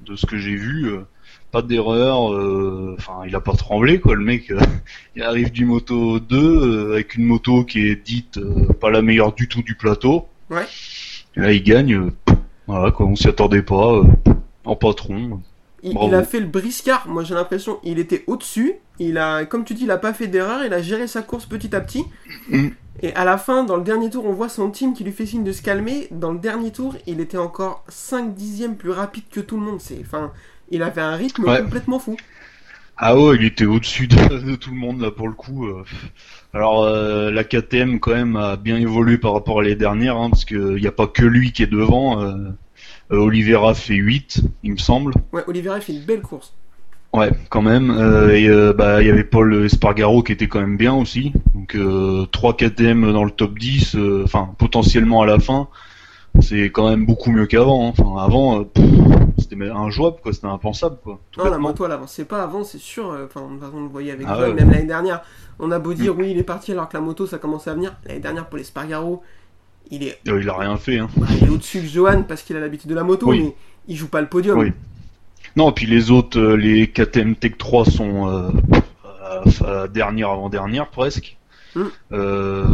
de 0.04 0.14
ce 0.14 0.24
que 0.26 0.36
j'ai 0.38 0.54
vu, 0.54 0.88
pas 1.50 1.62
d'erreur. 1.62 2.30
Enfin, 2.96 3.22
il 3.26 3.34
a 3.34 3.40
pas 3.40 3.54
tremblé 3.54 3.98
quoi, 3.98 4.14
le 4.14 4.22
mec. 4.24 4.52
il 5.16 5.22
arrive 5.24 5.50
du 5.50 5.64
moto 5.64 6.20
2 6.20 6.36
euh, 6.36 6.92
avec 6.92 7.16
une 7.16 7.24
moto 7.24 7.64
qui 7.64 7.88
est 7.88 7.96
dite 7.96 8.38
pas 8.80 8.90
la 8.90 9.02
meilleure 9.02 9.32
du 9.32 9.48
tout 9.48 9.62
du 9.62 9.74
plateau. 9.74 10.28
Ouais. 10.50 10.66
Et 11.36 11.40
là, 11.40 11.52
il 11.52 11.64
gagne. 11.64 12.10
voilà 12.68 12.92
quoi, 12.92 13.06
on 13.06 13.16
s'y 13.16 13.26
attendait 13.26 13.62
pas. 13.62 14.02
en 14.64 14.76
patron. 14.76 15.40
Il, 15.82 16.14
a 16.14 16.24
fait 16.24 16.40
le 16.40 16.46
briscard, 16.46 17.06
moi 17.06 17.22
j'ai 17.22 17.34
l'impression, 17.34 17.78
il 17.84 17.98
était 17.98 18.24
au-dessus, 18.26 18.74
il 18.98 19.18
a, 19.18 19.44
comme 19.44 19.64
tu 19.64 19.74
dis, 19.74 19.84
il 19.84 19.90
a 19.90 19.98
pas 19.98 20.12
fait 20.12 20.26
d'erreur, 20.26 20.64
il 20.64 20.72
a 20.72 20.82
géré 20.82 21.06
sa 21.06 21.22
course 21.22 21.46
petit 21.46 21.76
à 21.76 21.80
petit. 21.80 22.04
Mm. 22.50 22.68
Et 23.02 23.14
à 23.14 23.24
la 23.24 23.36
fin, 23.36 23.62
dans 23.62 23.76
le 23.76 23.84
dernier 23.84 24.08
tour, 24.10 24.24
on 24.24 24.32
voit 24.32 24.48
son 24.48 24.70
team 24.70 24.94
qui 24.94 25.04
lui 25.04 25.12
fait 25.12 25.26
signe 25.26 25.44
de 25.44 25.52
se 25.52 25.60
calmer. 25.62 26.08
Dans 26.10 26.32
le 26.32 26.38
dernier 26.38 26.72
tour, 26.72 26.96
il 27.06 27.20
était 27.20 27.36
encore 27.36 27.84
5 27.88 28.34
dixièmes 28.34 28.76
plus 28.76 28.90
rapide 28.90 29.24
que 29.30 29.40
tout 29.40 29.58
le 29.58 29.62
monde. 29.66 29.80
C'est, 29.80 29.98
enfin, 30.00 30.32
il 30.70 30.82
avait 30.82 31.02
un 31.02 31.14
rythme 31.14 31.44
Ouais. 31.44 31.60
complètement 31.62 31.98
fou. 31.98 32.16
Ah 32.96 33.14
ouais, 33.18 33.36
il 33.36 33.44
était 33.44 33.66
au-dessus 33.66 34.06
de, 34.08 34.16
de 34.50 34.56
tout 34.56 34.70
le 34.70 34.76
monde 34.78 35.02
là 35.02 35.10
pour 35.10 35.28
le 35.28 35.34
coup. 35.34 35.66
euh. 35.66 35.84
Alors 36.54 36.84
euh, 36.84 37.30
la 37.30 37.44
KTM 37.44 38.00
quand 38.00 38.14
même 38.14 38.36
a 38.36 38.56
bien 38.56 38.78
évolué 38.78 39.18
par 39.18 39.34
rapport 39.34 39.60
à 39.60 39.62
les 39.62 39.76
dernières, 39.76 40.16
hein, 40.16 40.30
parce 40.30 40.46
qu'il 40.46 40.76
n'y 40.76 40.86
a 40.86 40.92
pas 40.92 41.06
que 41.06 41.22
lui 41.22 41.52
qui 41.52 41.62
est 41.62 41.66
devant. 41.66 42.22
Euh, 42.22 42.48
Oliveira 43.10 43.74
fait 43.74 43.94
8, 43.94 44.42
il 44.62 44.72
me 44.72 44.76
semble. 44.78 45.12
Ouais, 45.32 45.44
Oliveira 45.46 45.80
fait 45.80 45.92
une 45.92 46.04
belle 46.04 46.22
course. 46.22 46.52
Ouais, 47.12 47.30
quand 47.48 47.62
même. 47.62 47.90
Euh, 47.90 48.34
et 48.34 48.46
euh, 48.48 48.72
bah 48.74 49.00
il 49.00 49.06
y 49.08 49.10
avait 49.10 49.24
Paul 49.24 49.64
Espargaro 49.64 50.22
qui 50.22 50.32
était 50.32 50.48
quand 50.48 50.60
même 50.60 50.76
bien 50.76 50.94
aussi. 50.94 51.32
Donc 51.54 51.74
euh, 51.74 52.26
3 52.32 52.54
KTM 52.56 53.12
dans 53.12 53.24
le 53.24 53.30
top 53.30 53.58
10, 53.58 53.94
euh, 53.96 54.22
enfin 54.24 54.50
potentiellement 54.58 55.22
à 55.22 55.26
la 55.26 55.38
fin. 55.38 55.68
C'est 56.40 56.64
quand 56.64 56.90
même 56.90 57.06
beaucoup 57.06 57.30
mieux 57.30 57.46
qu'avant. 57.46 57.88
hein. 57.88 57.92
Enfin 57.96 58.22
avant, 58.22 58.60
euh, 58.60 58.64
c'était 59.38 59.56
injouable 59.70 60.16
quoi, 60.22 60.34
c'était 60.34 60.48
impensable 60.48 60.98
quoi. 61.02 61.18
Non, 61.38 61.48
la 61.50 61.56
moto 61.58 61.84
à 61.84 61.88
l'avant, 61.88 62.06
c'est 62.06 62.26
pas 62.26 62.42
avant, 62.42 62.64
c'est 62.64 62.76
sûr. 62.78 63.10
euh, 63.12 63.24
Enfin, 63.26 63.48
on 63.72 63.80
le 63.82 63.88
voyait 63.88 64.10
avec 64.12 64.26
Ah 64.28 64.40
ouais. 64.40 64.52
même 64.52 64.70
l'année 64.70 64.84
dernière. 64.86 65.22
On 65.58 65.70
a 65.70 65.78
beau 65.78 65.94
dire, 65.94 66.14
oui, 66.18 66.32
il 66.32 66.38
est 66.38 66.42
parti 66.42 66.72
alors 66.72 66.88
que 66.90 66.96
la 66.98 67.02
moto, 67.02 67.26
ça 67.26 67.38
commençait 67.38 67.70
à 67.70 67.74
venir. 67.74 67.94
L'année 68.04 68.20
dernière, 68.20 68.46
pour 68.46 68.58
les 68.58 68.64
Spargaro, 68.64 69.22
il 69.90 70.02
est, 70.04 70.18
Euh, 70.28 70.40
il 70.40 70.48
a 70.48 70.56
rien 70.56 70.76
fait. 70.76 70.98
Hein. 70.98 71.08
bah, 71.16 71.26
il 71.40 71.46
est 71.46 71.50
au-dessus 71.50 71.80
de 71.80 71.86
Johan 71.86 72.22
parce 72.26 72.42
qu'il 72.42 72.56
a 72.56 72.60
l'habitude 72.60 72.90
de 72.90 72.94
la 72.94 73.04
moto, 73.04 73.28
Oui. 73.28 73.40
mais 73.42 73.54
il 73.88 73.96
joue 73.96 74.08
pas 74.08 74.20
le 74.20 74.28
podium. 74.28 74.58
Oui. 74.58 74.72
Non, 75.56 75.72
puis 75.72 75.86
les 75.86 76.10
autres, 76.10 76.38
euh, 76.38 76.56
les 76.56 76.88
KTM 76.88 77.34
Tech 77.36 77.52
3 77.56 77.84
sont 77.86 78.28
euh, 78.28 78.50
à 79.64 79.88
dernière 79.88 80.30
avant 80.30 80.48
dernière 80.48 80.88
presque. 80.90 81.36
Mm. 81.74 81.82
Euh, 82.12 82.64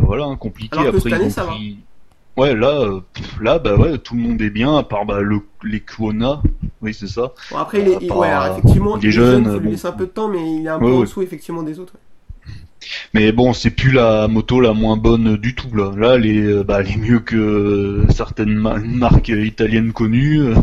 voilà, 0.00 0.24
hein, 0.24 0.36
compliqué. 0.36 0.76
Alors 0.78 0.92
que 0.92 0.96
Après, 0.98 1.10
cette 1.10 1.20
année, 1.20 1.28
va. 1.28 2.42
Ouais, 2.42 2.54
là, 2.54 2.80
euh, 2.80 3.00
là, 3.42 3.58
bah 3.58 3.76
ouais, 3.76 3.98
tout 3.98 4.14
le 4.14 4.22
monde 4.22 4.40
est 4.40 4.48
bien, 4.50 4.76
à 4.78 4.82
part 4.82 5.04
bah, 5.04 5.20
le, 5.20 5.40
les 5.64 5.80
Kuona. 5.80 6.40
Oui, 6.80 6.94
c'est 6.94 7.06
ça. 7.06 7.32
Bon, 7.50 7.58
après, 7.58 7.82
il 7.82 7.88
est, 7.88 8.10
Euh, 8.10 8.14
ouais, 8.14 8.30
effectivement, 8.52 8.96
il 8.98 9.06
est 9.06 9.10
jeune, 9.10 9.44
faut 9.44 9.52
lui 9.58 9.64
bon. 9.66 9.70
laisser 9.70 9.86
un 9.86 9.92
peu 9.92 10.06
de 10.06 10.10
temps, 10.10 10.28
mais 10.28 10.56
il 10.56 10.64
est 10.66 10.68
un 10.70 10.78
Ouais, 10.80 10.86
peu 10.90 10.96
en 10.96 11.00
dessous, 11.00 11.22
effectivement, 11.22 11.62
des 11.62 11.78
autres. 11.78 11.92
ouais. 11.94 12.00
Mais 13.14 13.32
bon, 13.32 13.52
c'est 13.52 13.70
plus 13.70 13.90
la 13.92 14.28
moto 14.28 14.60
la 14.60 14.72
moins 14.72 14.96
bonne 14.96 15.36
du 15.36 15.54
tout 15.54 15.74
là. 15.74 15.92
Là, 15.96 16.14
elle 16.16 16.26
est, 16.26 16.38
euh, 16.42 16.64
bah, 16.64 16.78
elle 16.80 16.90
est 16.90 16.96
mieux 16.96 17.20
que 17.20 18.04
certaines 18.10 18.54
ma- 18.54 18.78
marques 18.78 19.28
italiennes 19.28 19.92
connues. 19.92 20.40
euh, 20.40 20.54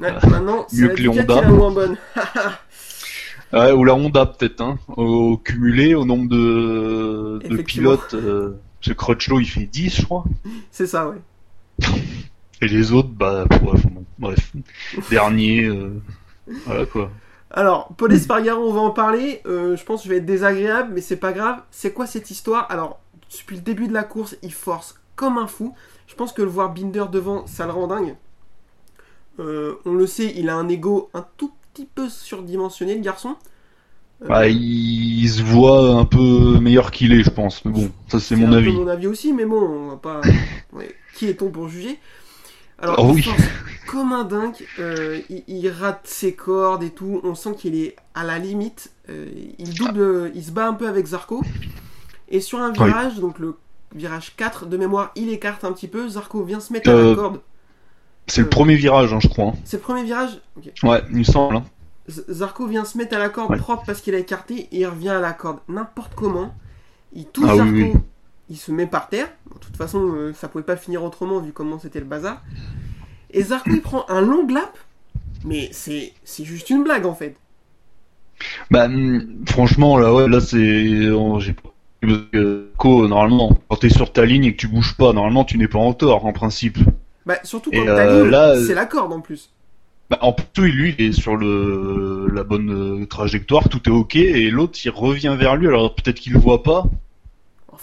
Ouais, 0.00 0.12
maintenant, 0.28 0.66
mieux 0.72 0.88
la 0.88 0.94
que 0.94 1.00
les 1.02 1.08
Honda. 1.08 1.40
la 1.40 1.48
moins 1.48 1.70
bonne. 1.70 1.96
Ouais, 3.52 3.70
ou 3.70 3.84
la 3.84 3.94
Honda 3.94 4.26
peut-être, 4.26 4.60
hein, 4.62 4.78
au 4.96 5.36
cumulé 5.36 5.94
au 5.94 6.04
nombre 6.04 6.28
de, 6.28 7.38
pilotes. 7.62 8.14
Euh, 8.14 8.56
ce 8.80 8.92
Crutchlow 8.92 9.38
il 9.38 9.46
fait 9.46 9.66
10 9.66 9.96
je 10.00 10.02
crois. 10.04 10.24
c'est 10.72 10.88
ça, 10.88 11.08
ouais. 11.08 11.18
Et 12.60 12.66
les 12.66 12.90
autres, 12.92 13.10
bah 13.10 13.44
bref, 13.48 13.86
bon, 13.86 14.04
bref. 14.18 14.52
Dernier, 15.08 15.64
euh, 15.66 16.02
voilà 16.66 16.84
quoi. 16.86 17.12
Alors, 17.56 17.88
Paul 17.96 18.12
Espargaro, 18.12 18.68
on 18.68 18.72
va 18.72 18.80
en 18.80 18.90
parler. 18.90 19.40
Euh, 19.46 19.76
je 19.76 19.84
pense 19.84 20.02
que 20.02 20.08
je 20.08 20.10
vais 20.10 20.18
être 20.18 20.26
désagréable, 20.26 20.90
mais 20.92 21.00
c'est 21.00 21.16
pas 21.16 21.32
grave. 21.32 21.62
C'est 21.70 21.92
quoi 21.92 22.04
cette 22.06 22.32
histoire? 22.32 22.66
Alors, 22.68 22.98
depuis 23.30 23.54
le 23.54 23.62
début 23.62 23.86
de 23.86 23.92
la 23.92 24.02
course, 24.02 24.36
il 24.42 24.52
force 24.52 24.98
comme 25.14 25.38
un 25.38 25.46
fou. 25.46 25.72
Je 26.08 26.16
pense 26.16 26.32
que 26.32 26.42
le 26.42 26.48
voir 26.48 26.74
Binder 26.74 27.04
devant, 27.12 27.46
ça 27.46 27.64
le 27.66 27.70
rend 27.70 27.86
dingue. 27.86 28.16
Euh, 29.38 29.76
on 29.84 29.94
le 29.94 30.06
sait, 30.08 30.32
il 30.36 30.48
a 30.48 30.56
un 30.56 30.68
ego 30.68 31.10
un 31.14 31.24
tout 31.36 31.52
petit 31.72 31.86
peu 31.86 32.08
surdimensionné, 32.08 32.96
le 32.96 33.02
garçon. 33.02 33.36
Euh, 34.22 34.28
Bah, 34.28 34.48
il, 34.48 35.28
se 35.28 35.42
voit 35.44 35.90
un 35.90 36.06
peu 36.06 36.58
meilleur 36.58 36.90
qu'il 36.90 37.12
est, 37.12 37.22
je 37.22 37.30
pense. 37.30 37.64
Mais 37.64 37.70
bon, 37.70 37.92
ça 38.08 38.18
c'est 38.18 38.34
mon 38.34 38.52
avis. 38.52 38.72
mon 38.72 38.88
avis 38.88 39.06
aussi, 39.06 39.32
mais 39.32 39.44
bon, 39.44 39.60
on 39.60 39.88
va 39.90 39.96
pas. 39.96 40.20
ouais, 40.72 40.92
qui 41.16 41.26
est-on 41.26 41.50
pour 41.50 41.68
juger? 41.68 42.00
Alors, 42.84 42.96
Oh 43.00 43.12
oui. 43.14 43.24
comme 43.86 44.12
un 44.12 44.24
dingue. 44.24 44.54
euh, 44.78 45.20
il, 45.30 45.42
il 45.48 45.68
rate 45.70 46.06
ses 46.06 46.34
cordes 46.34 46.82
et 46.82 46.90
tout. 46.90 47.20
On 47.24 47.34
sent 47.34 47.54
qu'il 47.56 47.74
est 47.74 47.96
à 48.14 48.24
la 48.24 48.38
limite. 48.38 48.92
euh, 49.10 49.26
il 49.58 49.74
double, 49.76 50.32
il 50.34 50.44
se 50.44 50.50
bat 50.50 50.66
un 50.66 50.74
peu 50.74 50.88
avec 50.88 51.06
Zarco. 51.06 51.42
Et 52.28 52.40
sur 52.40 52.60
un 52.60 52.70
Oui. 52.70 52.76
virage, 52.86 53.18
donc 53.18 53.38
le 53.38 53.56
virage 53.94 54.34
4 54.36 54.66
de 54.66 54.76
mémoire, 54.76 55.12
il 55.14 55.28
écarte 55.30 55.64
un 55.64 55.72
petit 55.72 55.88
peu. 55.88 56.08
Zarco 56.08 56.42
vient 56.44 56.60
se 56.60 56.72
mettre 56.72 56.90
à 56.90 56.94
la 56.94 56.98
Euh, 57.00 57.14
corde. 57.14 57.40
C'est 58.26 58.40
le 58.42 58.48
premier 58.48 58.74
virage, 58.76 59.12
hein, 59.12 59.20
je 59.20 59.28
crois. 59.28 59.48
hein. 59.48 59.54
C'est 59.64 59.76
le 59.76 59.82
premier 59.82 60.02
virage? 60.04 60.40
Ouais, 60.82 61.02
il 61.10 61.16
me 61.18 61.24
semble. 61.24 61.56
hein. 61.56 61.64
Zarco 62.08 62.66
vient 62.66 62.84
se 62.84 62.98
mettre 62.98 63.16
à 63.16 63.18
la 63.18 63.28
corde 63.30 63.50
Ouais. 63.50 63.56
propre 63.58 63.84
parce 63.86 64.00
qu'il 64.02 64.14
a 64.14 64.18
écarté 64.18 64.68
et 64.72 64.80
il 64.80 64.86
revient 64.86 65.10
à 65.10 65.20
la 65.20 65.32
corde 65.32 65.58
n'importe 65.68 66.14
comment. 66.14 66.54
Il 67.14 67.26
touche 67.26 67.48
Ah 67.48 67.56
oui, 67.56 67.58
Zarco, 67.58 67.92
oui. 67.94 68.00
Il 68.50 68.56
se 68.56 68.72
met 68.72 68.86
par 68.86 69.08
terre. 69.08 69.28
De 69.52 69.58
toute 69.58 69.76
façon, 69.76 70.12
euh, 70.14 70.32
ça 70.34 70.48
pouvait 70.48 70.64
pas 70.64 70.76
finir 70.76 71.02
autrement 71.02 71.40
vu 71.40 71.52
comment 71.52 71.78
c'était 71.78 72.00
le 72.00 72.06
bazar. 72.06 72.42
Et 73.30 73.42
Zarco 73.42 73.70
il 73.70 73.82
prend 73.82 74.04
un 74.08 74.20
long 74.20 74.46
lap, 74.46 74.78
mais 75.44 75.68
c'est 75.72 76.12
c'est 76.24 76.44
juste 76.44 76.70
une 76.70 76.84
blague 76.84 77.06
en 77.06 77.14
fait. 77.14 77.36
Bah, 78.70 78.86
hum, 78.86 79.44
franchement, 79.46 79.98
là, 79.98 80.12
ouais, 80.12 80.28
là 80.28 80.40
c'est. 80.40 80.58
J'ai 81.40 81.56
Co, 82.76 83.08
normalement, 83.08 83.58
quand 83.68 83.76
t'es 83.76 83.88
sur 83.88 84.12
ta 84.12 84.26
ligne 84.26 84.44
et 84.44 84.52
que 84.52 84.58
tu 84.58 84.68
bouges 84.68 84.94
pas, 84.96 85.14
normalement 85.14 85.44
tu 85.44 85.56
n'es 85.56 85.68
pas 85.68 85.78
en 85.78 85.94
tort, 85.94 86.26
en 86.26 86.32
principe. 86.32 86.78
Bah, 87.24 87.38
surtout 87.44 87.70
quand 87.70 87.84
ta 87.84 88.06
euh, 88.06 88.22
ligne, 88.22 88.30
là, 88.30 88.60
c'est 88.60 88.74
la 88.74 88.84
corde 88.84 89.12
en 89.12 89.20
plus. 89.20 89.50
Bah, 90.10 90.18
en 90.20 90.32
plus, 90.32 90.70
lui, 90.70 90.94
il 90.98 91.06
est 91.06 91.12
sur 91.12 91.36
le 91.36 92.28
la 92.32 92.44
bonne 92.44 93.02
euh, 93.02 93.06
trajectoire, 93.06 93.68
tout 93.68 93.88
est 93.88 93.92
ok, 93.92 94.16
et 94.16 94.50
l'autre, 94.50 94.78
il 94.84 94.90
revient 94.90 95.34
vers 95.38 95.56
lui, 95.56 95.66
alors 95.66 95.94
peut-être 95.94 96.20
qu'il 96.20 96.34
le 96.34 96.38
voit 96.38 96.62
pas. 96.62 96.84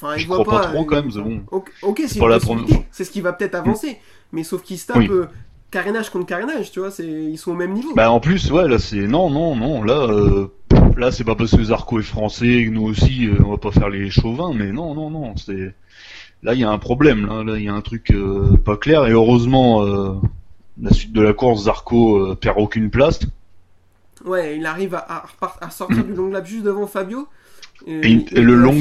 Enfin, 0.01 0.17
Je 0.17 0.21
il 0.23 0.27
voit 0.27 0.41
crois 0.43 0.59
pas 0.61 0.67
pas. 0.67 0.73
trop, 0.73 0.85
quand 0.85 0.95
même, 0.95 1.11
c'est 1.11 1.21
bon. 1.21 1.41
Ok, 1.51 1.71
ok, 1.83 2.01
c'est 2.07 2.19
possibilité. 2.19 2.85
C'est 2.91 3.03
ce 3.03 3.11
qui 3.11 3.21
va 3.21 3.33
peut-être 3.33 3.55
avancer. 3.55 3.97
Mais 4.31 4.43
sauf 4.43 4.63
qu'il 4.63 4.79
se 4.79 4.87
tape 4.87 4.97
Oui. 4.97 5.07
euh, 5.11 5.25
carénage 5.69 6.09
contre 6.09 6.25
carénage, 6.25 6.71
tu 6.71 6.79
vois, 6.79 6.89
ils 6.99 7.37
sont 7.37 7.51
au 7.51 7.55
même 7.55 7.73
niveau. 7.73 7.93
Bah, 7.95 8.09
en 8.11 8.19
plus, 8.19 8.51
ouais, 8.51 8.67
là, 8.67 8.79
c'est. 8.79 9.07
Non, 9.07 9.29
non, 9.29 9.55
non, 9.55 9.83
là, 9.83 10.07
euh, 10.09 10.47
là, 10.97 11.11
c'est 11.11 11.23
pas 11.23 11.35
parce 11.35 11.55
que 11.55 11.63
Zarco 11.63 11.99
est 11.99 12.03
français, 12.03 12.67
nous 12.71 12.83
aussi, 12.83 13.27
euh, 13.27 13.35
on 13.45 13.51
va 13.51 13.57
pas 13.57 13.71
faire 13.71 13.89
les 13.89 14.09
chauvins, 14.09 14.53
mais 14.53 14.71
non, 14.71 14.95
non, 14.95 15.09
non, 15.09 15.35
c'est. 15.37 15.75
Là, 16.43 16.55
il 16.55 16.59
y 16.59 16.63
a 16.63 16.71
un 16.71 16.79
problème, 16.79 17.27
là, 17.27 17.43
là, 17.43 17.57
il 17.57 17.63
y 17.65 17.69
a 17.69 17.73
un 17.73 17.81
truc 17.81 18.09
euh, 18.11 18.57
pas 18.57 18.75
clair, 18.77 19.05
et 19.05 19.11
heureusement, 19.11 19.83
euh, 19.85 20.13
la 20.81 20.91
suite 20.91 21.13
de 21.13 21.21
la 21.21 21.33
course, 21.33 21.65
Zarco 21.65 22.35
perd 22.37 22.57
aucune 22.57 22.89
place. 22.89 23.19
Ouais, 24.25 24.57
il 24.57 24.65
arrive 24.65 24.95
à, 24.95 25.25
à 25.61 25.69
sortir 25.69 26.03
du 26.05 26.13
long 26.13 26.29
lap 26.29 26.45
juste 26.45 26.63
devant 26.63 26.87
Fabio. 26.87 27.27
Et 27.87 27.99
et 28.31 28.41
le 28.41 28.55
long- 28.55 28.71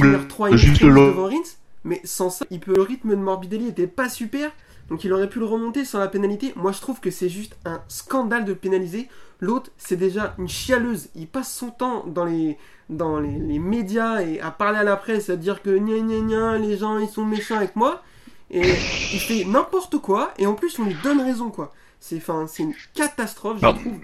juste 0.57 0.83
le 0.83 0.89
long- 0.91 1.25
Rins. 1.27 1.57
Mais 1.85 2.01
sans 2.05 2.29
ça, 2.31 2.45
il 2.51 2.61
peut, 2.61 2.75
le 2.75 2.83
rythme 2.83 3.11
de 3.11 3.17
Morbidelli 3.17 3.69
était 3.69 3.87
pas 3.87 4.09
super. 4.09 4.51
Donc 4.91 5.05
il 5.05 5.13
aurait 5.13 5.29
pu 5.29 5.39
le 5.39 5.45
remonter 5.47 5.85
sans 5.85 5.99
la 5.99 6.09
pénalité. 6.09 6.53
Moi 6.57 6.73
je 6.73 6.81
trouve 6.81 7.01
que 7.01 7.11
c'est 7.11 7.29
juste 7.29 7.57
un 7.65 7.81
scandale 7.89 8.45
de 8.45 8.51
le 8.51 8.57
pénaliser. 8.59 9.09
L'autre, 9.41 9.71
c'est 9.79 9.97
déjà 9.97 10.35
une 10.39 10.49
chialeuse. 10.49 11.09
Il 11.15 11.27
passe 11.27 11.51
son 11.53 11.71
temps 11.71 12.05
dans 12.07 12.25
les, 12.27 12.59
dans 12.91 13.19
les, 13.21 13.39
les 13.39 13.59
médias 13.59 14.21
et 14.21 14.41
à 14.41 14.51
parler 14.51 14.79
à 14.79 14.83
la 14.85 14.97
presse, 14.97 15.31
à 15.31 15.37
dire 15.37 15.63
que 15.63 15.71
gna 15.79 15.99
gna 16.01 16.21
gna, 16.21 16.59
les 16.59 16.77
gens 16.77 16.99
ils 16.99 17.09
sont 17.09 17.25
méchants 17.25 17.57
avec 17.57 17.77
moi. 17.77 18.03
Et 18.51 18.61
il 18.61 19.21
fait 19.21 19.45
n'importe 19.45 19.99
quoi. 19.99 20.33
Et 20.39 20.47
en 20.47 20.55
plus, 20.55 20.79
on 20.81 20.85
lui 20.85 20.97
donne 21.03 21.21
raison 21.21 21.51
quoi. 21.51 21.73
C'est 22.01 22.17
enfin, 22.17 22.47
c'est 22.49 22.65
une 22.65 22.75
catastrophe, 22.95 23.59
je 23.63 23.67
Ah. 23.67 23.73
trouve. 23.73 23.95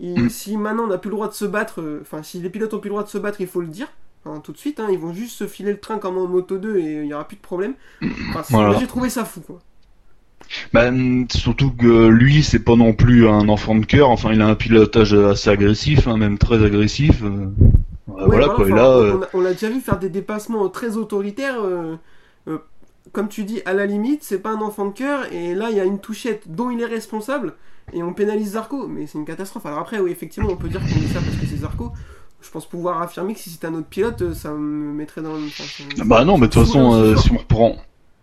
Il- 0.00 0.24
Mm. 0.24 0.28
Si 0.28 0.56
maintenant 0.58 0.84
on 0.84 0.88
n'a 0.88 0.98
plus 0.98 1.08
le 1.08 1.14
droit 1.16 1.28
de 1.28 1.32
se 1.34 1.44
battre, 1.46 1.80
euh, 1.80 2.00
enfin 2.02 2.22
si 2.22 2.40
les 2.40 2.50
pilotes 2.50 2.74
ont 2.74 2.80
plus 2.80 2.88
le 2.88 2.94
droit 2.94 3.04
de 3.04 3.08
se 3.08 3.16
battre, 3.16 3.40
il 3.40 3.46
faut 3.46 3.60
le 3.62 3.68
dire. 3.68 3.88
Enfin, 4.26 4.40
tout 4.40 4.52
de 4.52 4.58
suite, 4.58 4.80
hein, 4.80 4.88
ils 4.90 4.98
vont 4.98 5.12
juste 5.14 5.36
se 5.36 5.46
filer 5.46 5.72
le 5.72 5.80
train 5.80 5.98
comme 5.98 6.18
en 6.18 6.26
Moto 6.28 6.58
2 6.58 6.78
et 6.78 6.94
il 7.02 7.02
n'y 7.04 7.14
aura 7.14 7.26
plus 7.28 7.36
de 7.36 7.42
problème. 7.42 7.74
Voilà. 8.50 8.70
moi, 8.70 8.76
j'ai 8.78 8.86
trouvé 8.86 9.10
ça 9.10 9.24
fou 9.24 9.40
quoi. 9.40 9.60
Bah, 10.72 10.88
hum, 10.88 11.26
surtout 11.30 11.70
que 11.72 12.06
lui, 12.08 12.42
c'est 12.42 12.60
pas 12.60 12.76
non 12.76 12.92
plus 12.92 13.28
un 13.28 13.48
enfant 13.48 13.74
de 13.74 13.84
cœur. 13.86 14.10
Enfin, 14.10 14.32
il 14.32 14.40
a 14.40 14.46
un 14.46 14.54
pilotage 14.54 15.14
assez 15.14 15.50
agressif, 15.50 16.06
hein, 16.06 16.16
même 16.16 16.38
très 16.38 16.64
agressif. 16.64 17.22
euh, 17.22 17.48
euh, 18.08 18.26
Ouais, 18.26 18.26
voilà 18.26 18.48
quoi. 18.48 18.64
Enfin, 18.64 18.74
là, 18.76 18.88
on- 19.34 19.40
euh, 19.40 19.42
l'a 19.42 19.52
déjà 19.52 19.68
vu 19.70 19.80
faire 19.80 19.98
des 19.98 20.08
dépassements 20.10 20.68
très 20.68 20.96
autoritaires. 20.96 21.60
euh, 21.62 21.96
euh, 22.48 22.58
comme 23.12 23.28
tu 23.28 23.44
dis, 23.44 23.60
à 23.66 23.72
la 23.74 23.86
limite, 23.86 24.22
c'est 24.24 24.38
pas 24.38 24.50
un 24.50 24.60
enfant 24.60 24.86
de 24.86 24.92
cœur. 24.92 25.32
Et 25.32 25.54
là, 25.54 25.70
il 25.70 25.76
y 25.76 25.80
a 25.80 25.84
une 25.84 26.00
touchette 26.00 26.44
dont 26.48 26.70
il 26.70 26.80
est 26.80 26.84
responsable. 26.86 27.54
Et 27.92 28.02
on 28.02 28.12
pénalise 28.14 28.52
Zarco. 28.52 28.86
Mais 28.88 29.06
c'est 29.06 29.18
une 29.18 29.24
catastrophe. 29.24 29.66
Alors 29.66 29.78
après, 29.80 29.98
oui, 30.00 30.10
effectivement, 30.10 30.50
on 30.50 30.56
peut 30.56 30.68
dire 30.68 30.80
qu'on 30.80 30.86
dit 31.00 31.08
ça 31.08 31.20
parce 31.20 31.36
que 31.36 31.46
c'est 31.46 31.56
Zarco. 31.58 31.92
Je 32.46 32.50
pense 32.50 32.66
pouvoir 32.68 33.02
affirmer 33.02 33.34
que 33.34 33.40
si 33.40 33.50
c'était 33.50 33.66
un 33.66 33.74
autre 33.74 33.88
pilote, 33.88 34.22
euh, 34.22 34.34
ça 34.34 34.52
me 34.52 34.92
mettrait 34.92 35.22
dans 35.22 35.36
le. 35.36 35.46
enfin, 35.48 35.68
ça 35.68 35.84
me- 35.84 36.04
bah 36.04 36.24
non, 36.24 36.38
mais 36.38 36.48
de 36.48 36.52
toute 36.52 36.64
façon, 36.64 36.94
euh, 36.94 37.16
si 37.16 37.32
on 37.32 37.38
reprend, 37.38 37.76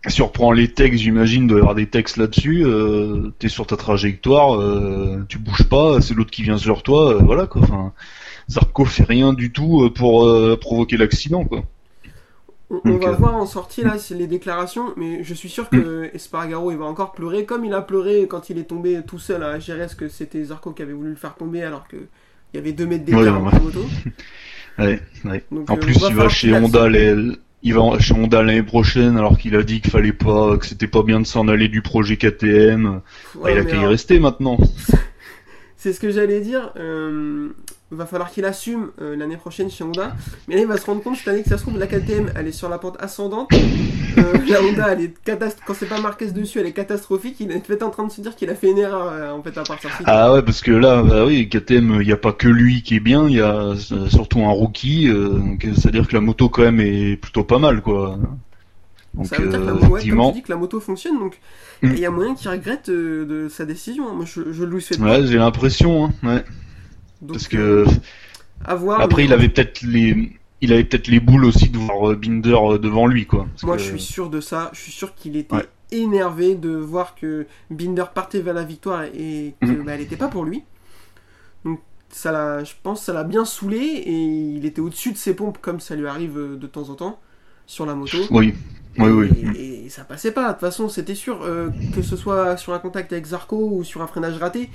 surprend 0.08 0.52
les 0.52 0.72
textes, 0.72 1.00
j'imagine, 1.02 1.46
de 1.46 1.56
avoir 1.56 1.74
des 1.74 1.88
textes 1.88 2.16
là-dessus. 2.16 2.64
Euh, 2.64 3.32
T'es 3.38 3.48
sur 3.48 3.66
ta 3.66 3.76
trajectoire, 3.76 4.56
euh, 4.60 5.24
tu 5.28 5.38
bouges 5.38 5.64
pas, 5.68 6.00
c'est 6.00 6.14
l'autre 6.14 6.30
qui 6.30 6.42
vient 6.42 6.58
sur 6.58 6.82
toi, 6.82 7.18
voilà 7.22 7.46
quoi. 7.46 7.62
Enfin, 7.62 7.92
Zarco 8.50 8.84
fait 8.84 9.04
rien 9.04 9.32
du 9.34 9.52
tout 9.52 9.90
pour 9.94 10.28
provoquer 10.60 10.96
l'accident 10.98 11.44
quoi. 11.44 11.62
On, 12.70 12.80
on 12.88 12.98
va 12.98 13.12
voir 13.12 13.34
en 13.36 13.46
sortie 13.46 13.82
là 13.82 13.98
c'est 13.98 14.14
les 14.14 14.26
déclarations, 14.26 14.94
mais 14.96 15.22
je 15.22 15.34
suis 15.34 15.50
sûr 15.50 15.70
que 15.70 16.10
Espargaro 16.14 16.70
il 16.70 16.78
va 16.78 16.86
encore 16.86 17.12
pleurer 17.12 17.44
comme 17.44 17.64
il 17.64 17.74
a 17.74 17.82
pleuré 17.82 18.26
quand 18.26 18.48
il 18.50 18.58
est 18.58 18.64
tombé 18.64 19.02
tout 19.06 19.18
seul 19.18 19.42
à 19.42 19.58
Jerez 19.58 19.88
que 19.96 20.08
c'était 20.08 20.42
Zarco 20.44 20.72
qui 20.72 20.82
avait 20.82 20.94
voulu 20.94 21.10
le 21.10 21.16
faire 21.16 21.36
tomber 21.36 21.62
alors 21.62 21.86
que 21.88 21.96
il 22.54 22.58
y 22.58 22.60
avait 22.60 22.72
2 22.72 22.86
mètres 22.86 23.04
d'écart 23.04 23.42
entre 23.44 23.60
motos. 23.60 23.86
Ouais, 24.78 25.00
ouais. 25.24 25.44
Donc, 25.52 25.70
En 25.70 25.74
euh, 25.74 25.78
plus, 25.78 25.96
il 26.08 26.14
va 26.16 26.28
chez 26.28 26.52
Honda, 26.52 26.84
accepte. 26.84 26.96
les- 27.16 27.32
il 27.62 27.74
va 27.74 27.98
chez 28.00 28.12
Honda 28.14 28.42
l'année 28.42 28.62
prochaine, 28.64 29.16
alors 29.16 29.38
qu'il 29.38 29.54
a 29.56 29.62
dit 29.62 29.80
qu'il 29.80 29.90
fallait 29.92 30.12
pas, 30.12 30.56
que 30.56 30.66
c'était 30.66 30.88
pas 30.88 31.02
bien 31.04 31.20
de 31.20 31.26
s'en 31.26 31.46
aller 31.48 31.68
du 31.68 31.80
projet 31.80 32.16
KTM. 32.16 32.82
Bah, 32.84 33.02
Ouais, 33.40 33.52
il 33.54 33.58
a 33.58 33.64
qu'à 33.64 33.74
y 33.76 33.78
alors, 33.78 33.90
rester 33.90 34.18
maintenant. 34.18 34.58
C'est 35.76 35.92
ce 35.92 36.00
que 36.00 36.10
j'allais 36.10 36.40
dire. 36.40 36.72
Euh, 36.76 37.50
va 37.90 38.06
falloir 38.06 38.30
qu'il 38.30 38.44
assume 38.44 38.90
euh, 39.00 39.14
l'année 39.14 39.36
prochaine 39.36 39.70
chez 39.70 39.84
Honda. 39.84 40.16
Mais 40.48 40.56
là, 40.56 40.62
il 40.62 40.66
va 40.66 40.76
se 40.78 40.86
rendre 40.86 41.02
compte 41.02 41.16
cette 41.16 41.28
année 41.28 41.42
que 41.42 41.48
ça 41.48 41.58
se 41.58 41.62
trouve, 41.62 41.78
la 41.78 41.86
KTM, 41.86 42.30
elle 42.34 42.48
est 42.48 42.52
sur 42.52 42.68
la 42.68 42.78
pente 42.78 42.96
ascendante. 43.00 43.50
Euh, 43.52 44.32
la 44.48 44.62
Honda, 44.62 44.88
elle 44.92 45.00
est 45.02 45.14
catast- 45.24 45.58
quand 45.66 45.74
c'est 45.74 45.86
pas 45.88 46.00
Marquez 46.00 46.30
dessus, 46.32 46.58
elle 46.58 46.66
est 46.66 46.72
catastrophique. 46.72 47.36
Il 47.40 47.52
est 47.52 47.64
peut-être 47.64 47.82
en 47.84 47.90
train 47.90 48.06
de 48.06 48.10
se 48.12 48.20
dire 48.20 48.34
qu'il 48.34 48.50
a 48.50 48.54
fait 48.54 48.70
une 48.70 48.78
erreur 48.78 49.08
euh, 49.12 49.30
en 49.32 49.42
fait 49.42 49.56
à 49.58 49.62
partir 49.62 49.90
de 49.90 50.04
Ah 50.06 50.32
ouais, 50.32 50.42
parce 50.42 50.60
que 50.60 50.72
là, 50.72 51.02
bah 51.02 51.24
oui, 51.26 51.48
KTM, 51.48 51.98
il 52.00 52.06
n'y 52.06 52.12
a 52.12 52.16
pas 52.16 52.32
que 52.32 52.48
lui 52.48 52.82
qui 52.82 52.96
est 52.96 53.00
bien, 53.00 53.28
il 53.28 53.36
y 53.36 53.40
a 53.40 53.74
surtout 54.08 54.40
un 54.40 54.50
rookie, 54.50 55.08
c'est-à-dire 55.76 56.08
que 56.08 56.14
la 56.14 56.20
moto 56.20 56.48
quand 56.48 56.62
même 56.62 56.80
est 56.80 57.16
plutôt 57.16 57.44
pas 57.44 57.58
mal, 57.58 57.80
quoi. 57.82 58.18
Donc, 59.14 59.26
ça 59.28 59.36
veut 59.36 59.48
dire 59.48 59.60
que 59.60 59.64
la, 59.66 59.72
moto- 59.72 59.74
ouais, 59.74 59.80
comme 59.88 59.90
effectivement, 59.96 60.28
tu 60.32 60.38
dis 60.38 60.42
que 60.42 60.50
la 60.52 60.58
moto 60.58 60.80
fonctionne, 60.80 61.18
donc 61.18 61.38
Mm. 61.82 61.88
il 61.92 61.98
y 61.98 62.06
a 62.06 62.10
moyen 62.10 62.34
qu'il 62.34 62.48
regrette 62.50 62.88
de 62.88 63.48
sa 63.50 63.64
décision. 63.64 64.14
Moi, 64.14 64.24
je, 64.24 64.52
je 64.52 64.64
lui 64.64 64.80
souhaite 64.80 65.00
ouais, 65.00 65.26
j'ai 65.26 65.38
l'impression, 65.38 66.06
hein, 66.06 66.12
ouais, 66.22 66.44
Donc, 67.24 67.32
parce 67.38 67.48
euh, 67.54 67.84
que 67.86 67.90
à 68.64 68.74
voir. 68.74 69.00
après, 69.00 69.22
mais 69.22 69.28
il 69.28 69.32
avait 69.32 69.48
peut-être 69.48 69.82
les, 69.82 70.32
il 70.60 70.72
avait 70.72 70.84
peut-être 70.84 71.08
les 71.08 71.20
boules 71.20 71.44
aussi 71.44 71.68
de 71.70 71.78
voir 71.78 72.10
euh, 72.10 72.16
Binder 72.16 72.54
euh, 72.54 72.78
devant 72.78 73.06
lui, 73.06 73.26
quoi. 73.26 73.46
Parce 73.52 73.62
Moi, 73.64 73.76
que- 73.76 73.82
je 73.82 73.88
suis 73.88 74.00
sûr 74.00 74.30
de 74.30 74.40
ça. 74.40 74.70
Je 74.72 74.80
suis 74.80 74.92
sûr 74.92 75.14
qu'il 75.14 75.36
était 75.36 75.54
Ouais. 75.56 75.68
énervé 75.92 76.54
de 76.54 76.70
voir 76.70 77.14
que 77.14 77.46
Binder 77.70 78.04
partait 78.14 78.40
vers 78.40 78.54
la 78.54 78.64
victoire 78.64 79.04
et 79.04 79.54
que 79.60 79.66
Mhm. 79.66 79.84
bah, 79.84 79.92
elle 79.94 80.00
n'était 80.00 80.16
pas 80.16 80.28
pour 80.28 80.44
lui. 80.44 80.62
Donc, 81.64 81.80
ça 82.10 82.32
l'a, 82.32 82.62
je 82.64 82.72
pense, 82.82 83.00
que 83.00 83.06
ça 83.06 83.12
l'a 83.12 83.24
bien 83.24 83.44
saoulé 83.44 83.76
et 83.78 84.12
il 84.56 84.64
était 84.66 84.80
au-dessus 84.80 85.12
de 85.12 85.16
ses 85.16 85.34
pompes 85.34 85.58
comme 85.60 85.80
ça 85.80 85.96
lui 85.96 86.06
arrive 86.06 86.38
euh, 86.38 86.56
de 86.56 86.66
temps 86.66 86.88
en 86.90 86.94
temps 86.94 87.20
sur 87.66 87.86
la 87.86 87.94
moto. 87.94 88.18
Oui, 88.30 88.54
oui, 88.98 89.08
oui. 89.10 89.28
Et, 89.56 89.86
et 89.86 89.88
ça 89.88 90.04
passait 90.04 90.32
pas. 90.32 90.48
De 90.48 90.52
toute 90.52 90.60
façon, 90.60 90.88
c'était 90.88 91.14
sûr 91.14 91.42
euh, 91.42 91.70
que 91.94 92.02
ce 92.02 92.16
soit 92.16 92.56
sur 92.56 92.72
un 92.74 92.78
contact 92.78 93.12
avec 93.12 93.24
Zarco 93.26 93.70
ou 93.72 93.84
sur 93.84 94.02
un 94.02 94.06
freinage 94.06 94.36
raté. 94.36 94.70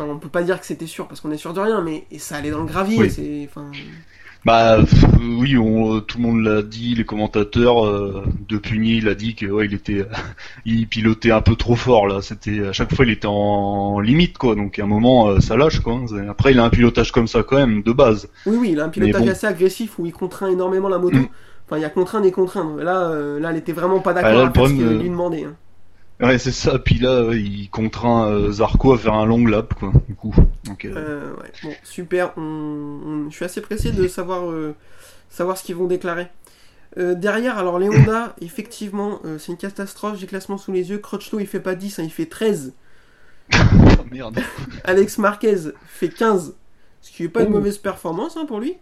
Enfin, 0.00 0.10
on 0.10 0.18
peut 0.18 0.28
pas 0.28 0.42
dire 0.42 0.58
que 0.58 0.64
c'était 0.66 0.86
sûr 0.86 1.06
parce 1.08 1.20
qu'on 1.20 1.30
est 1.30 1.36
sûr 1.36 1.52
de 1.52 1.60
rien, 1.60 1.82
mais 1.82 2.04
et 2.10 2.18
ça 2.18 2.36
allait 2.36 2.50
dans 2.50 2.60
le 2.60 2.66
gravier. 2.66 2.98
Oui. 2.98 3.10
C'est, 3.10 3.46
enfin, 3.50 3.70
Bah 4.46 4.78
oui, 5.20 5.58
on, 5.58 5.96
euh, 5.96 6.00
tout 6.00 6.16
le 6.16 6.22
monde 6.24 6.42
l'a 6.42 6.62
dit, 6.62 6.94
les 6.94 7.04
commentateurs. 7.04 7.84
Euh, 7.84 8.24
de 8.48 8.56
Pugny, 8.56 8.96
il 8.96 9.08
a 9.08 9.14
dit 9.14 9.34
que 9.34 9.44
ouais, 9.44 9.66
il 9.66 9.74
était, 9.74 10.06
il 10.64 10.88
pilotait 10.88 11.30
un 11.32 11.42
peu 11.42 11.54
trop 11.54 11.76
fort 11.76 12.06
là. 12.08 12.22
C'était 12.22 12.66
à 12.66 12.72
chaque 12.72 12.94
fois, 12.94 13.04
il 13.04 13.10
était 13.10 13.26
en 13.28 14.00
limite 14.00 14.38
quoi. 14.38 14.54
Donc 14.54 14.78
à 14.78 14.84
un 14.84 14.86
moment, 14.86 15.28
euh, 15.28 15.40
ça 15.40 15.56
lâche 15.58 15.80
quoi. 15.80 16.00
C'est- 16.08 16.26
Après, 16.28 16.52
il 16.52 16.58
a 16.58 16.64
un 16.64 16.70
pilotage 16.70 17.12
comme 17.12 17.28
ça 17.28 17.42
quand 17.42 17.56
même 17.56 17.82
de 17.82 17.92
base. 17.92 18.28
Oui, 18.46 18.56
oui, 18.58 18.68
il 18.72 18.80
a 18.80 18.84
un 18.86 18.88
pilotage 18.88 19.20
bon. 19.22 19.28
assez 19.28 19.46
agressif 19.46 19.98
où 19.98 20.06
il 20.06 20.12
contraint 20.12 20.48
énormément 20.50 20.88
la 20.88 20.98
moto. 20.98 21.16
Mm. 21.18 21.28
Enfin, 21.66 21.76
il 21.78 21.82
y 21.82 21.84
a 21.84 21.90
contraindre 21.90 22.24
et 22.26 22.32
contraindre. 22.32 22.76
Là, 22.82 23.10
euh, 23.10 23.38
là, 23.38 23.50
elle 23.50 23.58
était 23.58 23.72
vraiment 23.72 24.00
pas 24.00 24.10
Ah, 24.12 24.22
d'accord 24.22 24.52
faire 24.54 24.66
ce 24.68 24.72
qu'il 24.72 24.98
lui 24.98 25.10
demandait. 25.10 25.44
hein. 25.44 25.54
Ouais, 26.20 26.38
c'est 26.38 26.52
ça. 26.52 26.78
Puis 26.78 26.96
là, 26.98 27.30
il 27.32 27.70
contraint 27.70 28.28
euh, 28.28 28.52
Zarco 28.52 28.92
à 28.92 28.98
faire 28.98 29.14
un 29.14 29.24
long 29.26 29.46
lap 29.46 29.72
quoi. 29.74 29.92
Du 30.08 30.14
coup, 30.14 30.34
donc 30.64 30.84
euh, 30.84 30.92
Euh, 30.96 31.34
ouais, 31.36 31.50
bon, 31.62 31.70
super. 31.82 32.32
On, 32.36 32.42
on- 32.42 33.30
Je 33.30 33.34
suis 33.36 33.44
assez 33.44 33.60
pressé 33.60 33.90
de 33.92 34.06
savoir, 34.08 34.50
euh, 34.50 34.74
savoir 35.30 35.56
ce 35.56 35.64
qu'ils 35.64 35.76
vont 35.76 35.86
déclarer. 35.86 36.28
Derrière, 36.96 37.56
alors 37.56 37.78
les 37.78 37.88
Honda, 37.96 38.34
effectivement, 38.40 39.20
c'est 39.38 39.52
une 39.52 39.58
catastrophe. 39.58 40.18
J'ai 40.18 40.26
classement 40.26 40.58
sous 40.58 40.72
les 40.72 40.90
yeux. 40.90 40.98
Crutchlow, 40.98 41.38
il 41.40 41.46
fait 41.46 41.60
pas 41.60 41.74
10, 41.76 41.98
hein, 42.00 42.02
il 42.02 42.10
fait 42.10 42.26
13. 42.26 42.74
oh, 43.54 43.56
merde. 44.10 44.38
Alex 44.84 45.18
Marquez 45.18 45.56
fait 45.86 46.08
15. 46.08 46.54
Ce 47.00 47.10
qui 47.12 47.22
est 47.24 47.28
pas 47.28 47.42
une 47.42 47.48
Oh. 47.48 47.52
mauvaise 47.52 47.78
performance 47.78 48.36
hein, 48.36 48.44
pour 48.46 48.60
lui. 48.60 48.74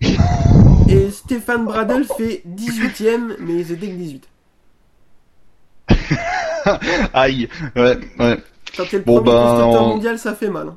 Et 0.88 1.10
Stéphane 1.10 1.64
Bradel 1.66 2.04
fait 2.04 2.42
18ème, 2.48 3.36
mais 3.40 3.54
ils 3.60 3.72
étaient 3.72 3.88
que 3.88 3.94
18. 3.94 4.26
Aïe. 7.14 7.48
Ouais, 7.76 7.98
ouais. 8.18 8.38
Quand 8.76 8.84
t'es 8.90 8.98
le 8.98 9.04
Bon, 9.04 9.16
premier 9.22 9.30
constructeur 9.36 9.82
on- 9.82 9.88
mondial, 9.88 10.18
ça 10.18 10.34
fait 10.34 10.50
mal. 10.50 10.72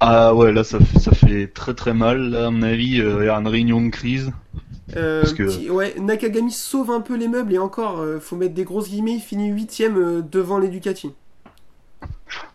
Ah 0.00 0.34
ouais, 0.34 0.52
là, 0.52 0.64
ça, 0.64 0.78
fait- 0.80 0.98
ça 0.98 1.12
fait 1.12 1.46
très 1.48 1.74
très 1.74 1.92
mal. 1.94 2.30
Là, 2.30 2.46
à 2.46 2.50
mon 2.50 2.62
avis, 2.62 3.00
euh, 3.00 3.18
il 3.22 3.26
y 3.26 3.28
a 3.28 3.36
une 3.38 3.48
réunion 3.48 3.80
de 3.82 3.90
crise. 3.90 4.32
Euh, 4.96 5.20
Parce 5.20 5.34
que- 5.34 5.42
petit- 5.44 5.70
ouais, 5.70 5.94
Nakagami 6.00 6.50
sauve 6.50 6.90
un 6.90 7.00
peu 7.00 7.16
les 7.16 7.28
meubles 7.28 7.52
et 7.52 7.58
encore, 7.58 8.00
euh, 8.00 8.18
faut 8.18 8.34
mettre 8.36 8.54
des 8.54 8.64
grosses 8.64 8.88
guillemets, 8.88 9.14
il 9.14 9.20
finit 9.20 9.50
8ème 9.50 9.96
euh, 9.96 10.22
devant 10.22 10.58
les 10.58 10.68
Ducati. 10.68 11.12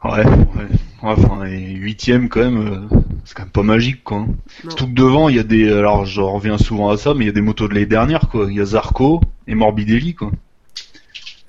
Ouais, 0.04 0.26
ouais. 0.26 0.68
enfin, 1.02 1.46
et 1.46 1.60
huitième 1.74 2.30
quand 2.30 2.40
même, 2.40 2.88
c'est 3.26 3.36
quand 3.36 3.44
même 3.44 3.52
pas 3.52 3.64
magique 3.64 4.04
quoi. 4.04 4.20
hein. 4.20 4.28
Surtout 4.62 4.88
que 4.88 4.94
devant, 4.94 5.28
il 5.30 5.36
y 5.36 5.40
a 5.40 5.44
des. 5.44 5.70
Alors, 5.72 6.06
je 6.06 6.22
reviens 6.22 6.58
souvent 6.58 6.90
à 6.90 6.98
ça, 6.98 7.14
mais 7.14 7.26
il 7.26 7.28
y 7.28 7.30
a 7.30 7.34
des 7.34 7.42
motos 7.42 7.68
de 7.68 7.74
l'année 7.74 7.86
dernière 7.86 8.30
quoi. 8.30 8.48
Il 8.50 8.56
y 8.56 8.62
a 8.62 8.66
Zarco 8.66 9.22
et 9.48 9.56
Morbidelli 9.56 10.16
quoi. 10.16 10.32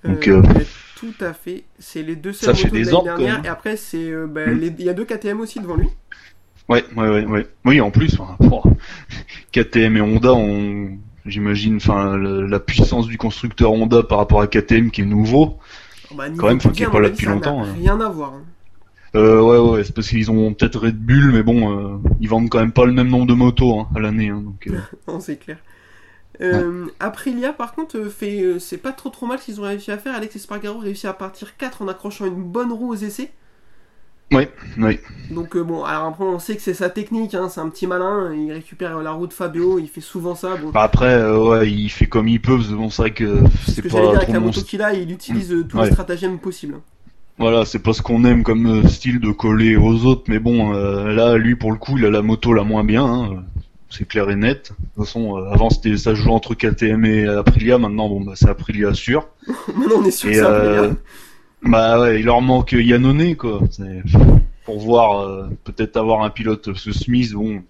Donc, 0.09 0.28
euh, 0.28 0.40
ouais, 0.42 0.66
tout 0.96 1.14
à 1.20 1.32
fait. 1.32 1.64
C'est 1.78 2.02
les 2.02 2.16
deux 2.16 2.32
seules 2.32 2.54
fait 2.54 2.64
motos 2.70 2.78
de 2.78 2.84
l'année 2.90 3.04
dernière. 3.04 3.44
Et 3.44 3.48
après, 3.48 3.76
c'est 3.76 4.11
euh, 4.11 4.26
bah, 4.26 4.46
Mm. 4.46 4.59
les- 4.59 4.74
il 4.78 4.84
y 4.84 4.88
a 4.88 4.94
deux 4.94 5.04
KTM 5.04 5.40
aussi 5.40 5.61
devant 5.61 5.76
lui. 5.76 5.88
Ouais, 6.68 6.84
ouais, 6.96 7.09
ouais, 7.09 7.24
ouais. 7.26 7.46
Oui, 7.64 7.80
en 7.80 7.90
plus, 7.90 8.18
enfin, 8.18 8.36
bon, 8.40 8.62
KTM 9.52 9.96
et 9.96 10.00
Honda 10.00 10.34
ont. 10.34 10.90
J'imagine, 11.24 11.76
enfin, 11.76 12.16
la, 12.16 12.61
puissance 12.61 13.09
du 13.09 13.18
constructeur 13.18 13.72
Honda 13.72 14.04
par 14.04 14.18
rapport 14.18 14.40
à 14.42 14.46
KTM 14.46 14.92
qui 14.92 15.00
est 15.00 15.04
nouveau. 15.04 15.59
Bah, 16.14 16.28
niveau 16.28 16.40
Quand 16.40 16.46
même, 16.48 16.59
qui 16.59 16.84
est 16.84 16.86
pas 16.86 17.00
là 17.00 17.09
depuis 17.09 17.24
ça 17.24 17.30
n'a 17.30 17.34
longtemps, 17.36 17.64
hein. 17.64 17.74
Rien 17.76 18.00
à 18.00 18.09
voir. 18.09 18.34
hein. 18.34 18.42
Euh, 19.16 19.40
ouais, 19.40 19.59
ouais, 19.59 19.82
c'est 19.84 19.92
parce 19.94 20.09
qu'ils 20.09 20.30
ont 20.30 20.52
peut-être 20.54 20.78
Red 20.78 20.96
Bull, 20.98 21.32
mais 21.32 21.42
bon, 21.42 21.96
euh, 21.96 21.98
ils 22.20 22.28
vendent 22.28 22.48
quand 22.48 22.61
même 22.61 22.70
pas 22.70 22.84
le 22.84 22.92
même 22.92 23.09
nombre 23.09 23.26
de 23.26 23.34
motos 23.34 23.80
hein, 23.80 23.88
à 23.96 23.98
l'année. 24.00 24.28
Hein, 24.28 24.40
donc, 24.44 24.68
euh, 24.68 24.78
Non, 25.09 25.18
c'est 25.18 25.36
clair. 25.36 25.57
Euh, 26.41 26.87
Aprilia, 27.01 27.53
par 27.53 27.74
contre, 27.74 27.97
euh, 27.99 28.11
fait, 28.11 28.43
euh, 28.43 28.59
c'est 28.59 28.76
pas 28.78 28.93
trop 28.93 29.09
trop 29.11 29.26
mal 29.26 29.39
ce 29.39 29.45
qu'ils 29.47 29.61
ont 29.61 29.64
réussi 29.64 29.91
à 29.91 29.99
faire. 29.99 30.14
Alex 30.14 30.37
Espargaro 30.37 30.78
réussit 30.78 31.07
à 31.07 31.12
partir 31.14 31.57
4 31.57 31.82
en 31.82 31.89
accrochant 31.89 32.26
une 32.26 32.43
bonne 32.43 32.72
roue 32.72 32.91
aux 32.93 32.97
essais. 32.97 33.32
ouais, 34.32 34.51
ouais. 34.78 35.01
Donc 35.30 35.57
euh, 35.57 35.62
bon, 35.62 35.84
alors 35.84 36.07
après 36.07 36.24
on 36.24 36.39
sait 36.39 36.57
que 36.57 36.62
c'est 36.62 36.74
sa 36.74 36.91
technique, 36.91 37.34
hein, 37.34 37.49
c'est 37.49 37.61
un 37.61 37.68
petit 37.68 37.87
malin, 37.87 38.32
il 38.34 38.53
récupère 38.53 39.01
la 39.03 39.12
roue 39.12 39.26
de 39.28 39.32
Fabio, 39.32 39.78
il 39.78 39.89
fait 39.89 40.01
souvent 40.01 40.34
ça. 40.34 40.57
Bon, 40.57 40.70
Bah 40.70 40.82
après, 40.82 41.30
ouais, 41.30 41.70
il 41.70 41.89
fait 41.91 42.07
comme 42.07 42.28
il 42.28 42.41
peut, 42.43 42.59
que 42.59 42.72
bon, 42.74 42.91
c'est 42.91 43.03
vrai 43.03 43.11
que 43.12 43.39
ce 43.66 43.72
c'est 43.72 43.82
que 43.82 43.89
j'allais 43.89 44.09
dire 44.09 44.12
pas 44.12 44.16
avec 44.18 44.32
la 44.32 44.41
moto 44.41 44.62
qu'il 44.62 44.82
a, 44.82 44.93
il 44.95 45.11
utilise 45.12 45.55
tous 45.68 45.78
Ouais. 45.78 45.84
les 45.87 45.93
stratagèmes 45.93 46.39
possibles. 46.39 46.80
Voilà, 47.39 47.64
c'est 47.66 47.78
pas 47.80 47.93
ce 47.93 48.01
qu'on 48.03 48.24
aime 48.24 48.43
comme 48.43 48.89
style 48.89 49.20
de 49.20 49.30
coller 49.30 49.76
aux 49.76 50.07
autres, 50.07 50.24
mais 50.28 50.39
bon, 50.39 50.72
là, 50.72 51.37
lui, 51.37 51.55
pour 51.55 51.70
le 51.70 51.76
coup, 51.78 51.99
il 51.99 52.05
a 52.07 52.11
la 52.11 52.22
moto 52.22 52.53
la 52.55 52.64
moins 52.64 52.82
bien, 52.82 53.05
hein, 53.05 53.45
c'est 53.97 54.07
clair 54.07 54.28
et 54.30 54.36
net. 54.36 54.72
De 54.72 54.84
toute 54.97 55.05
façon, 55.07 55.36
euh, 55.38 55.51
avant, 55.51 55.70
c'était 55.70 55.97
ça 55.97 56.14
jouait 56.14 56.30
entre 56.32 56.55
KTM 56.55 57.05
et 57.05 57.26
Aprilia, 57.26 57.78
maintenant, 57.78 58.09
bon, 58.09 58.20
bah, 58.22 58.32
c'est 58.34 58.49
Aprilia 58.49 58.92
sûr. 58.94 59.28
Maintenant 59.76 59.97
on 59.99 60.05
est 60.05 60.11
sûr 60.11 60.28
Et, 60.28 60.32
que 60.32 60.38
c'est 60.38 60.44
euh, 60.44 60.76
Aprilia. 60.84 60.97
Bah 61.62 62.01
ouais, 62.01 62.20
il 62.20 62.26
leur 62.26 62.40
manque 62.42 62.72
Yannone, 62.72 63.34
quoi. 63.36 63.61
C'est- 63.70 64.03
Pour 64.64 64.78
voir, 64.80 65.20
euh, 65.20 65.47
peut-être 65.64 65.97
avoir 65.97 66.22
un 66.22 66.30
pilote, 66.30 66.74
ce 66.74 66.92
Smith, 66.92 67.32
bon, 67.32 67.62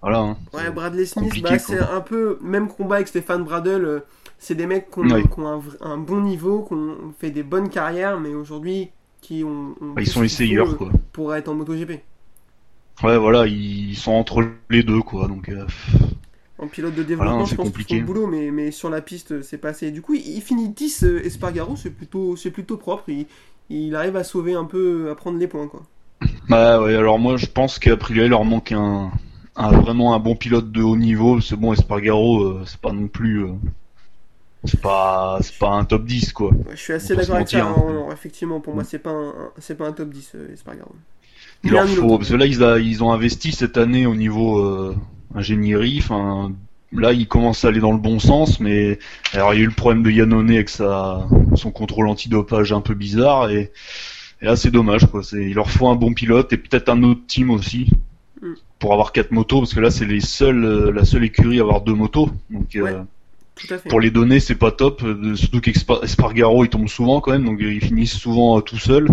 voilà. 0.00 0.18
Hein, 0.18 0.36
Ouais, 0.52 0.70
Bradley 0.70 1.06
Smith, 1.06 1.42
bah, 1.42 1.58
c'est 1.58 1.78
un 1.78 2.00
peu 2.00 2.38
même 2.42 2.68
combat 2.68 2.96
avec 2.96 3.08
Stéphane 3.08 3.44
Bradel. 3.44 3.84
euh, 3.84 4.00
c'est 4.38 4.54
des 4.54 4.66
mecs 4.66 4.90
qui 4.90 4.98
ont, 4.98 5.02
Ouais. 5.10 5.22
qui 5.22 5.40
ont 5.40 5.62
un, 5.80 5.96
bon 5.98 6.20
niveau, 6.20 6.62
qui 6.64 6.74
ont 6.74 6.96
fait 7.18 7.30
des 7.30 7.42
bonnes 7.42 7.70
carrières, 7.70 8.20
mais 8.20 8.34
aujourd'hui 8.34 8.90
qui 9.22 9.42
ont, 9.44 9.74
ont 9.80 9.92
bah, 9.94 10.02
ils 10.02 10.06
sont 10.06 10.22
essayeurs, 10.22 10.76
quoi. 10.76 10.90
pour 11.12 11.34
être 11.34 11.48
en 11.48 11.54
MotoGP. 11.54 12.00
Ouais, 13.02 13.18
voilà, 13.18 13.46
ils 13.46 13.96
sont 13.96 14.12
entre 14.12 14.44
les 14.70 14.82
deux, 14.82 15.00
quoi. 15.02 15.28
Donc, 15.28 15.48
euh, 15.48 15.66
En 16.58 16.66
pilote 16.68 16.94
de 16.96 17.02
développement, 17.04 17.44
Voilà, 17.44 17.44
je 17.46 17.50
c'est 17.50 17.56
pense 17.56 17.66
compliqué. 17.66 17.96
le 17.96 18.04
boulot, 18.06 18.26
mais, 18.26 18.50
mais 18.50 18.70
sur 18.72 18.90
la 18.90 19.00
piste, 19.02 19.42
c'est 19.42 19.58
pas 19.58 19.68
assez. 19.70 19.90
Du 19.92 20.02
coup, 20.02 20.14
il, 20.14 20.26
il 20.36 20.42
finit 20.42 20.68
10 20.68 21.04
euh, 21.04 21.24
Espargaro, 21.24 21.76
c'est 21.76 21.90
plutôt, 21.90 22.36
c'est 22.36 22.50
plutôt 22.50 22.76
propre. 22.76 23.08
Il, 23.08 23.26
il 23.70 23.94
arrive 23.96 24.16
à 24.16 24.24
sauver 24.24 24.54
un 24.54 24.64
peu, 24.64 25.10
à 25.10 25.14
prendre 25.16 25.38
les 25.38 25.48
points, 25.48 25.68
quoi. 25.68 25.82
Bah 26.48 26.80
ouais, 26.80 26.94
alors 26.94 27.18
moi 27.18 27.36
je 27.36 27.46
pense 27.46 27.78
qu'Aprilia 27.78 28.24
il 28.24 28.30
leur 28.30 28.44
manque 28.44 28.72
un, 28.72 29.10
un 29.56 29.72
vraiment 29.72 30.14
un 30.14 30.18
bon 30.18 30.36
pilote 30.36 30.70
de 30.72 30.82
haut 30.82 30.96
niveau. 30.96 31.40
C'est 31.40 31.56
bon, 31.56 31.72
Espargaro, 31.72 32.42
euh, 32.44 32.62
c'est 32.66 32.80
pas 32.80 32.92
non 32.92 33.08
plus, 33.08 33.44
c'est 34.64 34.80
pas, 34.80 35.38
c'est 35.42 35.58
pas 35.58 35.70
un 35.70 35.84
top 35.84 36.04
10 36.04 36.32
quoi. 36.32 36.50
Ouais, 36.64 36.76
je 36.76 36.80
suis 36.80 36.92
assez 36.92 37.14
d'accord 37.14 37.36
avec 37.36 37.48
ça. 37.48 37.62
hein. 37.66 37.74
hein, 38.08 38.08
effectivement, 38.12 38.60
pour 38.60 38.74
moi, 38.74 38.84
c'est 38.84 38.98
pas 38.98 39.10
un, 39.10 39.52
c'est 39.58 39.76
pas 39.76 39.86
un 39.86 39.92
top 39.92 40.08
10, 40.10 40.32
euh, 40.34 40.52
Espargaro. 40.52 40.94
Il 41.64 41.70
leur 41.72 41.88
faut, 41.88 42.18
parce 42.18 42.30
que 42.30 42.34
là 42.36 42.46
ils, 42.46 42.62
a- 42.62 42.78
ils 42.78 43.02
ont 43.02 43.12
investi 43.12 43.52
cette 43.52 43.76
année 43.78 44.06
au 44.06 44.14
niveau 44.14 44.58
euh, 44.58 44.94
ingénierie, 45.34 45.98
enfin 46.02 46.52
là, 46.92 47.12
il 47.12 47.26
commence 47.26 47.64
à 47.64 47.68
aller 47.68 47.80
dans 47.80 47.90
le 47.92 47.98
bon 47.98 48.20
sens, 48.20 48.60
mais 48.60 48.98
alors 49.32 49.52
il 49.52 49.56
y 49.58 49.60
a 49.60 49.64
eu 49.64 49.66
le 49.68 49.72
problème 49.72 50.02
de 50.04 50.10
Yannone 50.10 50.50
avec 50.50 50.68
sa, 50.68 51.26
son 51.56 51.72
contrôle 51.72 52.06
antidopage 52.08 52.72
un 52.72 52.80
peu 52.80 52.94
bizarre, 52.94 53.50
et, 53.50 53.72
et 54.40 54.44
là 54.44 54.54
c'est 54.56 54.70
dommage, 54.70 55.06
quoi. 55.06 55.22
C'est, 55.24 55.42
il 55.42 55.54
leur 55.54 55.70
faut 55.70 55.88
un 55.88 55.96
bon 55.96 56.12
pilote 56.14 56.52
et 56.52 56.56
peut-être 56.56 56.88
un 56.90 57.02
autre 57.02 57.22
team 57.26 57.50
aussi 57.50 57.88
Mm. 58.42 58.54
pour 58.80 58.92
avoir 58.92 59.12
quatre 59.12 59.30
motos, 59.30 59.60
parce 59.60 59.74
que 59.74 59.80
là 59.80 59.90
c'est 59.90 60.04
les 60.06 60.20
seuls, 60.20 60.64
euh, 60.64 60.90
la 60.92 61.04
seule 61.04 61.24
écurie 61.24 61.58
à 61.60 61.62
avoir 61.62 61.80
deux 61.80 61.94
motos. 61.94 62.30
Donc 62.50 62.74
euh, 62.76 62.82
Ouais. 62.82 62.96
Pour 63.88 64.00
les 64.00 64.10
données, 64.10 64.40
c'est 64.40 64.56
pas 64.56 64.72
top, 64.72 65.02
euh, 65.04 65.36
surtout 65.36 65.60
qu'Espargaro 65.60 66.64
il 66.64 66.68
tombe 66.68 66.88
souvent 66.88 67.20
quand 67.20 67.30
même, 67.30 67.44
donc 67.44 67.60
euh, 67.62 67.72
ils 67.72 67.80
finissent 67.84 68.16
souvent 68.18 68.60
tout 68.60 68.76
seuls. 68.78 69.08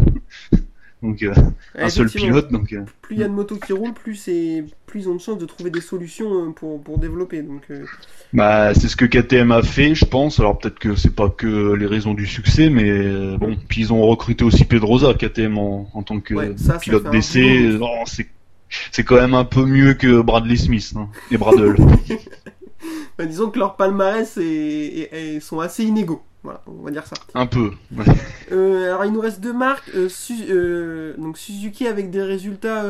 donc 1.02 1.24
euh, 1.24 1.34
un 1.76 1.90
seul 1.90 2.10
pilote, 2.10 2.52
donc. 2.52 2.74
euh, 2.74 2.86
Plus 3.02 3.16
il 3.16 3.20
y 3.20 3.24
a 3.24 3.28
de 3.28 3.34
motos 3.34 3.58
qui 3.58 3.74
roulent, 3.74 3.94
plus, 3.94 4.16
c'est... 4.16 4.64
plus 4.86 5.02
ils 5.02 5.10
ont 5.10 5.16
de 5.16 5.20
chances 5.22 5.38
de 5.38 5.46
trouver 5.46 5.70
des 5.72 5.82
solutions 5.82 6.50
euh, 6.50 6.52
pour, 6.52 6.82
pour 6.82 6.98
développer. 7.00 7.42
Donc, 7.42 7.64
euh, 7.72 7.86
Bah, 8.34 8.74
c'est 8.74 8.88
ce 8.88 8.96
que 8.96 9.06
KTM 9.06 9.52
a 9.52 9.62
fait, 9.62 9.94
je 9.94 10.06
pense. 10.06 10.40
Alors 10.40 10.58
peut-être 10.58 10.80
que 10.80 10.96
c'est 10.96 11.14
pas 11.16 11.30
que 11.30 11.74
les 11.74 11.86
raisons 11.86 12.14
du 12.14 12.26
succès, 12.26 12.70
mais 12.70 12.90
euh, 12.90 13.38
bon. 13.38 13.58
Puis 13.68 13.82
ils 13.82 13.94
ont 13.94 14.02
recruté 14.08 14.44
aussi 14.46 14.64
Pedrosa, 14.66 15.14
KTM 15.14 15.58
en, 15.58 15.90
en 15.94 16.04
tant 16.04 16.20
que 16.22 16.34
Ouais, 16.34 16.54
ça, 16.58 16.74
ça 16.74 16.80
pilote 16.80 17.10
d'essai. 17.12 17.72
c'est 18.06 18.28
c'est 18.92 19.04
quand 19.04 19.16
même 19.16 19.34
un 19.34 19.44
peu 19.44 19.66
mieux 19.66 19.94
que 19.96 20.22
Bradley 20.22 20.56
Smith 20.56 20.94
hein, 20.96 21.10
et 21.30 21.38
Bradle. 21.38 21.76
bah, 23.18 23.26
disons 23.26 23.50
que 23.50 23.60
leurs 23.60 23.76
palmarès 23.76 24.38
est- 24.38 25.40
sont 25.40 25.60
assez 25.60 25.84
inégaux. 25.84 26.22
Voilà, 26.44 26.62
on 26.66 26.82
va 26.84 26.90
dire 26.92 27.06
ça. 27.06 27.16
un 27.36 27.46
peu. 27.46 27.72
Ouais. 27.96 28.06
Euh, 28.52 28.84
alors 28.90 29.06
il 29.06 29.14
nous 29.14 29.22
reste 29.22 29.40
deux 29.40 29.54
marques. 29.54 29.90
euh, 29.96 30.10
Su- 30.10 30.46
euh, 30.50 31.16
donc 31.18 31.38
Suzuki 31.38 31.88
avec 31.88 32.10
des 32.12 32.22
résultats 32.22 32.84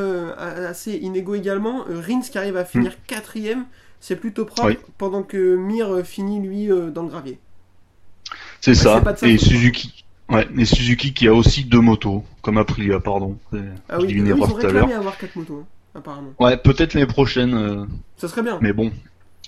assez 0.67 0.93
inégaux 0.93 1.35
également. 1.35 1.83
Rins 1.87 2.21
qui 2.21 2.35
arrive 2.37 2.57
à 2.57 2.65
finir 2.65 2.93
quatrième, 3.05 3.65
c'est 3.99 4.15
plutôt 4.15 4.45
propre. 4.45 4.69
Oui. 4.69 4.77
Pendant 4.97 5.21
que 5.21 5.55
Mir 5.55 6.03
finit 6.03 6.39
lui 6.39 6.67
dans 6.67 7.03
le 7.03 7.09
gravier. 7.09 7.37
C'est 8.59 8.71
Ouais, 8.71 8.75
ça. 8.75 9.03
Et. 9.23 9.37
Suzuki. 9.37 10.03
Ouais, 10.29 10.47
et 10.57 10.65
Suzuki 10.65 11.13
qui 11.13 11.27
a 11.27 11.33
aussi 11.33 11.65
deux 11.65 11.81
motos, 11.81 12.23
comme 12.41 12.57
Aprilia, 12.57 12.99
pardon. 12.99 13.37
Ah 13.89 13.99
oui, 13.99 14.07
ils 14.15 14.33
ont 14.33 14.37
tout 14.47 14.55
à 14.55 14.61
l'heure. 14.61 14.73
réclamé 14.85 14.93
avoir 14.93 15.17
quatre 15.17 15.35
motos, 15.35 15.59
hein, 15.63 15.99
apparemment. 15.99 16.33
Ouais, 16.39 16.57
peut-être 16.57 16.93
l'année 16.95 17.05
prochaine. 17.05 17.87
Ça 18.17 18.27
serait 18.29 18.41
bien. 18.41 18.57
Mais 18.61 18.73
bon, 18.73 18.91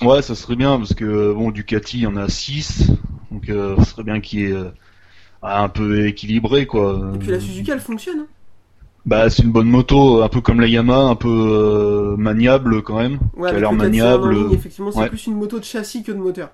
ouais, 0.03 0.21
ça 0.21 0.35
serait 0.35 0.57
bien 0.57 0.77
parce 0.77 0.93
que 0.93 1.33
bon, 1.33 1.49
Ducati, 1.51 1.99
il 1.99 2.03
y 2.03 2.07
en 2.07 2.17
a 2.17 2.27
6, 2.29 2.91
donc 3.33 3.49
euh, 3.49 3.75
ça 3.77 3.83
serait 3.85 4.03
bien 4.03 4.19
qu'il 4.21 4.39
y 4.39 4.43
ait 4.45 4.53
euh, 4.53 4.69
un 5.41 5.69
peu 5.69 6.07
équilibré 6.07 6.65
quoi. 6.67 7.11
Et 7.15 7.17
puis 7.19 7.29
la 7.31 7.39
Suzuki 7.39 7.71
elle 7.71 7.79
fonctionne. 7.81 8.19
hein. 8.21 8.27
Bah, 9.05 9.29
c'est 9.29 9.43
une 9.43 9.51
bonne 9.51 9.67
moto, 9.67 10.21
un 10.23 10.29
peu 10.29 10.39
comme 10.39 10.61
la 10.61 10.67
Yamaha, 10.67 11.01
un 11.09 11.15
peu 11.15 11.27
euh, 11.29 12.15
maniable 12.15 12.81
quand 12.83 12.97
même, 12.99 13.19
Ouais, 13.35 13.49
qui 13.49 13.55
a 13.57 13.59
l'air 13.59 13.71
le 13.73 13.77
400 13.77 13.77
en 13.77 13.77
maniable. 13.77 14.33
ligne, 14.33 14.53
effectivement, 14.53 14.91
c'est 14.93 14.99
Ouais. 14.99 15.09
plus 15.09 15.27
une 15.27 15.35
moto 15.35 15.59
de 15.59 15.65
châssis 15.65 16.03
que 16.03 16.13
de 16.13 16.17
moteur. 16.19 16.51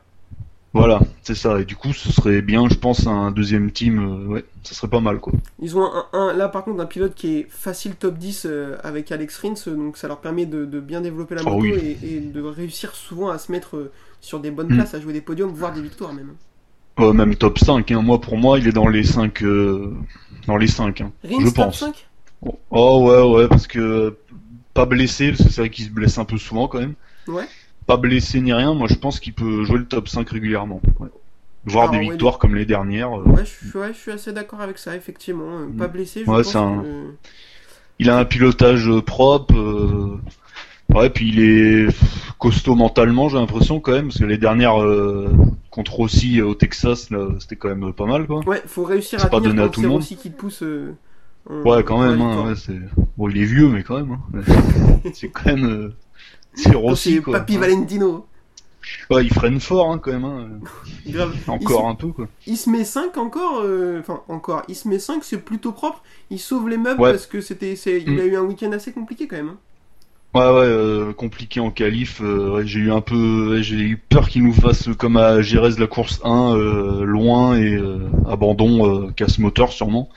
Voilà, 0.74 1.00
c'est 1.24 1.36
ça. 1.36 1.60
Et 1.60 1.66
du 1.66 1.76
coup, 1.76 1.94
ce 1.94 2.12
serait 2.12 2.42
bien, 2.44 2.68
je 2.70 2.76
pense, 2.76 3.08
un 3.08 3.32
deuxième 3.32 3.72
team. 3.72 4.00
euh, 4.00 4.26
ouais, 4.28 4.46
ça 4.64 4.74
serait 4.76 4.88
pas 4.88 5.00
mal 5.00 5.20
quoi. 5.20 5.34
Ils 5.60 5.78
ont 5.78 5.84
un, 5.84 6.06
un- 6.14 6.34
là 6.34 6.48
par 6.48 6.64
contre 6.64 6.80
un 6.82 6.86
pilote 6.88 7.14
qui 7.16 7.38
est 7.38 7.48
facile 7.50 7.96
top 7.96 8.18
10 8.18 8.46
euh, 8.48 8.78
avec 8.84 9.12
Alex 9.12 9.38
Rins, 9.40 9.54
donc 9.76 9.98
ça 9.98 10.08
leur 10.08 10.20
permet 10.20 10.46
de, 10.48 10.66
de 10.66 10.80
bien 10.80 11.02
développer 11.02 11.36
la 11.36 11.42
Ah 11.46 11.50
moto 11.50 11.62
oui. 11.62 11.74
et, 12.04 12.16
et 12.18 12.20
de 12.20 12.42
réussir 12.42 12.94
souvent 12.96 13.30
à 13.30 13.38
se 13.40 13.52
mettre 13.52 13.92
sur 14.22 14.40
des 14.40 14.52
bonnes 14.52 14.68
Mm. 14.72 14.76
places, 14.76 14.94
à 14.96 15.00
jouer 15.02 15.14
des 15.14 15.22
podiums, 15.22 15.50
voire 15.52 15.74
des 15.74 15.82
victoires 15.82 16.14
même. 16.14 16.34
Euh, 17.02 17.14
même 17.14 17.36
top 17.36 17.60
5, 17.60 17.92
hein. 17.92 18.02
moi 18.02 18.20
pour 18.22 18.38
moi, 18.38 18.60
il 18.60 18.68
est 18.68 18.72
dans 18.72 18.88
les 18.88 19.04
5 19.04 19.44
dans 20.48 20.58
les 20.58 20.68
5 20.68 21.02
hein. 21.02 21.12
Rins 21.24 21.40
Je 21.42 21.46
top 21.46 21.56
pense. 21.56 21.80
5 21.80 22.08
Oh 22.72 23.10
ouais 23.10 23.22
ouais 23.42 23.48
parce 23.48 23.68
que 23.68 24.16
pas 24.74 24.86
blessé 24.86 25.30
parce 25.32 25.44
que 25.44 25.50
c'est 25.50 25.62
vrai 25.62 25.70
qu'il 25.70 25.86
se 25.86 25.90
blesse 25.90 26.18
un 26.18 26.26
peu 26.26 26.38
souvent 26.38 26.68
quand 26.68 26.80
même. 26.80 26.94
Ouais. 27.28 27.44
Pas 27.86 27.98
blessé 27.98 28.40
ni 28.40 28.54
rien, 28.54 28.74
moi 28.74 28.88
je 28.90 28.96
pense 28.96 29.20
qu'il 29.20 29.34
peut 29.34 29.64
jouer 29.66 29.80
le 29.80 29.86
top 29.86 30.08
5 30.08 30.30
régulièrement. 30.30 30.82
Ouais. 31.00 31.10
Voir 31.66 31.90
Ah, 31.90 31.92
des 31.92 31.98
ouais, 31.98 32.10
victoires 32.12 32.38
comme 32.40 32.56
les 32.56 32.66
dernières. 32.66 33.10
euh. 33.20 33.24
ouais, 33.24 33.44
je, 33.46 33.50
suis- 33.68 33.78
ouais, 33.78 33.92
je 33.94 33.98
suis 34.00 34.12
assez 34.12 34.32
d'accord 34.32 34.62
avec 34.62 34.78
ça, 34.78 34.96
effectivement. 34.96 35.44
Euh, 35.60 35.68
Pas 35.78 35.88
Mm. 35.88 35.92
blessé, 35.92 36.22
je 36.26 36.30
Ouais, 36.32 36.38
pense 36.44 36.52
c'est 36.54 36.58
un- 36.58 36.82
que- 36.82 37.14
Il 38.00 38.10
a 38.10 38.18
un 38.18 38.24
pilotage 38.24 38.88
euh, 38.88 39.02
propre. 39.02 39.54
Euh, 40.90 40.94
Ouais 40.94 41.10
puis 41.10 41.30
il 41.30 41.40
est 41.40 41.88
costaud 42.38 42.76
mentalement 42.76 43.30
j'ai 43.30 43.38
l'impression 43.38 43.80
quand 43.80 43.92
même 43.92 44.08
parce 44.08 44.20
que 44.20 44.26
les 44.26 44.38
dernières 44.38 44.82
euh, 44.82 45.30
contre 45.70 45.94
Rossi 45.94 46.40
euh, 46.40 46.48
au 46.48 46.56
Texas 46.56 47.10
c'était 47.40 47.56
quand 47.56 47.70
même 47.76 47.94
pas 47.94 48.06
mal 48.06 48.26
quoi. 48.28 48.40
Ouais, 48.48 48.62
faut 48.66 48.84
réussir 48.84 49.24
à 49.24 49.28
pas 49.30 49.38
tenir 49.38 49.50
donné 49.56 49.64
à 49.64 49.70
tout 49.70 49.82
le 49.82 49.90
monde. 49.90 50.00
aussi 50.00 50.16
qui 50.16 50.32
te 50.32 50.38
pousse. 50.40 50.64
euh, 50.64 50.94
en- 51.50 51.62
Ouais 51.64 51.84
quand 51.84 52.00
même 52.02 52.22
hein, 52.22 52.48
ouais, 52.48 52.56
c'est 52.56 52.80
bon 53.18 53.30
il 53.30 53.38
est 53.42 53.46
vieux 53.46 53.68
mais 53.70 53.84
quand 53.84 53.98
même 53.98 54.18
hein. 54.34 54.42
c'est 55.14 55.30
quand 55.30 55.46
même 55.48 55.66
euh, 55.66 55.94
c'est 56.54 56.76
Rossi 56.76 57.16
c'est 57.16 57.22
quoi. 57.22 57.40
Papi 57.40 57.58
Valentino. 57.58 58.26
Ouais 59.10 59.24
il 59.26 59.34
freine 59.34 59.60
fort 59.60 59.92
hein, 59.92 60.00
quand 60.00 60.12
même 60.12 60.24
hein. 60.26 60.48
Grave. 61.08 61.36
encore 61.48 61.88
un 61.88 61.96
peu 61.96 62.08
quoi. 62.08 62.28
Il 62.48 62.58
se 62.58 62.70
met 62.70 62.84
5 62.86 63.18
encore, 63.18 63.62
euh, 63.64 64.00
enfin 64.00 64.22
encore, 64.30 64.64
il 64.70 64.76
se 64.76 64.88
met 64.88 65.00
5, 65.00 65.24
c'est 65.24 65.38
plutôt 65.44 65.72
propre. 65.74 66.02
Il 66.32 66.40
sauve 66.40 66.70
les 66.70 66.78
meubles 66.78 67.00
Ouais. 67.02 67.12
parce 67.12 67.28
que 67.28 67.42
c'était, 67.42 67.76
c'est, 67.76 68.02
il 68.02 68.14
Mm. 68.16 68.20
a 68.20 68.24
eu 68.24 68.36
un 68.38 68.42
week-end 68.44 68.72
assez 68.72 68.92
compliqué 68.94 69.28
quand 69.28 69.36
même. 69.38 69.50
hein. 69.50 69.58
Ouais 70.36 70.42
ouais 70.42 70.48
euh, 70.62 71.12
compliqué 71.14 71.60
en 71.60 71.72
qualif 71.72 72.22
euh, 72.22 72.58
ouais, 72.58 72.68
j'ai 72.68 72.80
eu 72.82 72.92
un 72.92 73.02
peu 73.02 73.62
j'ai 73.64 73.78
eu 73.80 73.98
peur 73.98 74.30
qu'il 74.30 74.44
nous 74.44 74.54
fasse 74.54 74.88
comme 74.96 75.18
à 75.18 75.42
Jerez 75.42 75.72
la 75.80 75.88
course 75.88 76.22
1 76.24 76.56
euh, 76.56 77.04
loin 77.04 77.58
et 77.58 77.82
abandon 78.28 79.12
casse 79.14 79.40
moteur 79.40 79.72
sûrement 79.72 80.08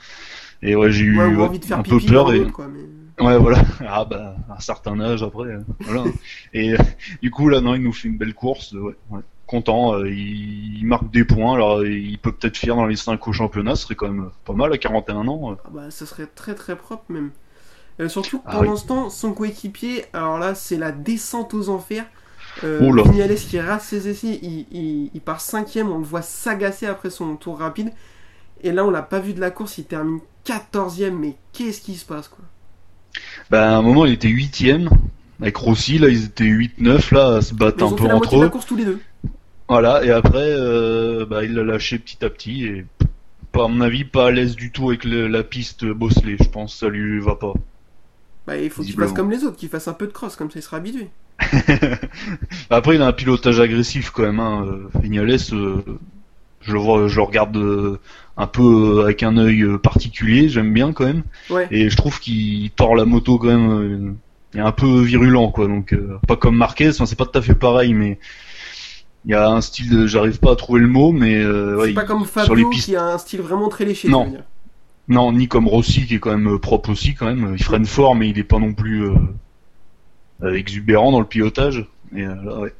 et 0.61 0.75
ouais 0.75 0.91
j'ai 0.91 1.05
eu 1.05 1.17
Ouais, 1.17 1.35
envie 1.35 1.57
de 1.57 1.65
faire 1.65 1.79
un 1.79 1.83
peu 1.83 1.99
peur 1.99 2.25
dans 2.25 2.31
et 2.31 2.39
l'autre, 2.39 2.51
quoi. 2.51 2.67
Mais... 2.67 3.23
ouais 3.25 3.39
voilà 3.39 3.63
ah 3.87 4.05
bah 4.05 4.35
à 4.49 4.57
un 4.57 4.59
certain 4.59 4.99
âge 4.99 5.23
après 5.23 5.57
voilà 5.79 6.03
et 6.53 6.75
du 7.23 7.31
coup 7.31 7.49
là 7.49 7.59
non 7.59 7.73
il 7.73 7.81
nous 7.81 7.91
fait 7.93 8.07
une 8.07 8.17
belle 8.17 8.35
course 8.35 8.71
ouais, 8.73 8.93
ouais. 9.09 9.21
content 9.47 9.97
il, 10.05 10.77
il 10.77 10.85
marque 10.85 11.09
des 11.09 11.25
points 11.25 11.55
alors 11.55 11.83
il 11.83 12.19
peut 12.19 12.31
peut-être 12.31 12.57
finir 12.57 12.75
dans 12.75 12.85
les 12.85 12.95
5 12.95 13.27
au 13.27 13.33
championnat 13.33 13.75
ce 13.75 13.83
serait 13.85 13.95
quand 13.95 14.09
même 14.09 14.29
pas 14.45 14.53
mal 14.53 14.71
à 14.73 14.77
41 14.77 15.27
ans. 15.27 15.57
Ah 15.65 15.69
bah, 15.73 15.89
ça 15.91 16.05
serait 16.05 16.27
très 16.27 16.53
très 16.53 16.75
propre 16.75 17.05
même. 17.09 17.31
Euh, 17.99 18.09
surtout 18.09 18.39
que 18.39 18.45
Ah 18.45 18.57
pendant 18.57 18.75
oui. 18.75 18.77
ce 18.77 18.87
temps, 18.87 19.09
son 19.09 19.33
coéquipier, 19.33 20.05
alors 20.13 20.39
là, 20.39 20.55
c'est 20.55 20.77
la 20.77 20.91
descente 20.91 21.53
aux 21.53 21.69
enfers. 21.69 22.05
Euh. 22.63 22.91
Vignales 23.03 23.35
qui 23.35 23.59
rate 23.59 23.81
ses 23.81 24.07
essais, 24.09 24.39
il, 24.43 24.67
il, 24.71 25.11
il 25.13 25.21
part 25.21 25.41
cinquième, 25.41 25.91
on 25.91 25.99
le 25.99 26.05
voit 26.05 26.21
s'agacer 26.23 26.87
après 26.87 27.09
son 27.09 27.35
tour 27.37 27.59
rapide. 27.59 27.91
Et 28.63 28.71
là, 28.73 28.85
on 28.85 28.91
l'a 28.91 29.03
pas 29.03 29.19
vu 29.19 29.33
de 29.33 29.41
la 29.41 29.51
course, 29.51 29.77
il 29.79 29.85
termine 29.85 30.21
14ème, 30.45 31.15
mais 31.17 31.37
qu'est-ce 31.53 31.81
qui 31.81 31.95
se 31.95 32.05
passe 32.05 32.29
quoi? 32.29 32.45
Bah 33.49 33.71
à 33.73 33.77
un 33.77 33.81
moment 33.81 34.05
il 34.05 34.13
était 34.13 34.27
8 34.27 34.65
avec 35.41 35.55
Rossi 35.57 35.97
là 35.97 36.09
ils 36.09 36.25
étaient 36.25 36.43
8-9 36.45 37.13
là 37.13 37.35
à 37.37 37.41
se 37.41 37.53
Mais 37.73 37.73
battre 37.73 37.83
ils 37.83 37.83
un 37.83 37.93
ont 37.93 37.97
peu 37.97 38.05
fait 38.05 38.07
la 38.07 38.15
entre 38.15 38.37
de 38.37 38.39
la 38.39 38.47
eux 38.47 38.49
course 38.49 38.65
tous 38.65 38.75
les 38.77 38.85
deux. 38.85 39.01
Voilà, 39.67 40.03
et 40.05 40.09
après, 40.11 40.51
euh, 40.51 41.25
bah, 41.25 41.43
il 41.43 41.53
l'a 41.53 41.63
lâché 41.63 41.97
petit 41.99 42.23
à 42.23 42.29
petit, 42.29 42.63
et 42.65 42.85
pas, 43.51 43.65
à 43.65 43.67
mon 43.69 43.81
avis, 43.81 44.05
pas 44.05 44.27
à 44.27 44.31
l'aise 44.31 44.55
du 44.55 44.71
tout 44.71 44.89
avec 44.89 45.05
le- 45.05 45.27
la 45.27 45.43
piste 45.43 45.85
bosselée, 45.85 46.37
je 46.41 46.49
pense, 46.49 46.77
ça 46.77 46.89
lui 46.89 47.19
va 47.21 47.35
pas. 47.35 47.53
Bah, 48.45 48.57
il 48.57 48.69
faut 48.69 48.83
qu'il 48.83 48.93
fasse 48.93 49.13
comme 49.13 49.31
les 49.31 49.45
autres, 49.45 49.55
qu'il 49.57 49.69
fasse 49.69 49.87
un 49.87 49.93
peu 49.93 50.05
de 50.07 50.11
cross, 50.11 50.35
comme 50.35 50.51
ça 50.51 50.59
il 50.59 50.61
sera 50.63 50.77
habitué. 50.77 51.07
Après, 52.69 52.95
il 52.95 53.01
a 53.01 53.07
un 53.07 53.13
pilotage 53.13 53.59
agressif 53.59 54.09
quand 54.11 54.23
même, 54.23 54.39
hein. 54.39 54.65
euh, 54.67 54.99
Vignales, 55.01 55.37
euh, 55.53 55.75
je 56.61 56.73
le 56.73 56.79
vois, 56.79 57.07
je 57.07 57.15
le 57.15 57.21
regarde 57.23 57.55
euh, 57.57 57.99
un 58.37 58.47
peu 58.47 58.99
euh, 58.99 59.03
avec 59.03 59.23
un 59.23 59.37
œil 59.37 59.65
particulier, 59.81 60.49
j'aime 60.49 60.73
bien 60.73 60.91
quand 60.93 61.05
même, 61.05 61.23
Ouais. 61.49 61.67
et 61.71 61.89
je 61.89 61.95
trouve 61.97 62.19
qu'il 62.19 62.69
tord 62.71 62.95
la 62.95 63.05
moto 63.05 63.37
quand 63.37 63.47
même, 63.47 64.15
il 64.53 64.59
est 64.59 64.63
un 64.63 64.71
peu 64.71 65.01
virulent, 65.01 65.49
quoi, 65.51 65.67
donc 65.67 65.93
euh, 65.93 66.17
pas 66.27 66.35
comme 66.35 66.55
Marquez, 66.57 66.89
enfin, 66.89 67.05
c'est 67.05 67.17
pas 67.17 67.25
tout 67.25 67.37
à 67.37 67.41
fait 67.41 67.55
pareil, 67.55 67.93
mais 67.93 68.19
il 69.25 69.31
y 69.31 69.35
a 69.35 69.49
un 69.49 69.61
style, 69.61 69.89
de- 69.89 70.05
j'arrive 70.07 70.39
pas 70.39 70.51
à 70.51 70.55
trouver 70.55 70.81
le 70.81 70.87
mot, 70.87 71.11
mais 71.11 71.45
ouais, 71.45 71.87
c'est 71.87 71.93
pas 71.93 72.03
il- 72.03 72.07
comme 72.07 72.25
sur 72.25 72.41
les 72.41 72.45
Fabio 72.47 72.69
pistes 72.69 72.85
qui 72.85 72.95
a 72.95 73.05
un 73.05 73.17
style 73.17 73.41
vraiment 73.41 73.69
très 73.69 73.85
léché. 73.85 74.09
Non. 74.09 74.33
Non, 75.07 75.31
ni 75.31 75.47
comme 75.47 75.67
Rossi 75.67 76.05
qui 76.07 76.15
est 76.15 76.19
quand 76.19 76.31
même 76.37 76.55
euh, 76.55 76.59
propre 76.59 76.89
aussi 76.91 77.13
quand 77.15 77.25
même. 77.25 77.55
Il 77.57 77.63
freine 77.63 77.85
fort, 77.85 78.15
mais 78.15 78.29
il 78.29 78.37
est 78.39 78.43
pas 78.43 78.59
non 78.59 78.73
plus 78.73 79.03
euh, 79.05 79.15
euh, 80.43 80.53
exubérant 80.55 81.11
dans 81.11 81.19
le 81.19 81.25
pilotage. 81.25 81.85
Et 82.15 82.23
euh, 82.23 82.35
là, 82.43 82.59
ouais. 82.59 82.73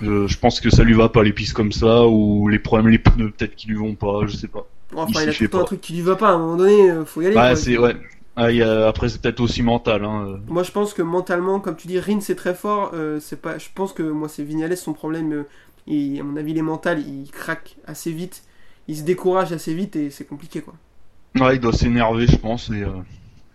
Je 0.00 0.36
pense 0.38 0.60
que 0.60 0.68
ça 0.68 0.84
lui 0.84 0.92
va 0.92 1.08
pas 1.08 1.22
les 1.22 1.32
pistes 1.32 1.54
comme 1.54 1.72
ça 1.72 2.06
ou 2.06 2.48
les 2.48 2.58
problèmes 2.58 2.90
les 2.90 2.98
pneus 2.98 3.30
peut-être 3.30 3.56
qui 3.56 3.68
lui 3.68 3.76
vont 3.76 3.94
pas, 3.94 4.26
je 4.26 4.36
sais 4.36 4.48
pas. 4.48 4.66
Enfin, 4.94 5.22
Il 5.22 5.24
il, 5.24 5.30
a 5.30 5.34
tout 5.34 5.42
le 5.44 5.48
temps 5.48 5.60
un 5.60 5.64
truc 5.64 5.80
qui 5.80 5.94
lui 5.94 6.02
va 6.02 6.16
pas, 6.16 6.28
à 6.28 6.32
un 6.32 6.38
moment 6.38 6.56
donné, 6.56 6.92
faut 7.06 7.22
y 7.22 7.26
aller. 7.26 7.56
C'est 7.56 7.78
ouais. 7.78 7.96
Ah, 8.36 8.50
il 8.50 8.58
y 8.58 8.62
a- 8.62 8.86
après 8.86 9.08
c'est 9.08 9.22
peut-être 9.22 9.40
aussi 9.40 9.62
mental. 9.62 10.04
Hein. 10.04 10.38
Moi 10.48 10.62
je 10.62 10.70
pense 10.70 10.92
que 10.92 11.00
mentalement, 11.00 11.60
comme 11.60 11.76
tu 11.76 11.88
dis, 11.88 11.98
Rin 11.98 12.20
c'est 12.20 12.34
très 12.34 12.54
fort. 12.54 12.90
euh, 12.92 13.18
c'est 13.20 13.40
pas, 13.40 13.56
je 13.56 13.68
pense 13.74 13.94
que 13.94 14.02
moi 14.02 14.28
c'est 14.28 14.42
Vignales 14.44 14.76
son 14.76 14.92
problème. 14.92 15.32
euh, 15.32 15.42
et 15.86 16.20
à 16.20 16.24
mon 16.24 16.36
avis, 16.36 16.50
il 16.50 16.58
est 16.58 16.62
mental, 16.62 17.00
il 17.00 17.30
craque 17.30 17.76
assez 17.86 18.12
vite, 18.12 18.42
il 18.88 18.96
se 18.96 19.02
décourage 19.02 19.52
assez 19.52 19.72
vite 19.72 19.96
et 19.96 20.10
c'est 20.10 20.26
compliqué 20.26 20.60
quoi. 20.60 20.74
Ouais, 21.40 21.56
il 21.56 21.60
doit 21.60 21.72
s'énerver, 21.72 22.26
je 22.26 22.36
pense. 22.36 22.70
Et, 22.70 22.82
euh, 22.82 22.88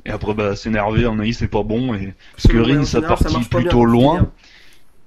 et 0.06 0.10
après, 0.12 0.34
bah, 0.34 0.56
s'énerver, 0.56 1.06
en 1.06 1.20
avis, 1.20 1.34
c'est 1.34 1.48
pas 1.48 1.64
bon. 1.64 1.94
Et... 1.96 2.14
Parce 2.36 2.48
que 2.48 2.58
Rin, 2.58 2.84
ça 2.84 3.00
général, 3.00 3.18
ça 3.18 3.24
parti 3.24 3.34
marche 3.34 3.50
pas 3.50 3.60
bien, 3.60 3.68
plutôt 3.70 3.86
loin. 3.86 4.30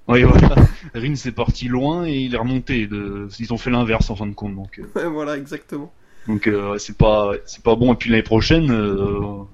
Oui, 0.09 0.23
voilà. 0.23 0.55
Rin, 0.95 1.15
c'est 1.17 1.33
parti 1.33 1.69
loin 1.69 2.05
et 2.07 2.15
il 2.17 2.35
est 2.35 2.39
remonté. 2.39 2.87
De... 2.87 3.29
Ils 3.39 3.53
ont 3.53 3.59
fait 3.59 3.71
l'inverse 3.71 4.11
en 4.11 4.17
fin 4.17 4.27
de 4.27 4.35
compte. 4.35 4.55
Donc, 4.55 4.79
euh, 4.79 4.85
Ouais, 5.01 5.09
voilà, 5.09 5.37
exactement. 5.37 5.93
donc 6.29 6.47
euh, 6.47 6.77
c'est 6.79 6.97
pas, 6.99 7.33
c'est 7.47 7.63
pas 7.63 7.75
bon. 7.77 7.93
Et 7.93 7.97
puis 7.97 8.11
l'année 8.11 8.23
prochaine, 8.23 8.71
on, 8.71 9.47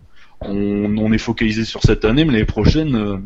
on 0.97 1.13
est 1.13 1.19
focalisé 1.19 1.65
sur 1.65 1.83
cette 1.83 2.05
année, 2.05 2.25
mais 2.25 2.33
l'année 2.33 2.45
prochaine, 2.45 3.21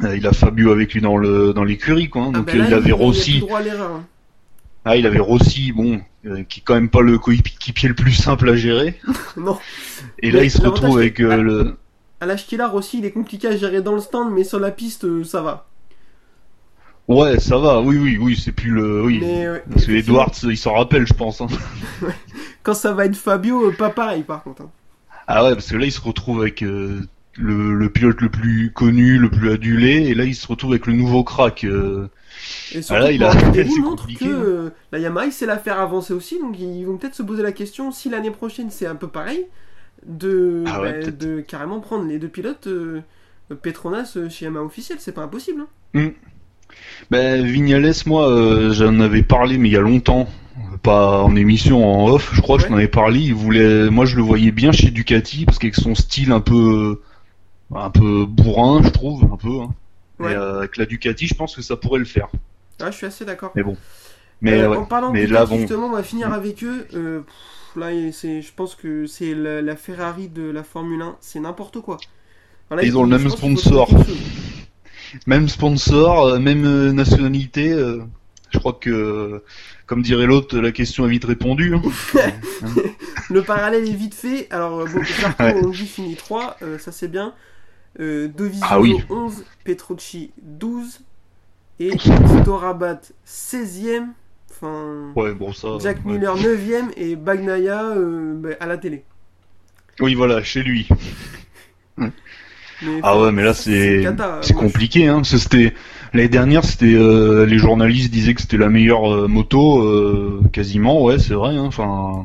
il 0.00 0.26
a 0.26 0.32
Fabio 0.32 0.70
avec 0.70 0.94
lui 0.94 1.00
dans 1.00 1.16
le 1.16 1.52
dans 1.52 1.64
l'écurie 1.64 2.08
quoi. 2.08 2.22
hein. 2.22 2.30
Ah, 2.34 2.38
Donc 2.38 2.46
bah 2.46 2.52
euh, 2.54 2.58
là, 2.58 2.66
il 2.68 2.74
avait 2.74 2.92
Rossi. 2.92 3.40
droit 3.40 3.58
à 3.58 3.62
l'erreur. 3.62 3.90
hein. 3.96 4.04
Ah, 4.90 4.96
il 4.96 5.06
avait 5.06 5.18
Rossi, 5.18 5.72
bon, 5.72 6.00
euh, 6.24 6.44
qui 6.44 6.60
est 6.60 6.62
quand 6.64 6.74
même 6.74 6.88
pas 6.88 7.02
le 7.02 7.18
coéquipier 7.18 7.88
le 7.90 7.94
plus 7.94 8.12
simple 8.14 8.48
à 8.48 8.56
gérer. 8.56 8.98
Non. 9.36 9.58
Et 10.20 10.30
là, 10.30 10.40
Mais 10.40 10.46
il 10.46 10.50
se 10.50 10.62
retrouve 10.62 10.96
avec 10.98 11.20
euh, 11.20 11.36
le. 11.42 11.76
À 12.20 12.34
qu'il 12.36 12.60
a, 12.60 12.68
Rossi, 12.68 12.98
il 12.98 13.04
est 13.04 13.12
compliqué 13.12 13.48
à 13.48 13.56
gérer 13.56 13.82
dans 13.82 13.92
le 13.94 14.00
stand, 14.00 14.32
mais 14.32 14.44
sur 14.44 14.58
la 14.58 14.70
piste, 14.70 15.04
euh, 15.04 15.24
ça 15.24 15.42
va. 15.42 15.66
Ouais, 17.06 17.38
ça 17.38 17.58
va. 17.58 17.80
Oui, 17.80 17.96
oui, 17.98 18.18
oui, 18.18 18.36
c'est 18.42 18.52
plus 18.52 18.70
le. 18.70 19.02
Oui. 19.02 19.18
Mais, 19.22 19.46
Parce 19.70 19.86
que 19.86 19.92
Edwards, 19.92 20.32
il 20.44 20.56
s'en 20.56 20.74
rappelle, 20.74 21.06
je 21.06 21.14
pense. 21.14 21.40
hein. 21.40 21.46
Quand 22.62 22.74
ça 22.74 22.92
va 22.92 23.04
être 23.06 23.16
Fabio, 23.16 23.68
euh, 23.68 23.72
pas 23.72 23.90
pareil 23.90 24.22
par 24.22 24.42
contre. 24.42 24.62
hein. 24.62 24.70
Ah 25.26 25.44
ouais, 25.44 25.54
parce 25.54 25.70
que 25.70 25.76
là, 25.76 25.84
il 25.86 25.92
se 25.92 26.00
retrouve 26.00 26.40
avec 26.40 26.62
euh, 26.62 27.02
le, 27.36 27.74
le 27.74 27.90
pilote 27.90 28.20
le 28.20 28.28
plus 28.30 28.72
connu, 28.72 29.18
le 29.18 29.30
plus 29.30 29.50
adulé, 29.50 30.08
et 30.08 30.14
là, 30.14 30.24
il 30.24 30.34
se 30.34 30.46
retrouve 30.46 30.72
avec 30.72 30.86
le 30.86 30.94
nouveau 30.94 31.24
crack. 31.24 31.64
euh. 31.64 32.08
Et 32.74 32.82
surtout, 32.82 33.02
Ah 33.02 33.06
là, 33.06 33.12
il 33.12 33.22
a- 33.24 33.32
c'est 33.32 33.64
montre 33.80 34.06
que 34.06 34.24
hein. 34.24 34.28
euh, 34.28 34.70
la 34.92 34.98
Yamaha, 34.98 35.30
sait 35.30 35.46
la 35.46 35.58
faire 35.58 35.80
avancer 35.80 36.12
aussi, 36.12 36.38
donc 36.40 36.58
ils 36.58 36.84
vont 36.84 36.96
peut-être 36.96 37.14
se 37.14 37.22
poser 37.22 37.42
la 37.42 37.52
question 37.52 37.90
si 37.92 38.08
l'année 38.10 38.30
prochaine 38.30 38.70
c'est 38.70 38.86
un 38.86 38.94
peu 38.94 39.08
pareil, 39.08 39.46
de, 40.06 40.64
Ah 40.66 40.80
ouais, 40.80 41.00
bah, 41.00 41.10
de 41.10 41.40
carrément 41.40 41.80
prendre 41.80 42.04
les 42.06 42.18
deux 42.18 42.28
pilotes 42.28 42.66
euh, 42.68 43.00
Petronas 43.62 44.12
euh, 44.16 44.28
chez 44.28 44.44
Yamaha 44.44 44.64
officiel, 44.64 44.98
c'est 45.00 45.12
pas 45.12 45.22
impossible. 45.22 45.62
hein. 45.94 46.10
Ben, 47.10 47.44
Vignales, 47.44 47.92
moi, 48.06 48.28
euh, 48.30 48.72
j'en 48.72 49.00
avais 49.00 49.22
parlé, 49.22 49.58
mais 49.58 49.68
il 49.68 49.72
y 49.72 49.76
a 49.76 49.80
longtemps. 49.80 50.28
Pas 50.82 51.22
en 51.22 51.34
émission, 51.34 51.84
en 51.86 52.08
off, 52.08 52.30
je 52.34 52.40
crois 52.40 52.56
que 52.58 52.64
je 52.64 52.68
m'en 52.68 52.76
avais 52.76 52.88
parlé. 52.88 53.20
Il 53.20 53.34
voulait, 53.34 53.90
moi, 53.90 54.04
je 54.04 54.16
le 54.16 54.22
voyais 54.22 54.50
bien 54.52 54.70
chez 54.72 54.90
Ducati, 54.90 55.44
parce 55.44 55.58
qu'avec 55.58 55.74
son 55.74 55.94
style 55.94 56.30
un 56.30 56.40
peu, 56.40 57.00
un 57.74 57.90
peu 57.90 58.26
bourrin, 58.26 58.82
je 58.82 58.90
trouve, 58.90 59.24
un 59.32 59.36
peu. 59.36 59.60
Hein. 59.62 59.74
Ouais. 60.18 60.34
Euh, 60.34 60.58
avec 60.58 60.76
la 60.76 60.86
Ducati, 60.86 61.26
je 61.26 61.34
pense 61.34 61.54
que 61.56 61.62
ça 61.62 61.76
pourrait 61.76 61.98
le 62.00 62.04
faire. 62.04 62.28
Ah, 62.80 62.90
je 62.90 62.96
suis 62.96 63.06
assez 63.06 63.24
d'accord. 63.24 63.52
Mais 63.54 63.62
bon. 63.62 63.76
Mais 64.40 64.60
Euh, 64.60 64.68
ouais. 64.70 64.76
En 64.76 64.84
parlant 64.84 65.12
Mais 65.12 65.26
de 65.26 65.32
là, 65.32 65.40
Ducati, 65.40 65.54
bon. 65.54 65.60
justement, 65.60 65.86
on 65.88 65.92
va 65.92 66.02
finir 66.02 66.32
avec 66.32 66.62
eux. 66.64 66.86
euh, 66.94 67.20
pff, 67.20 67.76
là, 67.76 67.90
je 67.92 68.52
pense 68.54 68.74
que 68.74 69.06
c'est 69.06 69.34
la, 69.34 69.62
la 69.62 69.76
Ferrari 69.76 70.28
de 70.28 70.42
la 70.50 70.62
Formule 70.64 71.02
1, 71.02 71.16
c'est 71.20 71.40
n'importe 71.40 71.80
quoi. 71.80 71.96
Voilà, 72.68 72.82
Ils 72.84 72.96
ont 72.98 73.02
le 73.04 73.08
même 73.18 73.28
sponsor. 73.30 73.88
Même 75.26 75.48
sponsor, 75.48 76.38
même 76.38 76.90
nationalité. 76.92 77.70
je 78.50 78.58
crois 78.58 78.74
que, 78.74 79.42
comme 79.86 80.02
dirait 80.02 80.26
l'autre, 80.26 80.58
la 80.58 80.70
question 80.72 81.06
est 81.06 81.10
vite 81.10 81.24
répondue. 81.24 81.74
hein. 81.74 81.82
Le 83.30 83.42
parallèle 83.42 83.86
est 83.88 83.92
vite 83.92 84.14
fait. 84.14 84.46
Alors, 84.50 84.86
bon, 84.86 85.02
Zarco, 85.04 85.42
Ouais. 85.42 85.54
on 85.64 85.68
dit 85.70 85.86
fini 85.86 86.14
3, 86.14 86.56
euh, 86.62 86.78
ça 86.78 86.92
c'est 86.92 87.08
bien. 87.08 87.34
Euh, 88.00 88.28
Dovizioso 88.28 88.66
Ah 88.70 88.80
oui. 88.80 88.96
11, 89.10 89.44
Petrucci 89.64 90.30
12 90.42 91.00
et 91.80 91.90
Tito 91.96 92.56
Rabat 92.56 93.00
16ème. 93.26 94.08
Enfin, 94.50 95.12
Ouais, 95.14 95.32
bon 95.34 95.52
ça. 95.52 95.68
Jack 95.80 96.04
ouais. 96.04 96.12
Miller 96.12 96.36
9ème 96.36 96.90
et 96.96 97.16
Bagnaia 97.16 97.84
euh, 97.84 98.34
bah, 98.34 98.50
à 98.60 98.66
la 98.66 98.78
télé. 98.78 99.04
Oui, 100.00 100.14
voilà, 100.14 100.42
chez 100.42 100.62
lui. 100.62 100.88
Mais, 102.80 103.00
Ah 103.02 103.18
ouais, 103.20 103.32
mais 103.32 103.42
là 103.42 103.54
c'est 103.54 104.04
c'est 104.42 104.54
compliqué, 104.54 105.08
hein, 105.08 105.24
c'était 105.24 105.74
l'année 106.14 106.28
dernière, 106.28 106.64
c'était 106.64 106.94
euh, 106.94 107.44
les 107.46 107.58
journalistes 107.58 108.10
disaient 108.10 108.34
que 108.34 108.40
c'était 108.40 108.56
la 108.56 108.68
meilleure 108.68 109.12
euh, 109.12 109.28
moto, 109.28 109.80
euh, 109.82 110.40
quasiment, 110.52 111.02
ouais, 111.02 111.18
c'est 111.18 111.34
vrai. 111.34 111.56
Hein, 111.56 111.70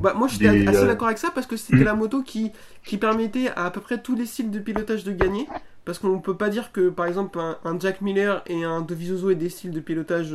Bah, 0.01 0.13
moi 0.17 0.27
j'étais 0.27 0.49
des, 0.49 0.67
assez 0.67 0.85
d'accord 0.85 1.07
avec 1.07 1.17
ça 1.17 1.29
parce 1.33 1.47
que 1.47 1.57
c'était 1.57 1.77
Mm. 1.77 1.83
la 1.83 1.93
moto 1.95 2.21
qui, 2.23 2.51
qui 2.85 2.97
permettait 2.97 3.49
à 3.55 3.65
à 3.65 3.71
peu 3.71 3.81
près 3.81 4.01
tous 4.01 4.15
les 4.15 4.25
styles 4.25 4.51
de 4.51 4.59
pilotage 4.59 5.03
de 5.03 5.11
gagner. 5.11 5.47
Parce 5.85 5.99
qu'on 5.99 6.19
peut 6.19 6.37
pas 6.37 6.49
dire 6.49 6.71
que 6.71 6.89
par 6.89 7.05
exemple 7.07 7.39
un, 7.39 7.57
un 7.65 7.77
Jack 7.79 7.99
Miller 8.01 8.41
et 8.47 8.63
un 8.63 8.81
Dovizioso 8.81 9.29
aient 9.31 9.35
des 9.35 9.49
styles 9.49 9.71
de 9.71 9.81
pilotage 9.81 10.33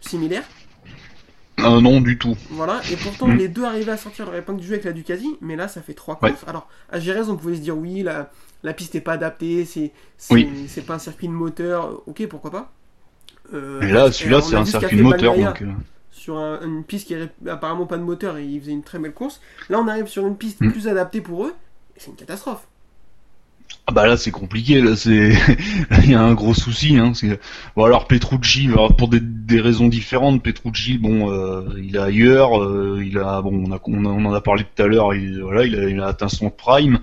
similaires. 0.00 0.44
euh, 1.60 1.80
non 1.80 2.00
du 2.00 2.18
tout. 2.18 2.36
Voilà, 2.50 2.80
et 2.90 2.96
pourtant 2.96 3.28
Mm. 3.28 3.36
les 3.36 3.48
deux 3.48 3.64
arrivaient 3.64 3.92
à 3.92 3.96
sortir 3.96 4.24
leur 4.26 4.34
épingle 4.34 4.60
du 4.60 4.66
jeu 4.66 4.72
avec 4.74 4.84
la 4.84 4.92
Ducati, 4.92 5.36
mais 5.40 5.56
là 5.56 5.68
ça 5.68 5.82
fait 5.82 5.94
trois 5.94 6.18
Ouais. 6.22 6.30
courses. 6.30 6.44
Alors 6.46 6.68
à 6.90 6.98
Jerez 6.98 7.28
on 7.28 7.36
pouvait 7.36 7.54
se 7.56 7.60
dire 7.60 7.76
oui, 7.76 8.02
la, 8.02 8.30
la 8.62 8.72
piste 8.72 8.94
n'est 8.94 9.00
pas 9.00 9.12
adaptée, 9.12 9.64
c'est 9.64 9.92
c'est 10.16 10.34
Oui. 10.34 10.48
c'est 10.68 10.82
pas 10.86 10.94
un 10.94 10.98
circuit 10.98 11.28
de 11.28 11.32
moteur, 11.32 12.02
ok 12.06 12.26
pourquoi 12.28 12.50
pas. 12.50 12.72
Euh, 13.52 13.80
là, 13.92 14.12
celui-là, 14.12 14.40
c'est 14.40 14.56
un 14.56 14.64
circuit 14.64 14.96
de 14.96 15.02
moteur, 15.02 15.36
donc. 15.36 15.62
euh, 15.62 15.66
sur 16.12 16.36
un- 16.38 16.60
une 16.64 16.84
piste 16.84 17.06
qui 17.08 17.14
avait 17.14 17.30
apparemment 17.48 17.86
pas 17.86 17.96
de 17.98 18.02
moteur 18.02 18.36
et 18.36 18.44
il 18.44 18.60
faisait 18.60 18.72
une 18.72 18.82
très 18.82 18.98
belle 18.98 19.12
course. 19.14 19.40
Là, 19.68 19.80
on 19.80 19.88
arrive 19.88 20.06
sur 20.06 20.26
une 20.26 20.36
piste 20.36 20.60
Mm. 20.60 20.70
plus 20.72 20.86
adaptée 20.88 21.20
pour 21.20 21.46
eux 21.46 21.54
et 21.96 22.00
c'est 22.00 22.10
une 22.10 22.16
catastrophe. 22.16 22.66
Ah 23.86 23.92
bah 23.92 24.06
là 24.06 24.16
c'est 24.16 24.30
compliqué, 24.32 24.80
là 24.80 24.94
c'est 24.96 25.30
il 26.04 26.10
y 26.10 26.14
a 26.14 26.20
un 26.22 26.34
gros 26.34 26.54
souci. 26.54 26.96
Hein, 26.98 27.12
bon 27.76 27.84
alors 27.84 28.06
Petrucci, 28.06 28.66
alors, 28.66 28.94
pour 28.96 29.08
des, 29.08 29.20
des 29.20 29.60
raisons 29.60 29.88
différentes, 29.88 30.42
Petrucci, 30.42 30.98
bon, 30.98 31.30
euh, 31.32 31.62
il 31.82 31.96
est 31.96 32.00
ailleurs, 32.00 32.60
euh, 32.62 33.00
il 33.04 33.16
a, 33.18 33.40
bon, 33.42 33.64
on, 33.68 33.72
a, 33.72 33.80
on, 33.84 34.04
a- 34.04 34.08
on 34.08 34.24
en 34.26 34.32
a 34.34 34.40
parlé 34.40 34.64
tout 34.64 34.82
à 34.82 34.86
l'heure, 34.86 35.14
il, 35.14 35.40
voilà, 35.40 35.64
il 35.64 35.74
a, 35.78 35.88
il 35.88 36.00
a 36.00 36.06
atteint 36.08 36.28
son 36.28 36.50
prime. 36.50 37.00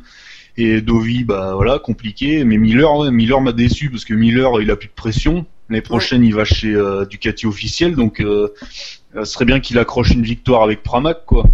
Et 0.58 0.82
Dovi, 0.82 1.24
bah 1.24 1.54
voilà, 1.56 1.78
compliqué. 1.80 2.44
Mais 2.44 2.58
Miller, 2.58 2.94
ouais, 2.98 3.12
Miller 3.12 3.40
m'a 3.42 3.52
déçu 3.54 3.90
parce 3.90 4.06
que 4.06 4.14
Miller, 4.14 4.60
il 4.62 4.72
a 4.72 4.76
plus 4.76 4.88
de 4.88 4.94
pression. 4.94 5.46
L'année 5.70 5.82
prochaine, 5.82 6.24
il 6.24 6.34
va 6.34 6.46
chez 6.46 6.74
euh, 6.74 7.06
Ducati 7.06 7.46
officiel, 7.46 7.96
donc 7.96 8.22
euh, 8.22 8.50
ce 9.16 9.26
serait 9.26 9.46
bien 9.46 9.60
qu'il 9.60 9.80
accroche 9.80 10.12
une 10.12 10.24
victoire 10.24 10.64
avec 10.64 10.84
Pramac, 10.84 11.26
quoi. 11.26 11.46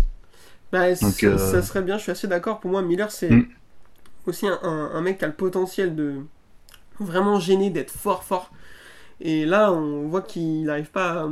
Bah, 0.71 0.95
Donc, 1.01 1.13
ça, 1.21 1.27
euh, 1.27 1.37
ça 1.37 1.61
serait 1.61 1.81
bien, 1.83 1.97
je 1.97 2.03
suis 2.03 2.11
assez 2.11 2.27
d'accord. 2.27 2.59
Pour 2.59 2.71
moi, 2.71 2.81
Miller, 2.81 3.11
c'est 3.11 3.29
Mm. 3.29 3.43
aussi 4.27 4.47
un, 4.47 4.59
un- 4.63 4.91
un 4.95 5.01
mec 5.01 5.19
qui 5.19 5.25
a 5.25 5.27
le 5.27 5.33
potentiel 5.35 5.95
de 5.95 6.21
vraiment 6.99 7.39
gêner, 7.39 7.69
d'être 7.71 7.91
fort, 7.91 8.23
fort. 8.23 8.51
Et 9.21 9.45
là, 9.45 9.71
on 9.73 10.07
voit 10.09 10.21
qu'il 10.23 10.65
n'arrive 10.65 10.91
pas 10.91 11.23
à. 11.23 11.29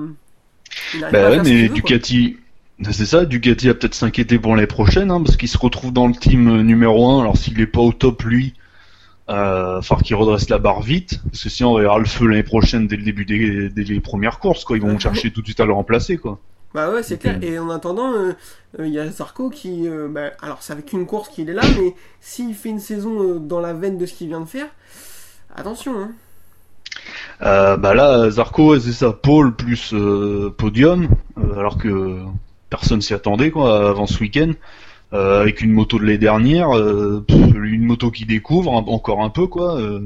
il 0.93 1.01
pas 1.01 1.07
Bah 1.11 1.27
à 1.27 1.31
ouais, 1.31 1.43
ce 1.45 1.53
qu'il 1.53 1.67
mais 1.67 1.67
veut, 1.67 1.79
quoi. 1.79 1.93
Ducati, 1.99 2.37
c'est 2.91 3.05
ça, 3.05 3.25
Ducati 3.25 3.67
va 3.67 3.73
peut-être 3.75 3.93
s'inquiéter 3.95 4.39
pour 4.39 4.55
l'année 4.55 4.67
prochaine, 4.67 5.11
hein, 5.11 5.21
parce 5.23 5.37
qu'il 5.37 5.47
se 5.49 5.57
retrouve 5.57 5.93
dans 5.93 6.07
le 6.07 6.13
team 6.15 6.47
euh, 6.49 6.63
numéro 6.63 7.07
1, 7.09 7.21
alors 7.21 7.37
s'il 7.37 7.59
est 7.61 7.67
pas 7.67 7.81
au 7.81 7.91
top 7.93 8.23
lui, 8.23 8.53
euh, 9.31 9.81
falloir 9.81 10.03
qu'il 10.03 10.15
redresse 10.15 10.49
la 10.49 10.57
barre 10.59 10.81
vite, 10.81 11.21
parce 11.31 11.43
que 11.43 11.49
sinon 11.49 11.73
on 11.73 11.79
verra 11.79 11.97
le 11.99 12.05
feu 12.05 12.27
l'année 12.27 12.43
prochaine 12.43 12.87
dès 12.87 12.97
le 12.97 13.03
début 13.03 13.25
des, 13.25 13.99
premières 14.01 14.39
courses, 14.39 14.63
quoi. 14.65 14.77
Ils 14.77 14.83
vont 14.83 14.89
Ouais. 14.93 14.99
chercher 14.99 15.31
tout 15.31 15.41
de 15.41 15.45
suite 15.47 15.59
à 15.59 15.65
le 15.65 15.73
remplacer, 15.73 16.17
quoi. 16.17 16.39
Bah 16.73 16.89
ouais, 16.91 17.03
c'est 17.03 17.17
clair. 17.17 17.37
Et 17.41 17.59
en 17.59 17.69
attendant, 17.69 18.13
euh, 18.13 18.31
euh, 18.79 18.87
il 18.87 18.93
y 18.93 18.99
a 18.99 19.09
Zarco 19.09 19.49
qui. 19.49 19.87
euh, 19.87 20.07
bah, 20.09 20.31
alors, 20.41 20.59
c'est 20.61 20.71
avec 20.71 20.93
une 20.93 21.05
course 21.05 21.27
qu'il 21.29 21.49
est 21.49 21.53
là, 21.53 21.63
mais 21.77 21.93
s'il 22.21 22.53
fait 22.55 22.69
une 22.69 22.79
saison 22.79 23.35
dans 23.35 23.59
la 23.59 23.73
veine 23.73 23.97
de 23.97 24.05
ce 24.05 24.13
qu'il 24.13 24.27
vient 24.27 24.39
de 24.39 24.45
faire, 24.45 24.67
attention, 25.55 25.93
hein. 25.99 26.11
Bah 27.41 27.93
là, 27.93 28.29
Zarco, 28.29 28.79
c'est 28.79 28.91
ça, 28.93 29.11
pole 29.11 29.55
plus 29.55 29.93
podium, 30.57 31.09
alors 31.57 31.77
que 31.77 32.19
personne 32.69 33.01
s'y 33.01 33.13
attendait, 33.13 33.51
quoi, 33.51 33.89
avant 33.89 34.05
ce 34.07 34.19
week-end. 34.19 34.51
Euh, 35.13 35.41
avec 35.41 35.61
une 35.61 35.71
moto 35.73 35.97
de 35.99 36.03
l'année 36.05 36.17
dernière, 36.17 36.71
euh, 36.77 37.23
pff, 37.27 37.37
une 37.55 37.83
moto 37.83 38.11
qui 38.11 38.25
découvre 38.25 38.71
un- 38.73 38.85
encore 38.87 39.21
un 39.23 39.29
peu, 39.29 39.45
quoi. 39.45 39.77
euh, 39.77 39.99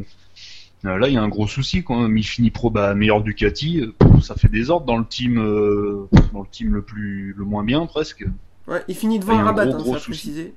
euh, 0.86 0.98
là, 0.98 1.08
il 1.08 1.14
y 1.14 1.18
a 1.18 1.22
un 1.22 1.28
gros 1.28 1.48
souci, 1.48 1.84
quoi. 1.84 2.08
Mi 2.08 2.24
fini 2.24 2.50
pro, 2.50 2.72
bah, 2.72 2.96
meilleur 2.96 3.22
Ducati, 3.22 3.82
euh, 3.82 3.94
pff, 4.00 4.24
ça 4.24 4.36
fait 4.36 4.48
des 4.48 4.72
ordres 4.72 4.88
dans 4.88 4.98
le 4.98 5.06
team, 5.06 5.38
euh, 5.38 6.08
dans 6.34 6.42
le 6.42 6.48
team 6.52 6.74
le 6.74 6.82
plus, 6.82 7.34
le 7.38 7.44
moins 7.46 7.64
bien 7.64 7.86
presque. 7.86 8.26
Ouais, 8.68 8.82
il 8.88 8.96
finit 8.96 9.20
devant 9.20 9.38
Rabat, 9.44 9.66
gros, 9.68 9.76
hein, 9.76 9.78
gros 9.84 9.94
ça 9.94 10.00
précisé. 10.00 10.54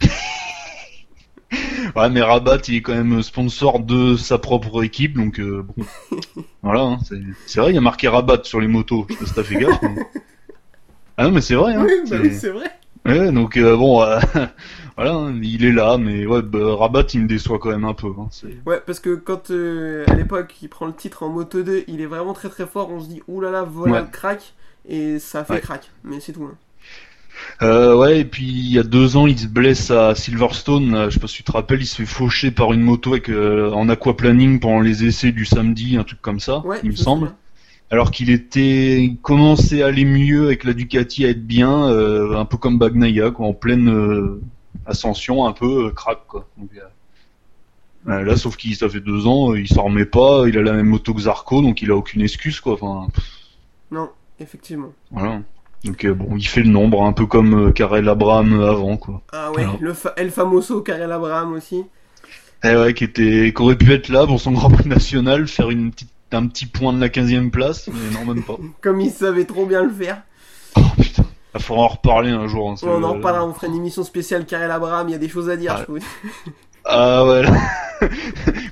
Ouais, 1.94 2.10
mais 2.10 2.22
Rabat, 2.22 2.58
il 2.68 2.76
est 2.76 2.82
quand 2.82 2.94
même 2.94 3.22
sponsor 3.22 3.78
de 3.80 4.16
sa 4.16 4.38
propre 4.38 4.82
équipe, 4.82 5.14
donc 5.16 5.38
euh, 5.38 5.62
bon. 5.62 5.84
voilà, 6.62 6.80
hein, 6.82 6.98
c'est 7.46 7.60
vrai, 7.60 7.70
il 7.70 7.74
y 7.74 7.78
a 7.78 7.80
marqué 7.82 8.08
Rabat 8.08 8.40
sur 8.44 8.60
les 8.60 8.66
motos. 8.66 9.06
Je 9.08 9.14
sais 9.14 9.20
pas 9.20 9.26
si 9.26 9.34
t'as 9.34 9.42
fait 9.44 9.56
gaffe. 9.56 9.80
mais- 9.82 10.06
Ah 11.16 11.24
non, 11.24 11.30
mais 11.32 11.40
c'est 11.40 11.54
vrai. 11.54 11.74
Hein, 11.74 11.84
oui, 11.86 12.10
bah 12.10 12.16
oui, 12.20 12.32
c'est 12.34 12.48
vrai. 12.50 12.66
Ouais, 13.06 13.30
donc 13.32 13.56
euh, 13.58 13.76
bon, 13.76 14.02
euh, 14.02 14.18
voilà, 14.96 15.12
hein, 15.14 15.38
il 15.42 15.64
est 15.64 15.72
là, 15.72 15.98
mais 15.98 16.24
ouais, 16.26 16.40
bah, 16.42 16.74
Rabat, 16.76 17.04
il 17.12 17.22
me 17.22 17.28
déçoit 17.28 17.58
quand 17.58 17.70
même 17.70 17.84
un 17.84 17.92
peu. 17.94 18.08
Hein, 18.18 18.28
Ouais, 18.66 18.80
parce 18.86 19.00
que 19.00 19.14
quand 19.14 19.50
euh, 19.50 20.06
à 20.08 20.14
l'époque 20.14 20.54
il 20.62 20.68
prend 20.68 20.86
le 20.86 20.94
titre 20.94 21.22
en 21.22 21.28
Moto 21.28 21.62
2, 21.62 21.84
il 21.86 22.00
est 22.00 22.06
vraiment 22.06 22.32
très 22.32 22.48
très 22.48 22.66
fort. 22.66 22.90
On 22.90 23.00
se 23.00 23.08
dit 23.08 23.22
oulala, 23.28 23.62
voilà 23.62 23.98
Ouais. 23.98 24.00
le 24.02 24.06
crack, 24.06 24.54
et 24.88 25.18
ça 25.18 25.44
fait 25.44 25.56
Ouais. 25.56 25.60
crack. 25.60 25.90
Mais 26.02 26.20
c'est 26.20 26.32
tout. 26.32 26.44
hein. 26.44 26.56
Euh, 27.62 27.96
ouais, 27.96 28.20
et 28.20 28.24
puis 28.24 28.44
il 28.46 28.72
y 28.72 28.78
a 28.78 28.82
deux 28.82 29.16
ans, 29.16 29.26
il 29.26 29.38
se 29.38 29.46
blesse 29.48 29.90
à 29.90 30.14
Silverstone. 30.14 30.92
là, 30.92 31.08
je 31.08 31.14
sais 31.14 31.20
pas 31.20 31.26
si 31.26 31.36
tu 31.36 31.42
te 31.44 31.52
rappelles, 31.52 31.80
il 31.82 31.86
se 31.86 31.96
fait 31.96 32.06
faucher 32.06 32.50
par 32.50 32.72
une 32.72 32.80
moto 32.80 33.12
avec, 33.12 33.28
euh, 33.28 33.70
en 33.72 33.88
aquaplaning 33.88 34.60
pendant 34.60 34.80
les 34.80 35.04
essais 35.04 35.32
du 35.32 35.44
samedi, 35.44 35.96
un 35.96 36.04
truc 36.04 36.20
comme 36.22 36.40
ça, 36.40 36.64
Ouais, 36.64 36.80
il 36.82 36.90
me 36.90 36.96
semble. 36.96 37.32
Alors 37.94 38.10
qu'il 38.10 38.30
était 38.30 39.00
il 39.02 39.16
commençait 39.18 39.82
à 39.82 39.86
aller 39.86 40.04
mieux 40.04 40.46
avec 40.46 40.64
la 40.64 40.72
Ducati 40.72 41.24
à 41.24 41.28
être 41.30 41.46
bien 41.46 41.88
euh, 41.88 42.36
un 42.36 42.44
peu 42.44 42.56
comme 42.56 42.76
Bagnaia 42.78 43.30
quoi 43.30 43.46
en 43.46 43.52
pleine 43.54 43.88
euh, 43.88 44.40
ascension 44.86 45.46
un 45.46 45.52
peu 45.52 45.86
euh, 45.86 45.90
crack 45.90 46.18
quoi 46.26 46.48
Donc, 46.58 46.70
euh, 48.06 48.22
là 48.24 48.36
sauf 48.36 48.56
qu'il 48.56 48.74
ça 48.76 48.88
fait 48.88 49.00
deux 49.00 49.26
ans 49.26 49.54
il 49.54 49.68
s'en 49.68 49.84
remet 49.84 50.04
pas 50.06 50.44
il 50.48 50.58
a 50.58 50.62
la 50.62 50.72
même 50.72 50.86
moto 50.88 51.14
que 51.14 51.20
Zarco 51.22 51.62
donc 51.62 51.82
il 51.82 51.90
a 51.90 51.96
aucune 51.96 52.20
excuse 52.22 52.60
quoi 52.60 52.74
enfin 52.74 53.06
Non, 53.90 54.10
effectivement. 54.40 54.92
voilà 55.10 55.40
donc 55.84 56.04
euh, 56.04 56.14
bon 56.14 56.36
il 56.36 56.46
fait 56.46 56.62
le 56.62 56.70
nombre 56.70 57.04
un 57.04 57.12
peu 57.12 57.26
comme 57.26 57.68
euh, 57.68 57.70
Karel 57.70 58.08
Abraham 58.08 58.60
avant 58.60 58.96
quoi 58.96 59.22
Ah 59.32 59.52
ouais, 59.52 59.62
Alors. 59.62 59.78
le 59.80 59.92
fa- 59.94 60.14
El 60.16 60.30
Famoso 60.30 60.80
Karel 60.82 61.12
Abraham 61.12 61.52
aussi. 61.52 61.84
Eh 62.66 62.74
ouais, 62.76 62.94
qui 62.94 63.04
était, 63.04 63.52
qui 63.54 63.62
aurait 63.62 63.76
pu 63.76 63.92
être 63.92 64.08
là 64.08 64.26
pour 64.26 64.40
son 64.40 64.52
Grand 64.52 64.70
Prix 64.70 64.88
national, 64.88 65.46
faire 65.46 65.68
une 65.70 65.90
petite, 65.90 66.08
un 66.32 66.46
petit 66.46 66.66
point 66.66 66.92
de 66.92 67.00
la 67.00 67.08
15e 67.08 67.50
place, 67.50 67.88
mais 67.92 68.10
non, 68.18 68.34
même 68.34 68.42
pas. 68.44 68.56
Comme 68.80 69.00
il 69.00 69.10
savait 69.10 69.44
trop 69.44 69.66
bien 69.66 69.82
le 69.84 69.90
faire. 69.90 70.22
Oh 70.76 70.80
putain, 71.00 71.24
il 71.54 71.60
faudra 71.62 71.84
en 71.84 71.88
reparler 71.88 72.30
un 72.30 72.46
jour. 72.48 72.70
hein, 72.70 72.74
on 72.82 73.02
en 73.04 73.12
reparlera, 73.14 73.46
on 73.46 73.54
fera 73.54 73.66
une 73.68 73.76
émission 73.76 74.02
spéciale 74.04 74.44
Karel 74.46 74.70
Abraham, 74.70 75.08
il 75.08 75.12
y 75.12 75.14
a 75.14 75.18
des 75.18 75.28
choses 75.28 75.48
à 75.48 75.56
dire, 75.56 75.72
Ouais. 75.74 75.78
je 75.80 75.84
trouve. 75.84 75.98
Ah 76.86 77.24
ouais. 77.24 77.42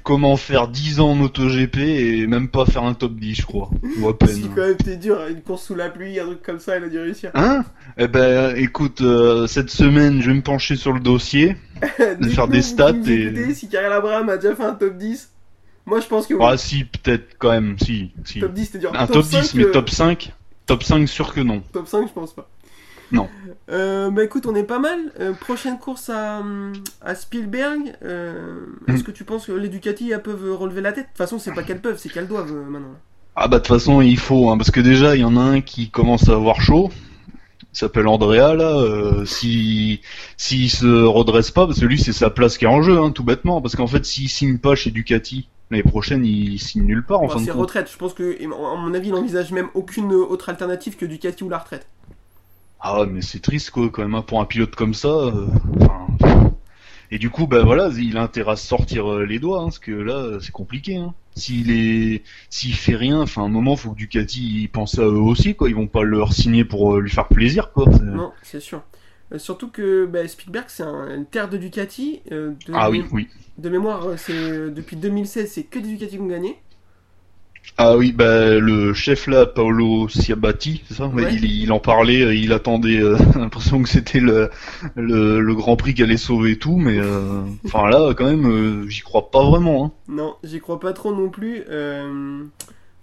Comment 0.02 0.36
faire 0.36 0.68
10 0.68 1.00
ans 1.00 1.12
en 1.12 1.14
MotoGP 1.14 1.78
et 1.78 2.26
même 2.26 2.48
pas 2.48 2.66
faire 2.66 2.84
un 2.84 2.92
top 2.92 3.14
10, 3.14 3.36
je 3.36 3.46
crois. 3.46 3.70
Ou 4.00 4.06
à 4.08 4.18
peine. 4.18 4.28
Si 4.28 4.42
quand 4.54 4.60
même 4.66 4.76
t'es 4.76 4.96
dur, 4.96 5.18
une 5.30 5.40
course 5.40 5.64
sous 5.64 5.74
la 5.74 5.88
pluie, 5.88 6.20
un 6.20 6.26
truc 6.26 6.42
comme 6.42 6.58
ça, 6.58 6.76
il 6.76 6.84
a 6.84 6.88
dû 6.88 6.98
réussir. 6.98 7.30
Hein? 7.32 7.64
Eh 7.96 8.08
ben, 8.08 8.54
écoute, 8.56 9.00
euh, 9.00 9.46
cette 9.46 9.70
semaine, 9.70 10.20
je 10.20 10.28
vais 10.30 10.36
me 10.36 10.42
pencher 10.42 10.76
sur 10.76 10.92
le 10.92 11.00
dossier. 11.00 11.56
Faire 12.34 12.48
des 12.48 12.60
stats 12.60 12.90
et- 13.08 13.54
si 13.54 13.70
Karel 13.70 13.92
Abraham 13.92 14.28
a 14.28 14.36
déjà 14.36 14.54
fait 14.54 14.64
un 14.64 14.74
top 14.74 14.98
10, 14.98 15.30
moi 15.86 16.00
je 16.00 16.06
pense 16.06 16.26
que 16.26 16.34
oui. 16.34 16.40
Ah 16.42 16.56
si, 16.56 16.84
peut-être 16.84 17.36
quand 17.38 17.50
même, 17.50 17.76
si, 17.78 18.12
si. 18.24 18.40
top 18.40 18.52
10, 18.52 18.66
c'est-à-dire 18.66 18.90
Un 18.94 19.06
top 19.06 19.24
10, 19.24 19.42
5, 19.42 19.54
mais 19.54 19.64
euh, 19.64 19.72
top 19.72 19.90
5 19.90 20.32
Top 20.66 20.82
5, 20.82 21.08
sûr 21.08 21.34
que 21.34 21.40
non. 21.40 21.62
top 21.72 21.88
5, 21.88 22.06
je 22.08 22.12
pense 22.12 22.32
pas. 22.32 22.48
Non. 23.10 23.28
Euh, 23.68 24.10
bah 24.10 24.24
écoute, 24.24 24.46
on 24.46 24.54
est 24.54 24.62
pas 24.64 24.78
mal. 24.78 24.98
Euh, 25.20 25.34
prochaine 25.34 25.78
course 25.78 26.08
à, 26.08 26.42
à 27.02 27.14
Spielberg. 27.14 27.94
Euh. 28.02 28.64
Est-ce 28.88 29.04
que 29.04 29.10
tu 29.10 29.24
penses 29.24 29.46
que 29.46 29.52
les 29.52 29.68
Ducati 29.68 30.10
elles 30.10 30.22
peuvent 30.22 30.56
relever 30.56 30.80
la 30.80 30.92
tête? 30.92 31.04
De 31.04 31.08
toute 31.08 31.18
façon, 31.18 31.38
c'est 31.38 31.52
pas 31.52 31.62
qu'elles 31.62 31.80
peuvent, 31.82 31.98
c'est 31.98 32.08
qu'elles 32.08 32.26
doivent 32.26 32.52
maintenant. 32.52 32.94
Ah 33.36 33.48
bah 33.48 33.58
de 33.58 33.62
toute 33.62 33.68
façon, 33.74 34.00
il 34.00 34.18
faut, 34.18 34.50
hein, 34.50 34.56
parce 34.56 34.70
que 34.70 34.80
déjà, 34.80 35.14
il 35.14 35.20
y 35.20 35.24
en 35.24 35.36
a 35.36 35.40
un 35.42 35.60
qui 35.60 35.90
commence 35.90 36.28
à 36.28 36.32
avoir 36.32 36.60
chaud. 36.62 36.90
Il 37.74 37.78
s'appelle 37.78 38.06
Andrea, 38.06 38.54
là. 38.54 39.24
Si 39.26 40.00
s'il 40.36 40.70
se 40.70 41.04
redresse 41.04 41.50
pas, 41.50 41.66
parce 41.66 41.80
que 41.80 41.86
lui, 41.86 41.98
c'est 41.98 42.12
sa 42.12 42.30
place 42.30 42.56
qui 42.56 42.64
est 42.64 42.68
en 42.68 42.82
jeu, 42.82 42.98
hein, 42.98 43.10
tout 43.10 43.24
bêtement. 43.24 43.60
Parce 43.60 43.76
qu'en 43.76 43.86
fait, 43.86 44.04
s'il 44.06 44.28
signe 44.30 44.58
pas 44.58 44.74
chez 44.74 44.90
Ducati, 44.90 45.48
l'année 45.72 45.82
prochaine, 45.82 46.24
il 46.24 46.58
signe 46.60 46.84
nulle 46.84 47.04
part, 47.04 47.20
en 47.20 47.26
Bon, 47.26 47.28
fin 47.30 47.40
de 47.40 47.46
compte. 47.46 47.60
retraite. 47.62 47.90
Je 47.90 47.96
pense 47.96 48.14
que, 48.14 48.42
à 48.44 48.76
mon 48.76 48.94
avis, 48.94 49.08
il 49.08 49.14
envisage 49.14 49.50
même 49.52 49.68
aucune 49.74 50.12
autre 50.12 50.48
alternative 50.48 50.96
que 50.96 51.04
Ducati 51.06 51.42
ou 51.44 51.48
la 51.48 51.58
retraite. 51.58 51.86
Ah 52.80 53.04
mais 53.08 53.22
c'est 53.22 53.38
triste 53.40 53.70
quoi 53.70 53.88
quand 53.90 54.02
même 54.02 54.14
hein, 54.16 54.22
pour 54.22 54.40
un 54.40 54.44
pilote 54.44 54.74
comme 54.74 54.94
ça. 54.94 55.08
euh, 55.08 55.46
enfin, 55.80 56.52
Et 57.12 57.18
du 57.18 57.30
coup, 57.30 57.46
bah 57.46 57.62
voilà, 57.62 57.90
il 57.96 58.16
a 58.16 58.22
intérêt 58.22 58.52
à 58.52 58.56
se 58.56 58.66
sortir 58.66 59.10
euh, 59.12 59.24
les 59.24 59.38
doigts, 59.38 59.60
hein, 59.60 59.64
parce 59.64 59.78
que 59.78 59.92
là, 59.92 60.14
euh, 60.16 60.40
c'est 60.40 60.50
compliqué. 60.52 60.96
Hein. 60.96 61.14
S'il 61.36 61.70
est, 61.70 62.22
s'il 62.50 62.74
fait 62.74 62.96
rien, 62.96 63.20
enfin, 63.20 63.42
à 63.42 63.44
un 63.46 63.48
moment, 63.48 63.76
faut 63.76 63.90
que 63.92 63.96
Ducati 63.96 64.68
pense 64.72 64.98
à 64.98 65.02
eux 65.02 65.12
aussi, 65.20 65.54
quoi. 65.54 65.68
Ils 65.68 65.74
vont 65.76 65.86
pas 65.86 66.02
leur 66.02 66.32
signer 66.32 66.64
pour 66.64 66.94
euh, 66.96 67.00
lui 67.00 67.10
faire 67.10 67.28
plaisir, 67.28 67.72
quoi. 67.72 67.86
Non, 68.02 68.32
c'est 68.42 68.60
sûr. 68.60 68.82
Euh, 69.32 69.38
surtout 69.38 69.68
que 69.70 70.06
bah, 70.06 70.26
Spielberg, 70.28 70.66
c'est 70.68 70.82
un- 70.82 71.14
une 71.16 71.26
terre 71.26 71.48
de 71.48 71.56
Ducati. 71.56 72.20
euh, 72.32 72.52
de, 72.66 72.72
Ah 72.74 72.90
oui, 72.90 73.04
oui. 73.12 73.28
De 73.58 73.68
mémoire, 73.68 74.06
euh, 74.06 74.16
c'est 74.16 74.32
euh, 74.34 74.70
depuis 74.70 74.96
2016, 74.96 75.50
c'est 75.52 75.64
que 75.64 75.78
des 75.78 75.88
Ducati 75.88 76.16
qui 76.16 76.20
ont 76.20 76.26
gagné. 76.26 76.58
Ah 77.78 77.96
oui, 77.96 78.12
bah 78.12 78.58
le 78.58 78.92
chef 78.92 79.26
là, 79.28 79.46
Paolo 79.46 80.08
Ciabatti, 80.08 80.82
c'est 80.88 80.94
ça? 80.94 81.06
Ouais, 81.06 81.32
il, 81.32 81.44
il 81.44 81.72
en 81.72 81.78
parlait, 81.78 82.36
il 82.36 82.52
attendait, 82.52 82.98
euh, 83.00 83.16
l'impression 83.36 83.82
que 83.82 83.88
c'était 83.88 84.20
le, 84.20 84.50
le, 84.96 85.40
le 85.40 85.54
Grand 85.54 85.76
Prix 85.76 85.94
qui 85.94 86.02
allait 86.02 86.16
sauver 86.16 86.58
tout, 86.58 86.76
mais 86.76 86.98
euh, 86.98 87.42
enfin 87.64 87.88
là, 87.88 88.14
quand 88.14 88.24
même, 88.26 88.46
euh, 88.46 88.88
j'y 88.88 89.00
crois 89.02 89.30
pas 89.30 89.44
vraiment. 89.48 89.84
Hein. 89.86 89.92
Non, 90.08 90.36
j'y 90.44 90.60
crois 90.60 90.78
pas 90.80 90.92
trop 90.92 91.12
non 91.14 91.28
plus. 91.28 91.64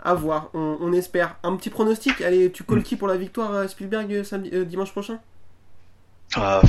À 0.01 0.13
voir, 0.13 0.49
on, 0.53 0.77
on 0.79 0.93
espère. 0.93 1.37
Un 1.43 1.55
petit 1.57 1.69
pronostic 1.69 2.21
Allez, 2.21 2.51
tu 2.51 2.63
Mm. 2.63 2.65
colles 2.65 2.83
qui 2.83 2.95
pour 2.95 3.07
la 3.07 3.17
victoire 3.17 3.53
à 3.53 3.67
Spielberg 3.67 4.23
samedi, 4.23 4.51
dimanche 4.65 4.91
prochain? 4.91 5.19
Ah, 6.35 6.61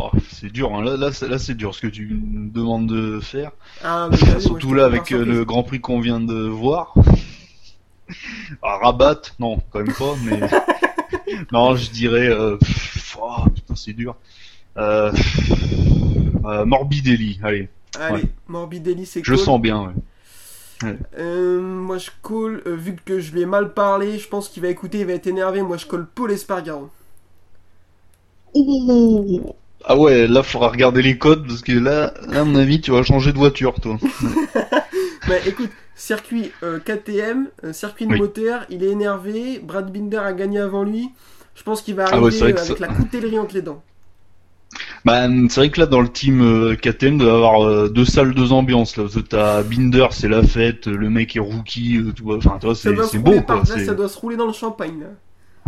oh, 0.00 0.10
c'est 0.32 0.50
dur, 0.52 0.74
hein. 0.74 0.82
là, 0.82 0.96
là, 0.96 1.12
c'est- 1.12 1.28
là 1.28 1.38
c'est 1.38 1.54
dur 1.54 1.74
ce 1.74 1.80
que 1.80 1.86
tu 1.86 2.06
me 2.08 2.50
demandes 2.50 2.88
de 2.88 3.20
faire. 3.20 3.52
Ah, 3.84 4.08
mais 4.10 4.40
Surtout 4.40 4.74
là 4.74 4.84
avec 4.86 5.12
euh, 5.12 5.24
le 5.24 5.44
Grand 5.44 5.62
Prix 5.62 5.80
qu'on 5.80 6.00
vient 6.00 6.20
de 6.20 6.34
voir. 6.48 6.94
Ah, 8.62 8.78
Rabat, 8.82 9.20
non, 9.38 9.60
quand 9.70 9.78
même 9.84 9.94
pas, 9.94 10.14
mais 10.24 10.40
non, 11.52 11.76
je 11.76 11.90
dirais, 11.92 12.26
euh, 12.28 12.58
oh, 13.20 13.44
putain, 13.54 13.76
c'est 13.76 13.92
dur. 13.92 14.16
Euh, 14.76 15.12
euh, 16.44 16.64
Morbidelli, 16.64 17.38
allez, 17.44 17.68
Allez, 18.00 18.14
ouais. 18.22 18.28
Morbidelli, 18.48 19.06
c'est 19.06 19.22
je 19.24 19.32
cool. 19.34 19.38
sens 19.44 19.60
bien. 19.60 19.92
ouais. 20.82 20.96
Euh, 21.18 21.60
moi, 21.60 21.98
je 21.98 22.10
colle, 22.20 22.62
euh, 22.66 22.74
vu 22.74 22.96
que 23.04 23.20
je 23.20 23.30
lui 23.32 23.42
ai 23.42 23.46
mal 23.46 23.74
parlé, 23.74 24.18
je 24.18 24.26
pense 24.26 24.48
qu'il 24.48 24.62
va 24.64 24.68
écouter, 24.70 25.00
il 25.00 25.06
va 25.06 25.12
être 25.12 25.28
énervé. 25.28 25.62
Moi, 25.62 25.76
je 25.76 25.86
colle 25.86 26.08
Paul 26.12 26.32
Espargaro. 26.32 26.90
Ah 29.84 29.96
ouais, 29.96 30.26
là 30.26 30.42
faudra 30.42 30.68
regarder 30.68 31.02
les 31.02 31.18
codes 31.18 31.46
parce 31.46 31.62
que 31.62 31.72
là, 31.72 32.12
là, 32.28 32.40
à 32.40 32.44
mon 32.44 32.56
avis, 32.56 32.80
tu 32.80 32.90
vas 32.92 33.02
changer 33.02 33.32
de 33.32 33.38
voiture, 33.38 33.74
toi. 33.80 33.98
Bah 35.26 35.36
écoute, 35.46 35.72
circuit 35.94 36.52
euh, 36.62 36.78
KTM, 36.80 37.50
euh, 37.64 37.72
circuit 37.72 38.06
de 38.06 38.12
Oui. 38.12 38.18
moteur, 38.18 38.64
il 38.70 38.82
est 38.84 38.90
énervé. 38.90 39.58
Brad 39.60 39.90
Binder 39.92 40.18
a 40.18 40.32
gagné 40.32 40.58
avant 40.58 40.84
lui. 40.84 41.14
Je 41.54 41.62
pense 41.62 41.82
qu'il 41.82 41.94
va 41.94 42.06
Ah 42.10 42.18
arriver 42.18 42.20
ouais, 42.20 42.30
c'est 42.30 42.44
vrai 42.44 42.52
euh, 42.52 42.54
que 42.54 42.60
avec 42.60 42.78
ça- 42.78 42.78
la 42.78 42.88
coutellerie 42.88 43.38
entre 43.38 43.54
les 43.54 43.62
dents. 43.62 43.82
Bah, 45.04 45.26
c'est 45.48 45.60
vrai 45.60 45.70
que 45.70 45.80
là, 45.80 45.86
dans 45.86 46.00
le 46.00 46.08
team 46.08 46.40
euh, 46.42 46.76
KTM, 46.76 47.18
doit 47.18 47.28
y 47.28 47.34
avoir 47.34 47.62
euh, 47.64 47.88
deux 47.88 48.04
salles, 48.04 48.34
deux 48.34 48.52
ambiances. 48.52 48.96
Là, 48.96 49.04
parce 49.04 49.14
que 49.16 49.20
t'as 49.20 49.62
Binder, 49.62 50.06
c'est 50.10 50.28
la 50.28 50.42
fête, 50.42 50.86
le 50.86 51.10
mec 51.10 51.36
est 51.36 51.40
rookie, 51.40 51.96
euh, 51.98 52.12
tu 52.12 52.22
vois. 52.22 52.36
Enfin, 52.36 52.58
tu 52.60 52.66
vois, 52.66 52.74
Ça 52.82 52.92
c'est 52.92 52.92
doit, 52.92 53.08
c'est 53.08 53.18
se 53.18 53.18
beau, 53.18 53.32
rouler 53.32 53.42
quoi. 53.42 53.62
là, 53.64 53.64
c'est- 53.64 53.84
ça 53.84 53.94
doit 53.94 54.08
se 54.08 54.18
rouler 54.18 54.36
dans 54.36 54.46
le 54.46 54.52
champagne. 54.52 55.00
là. 55.00 55.08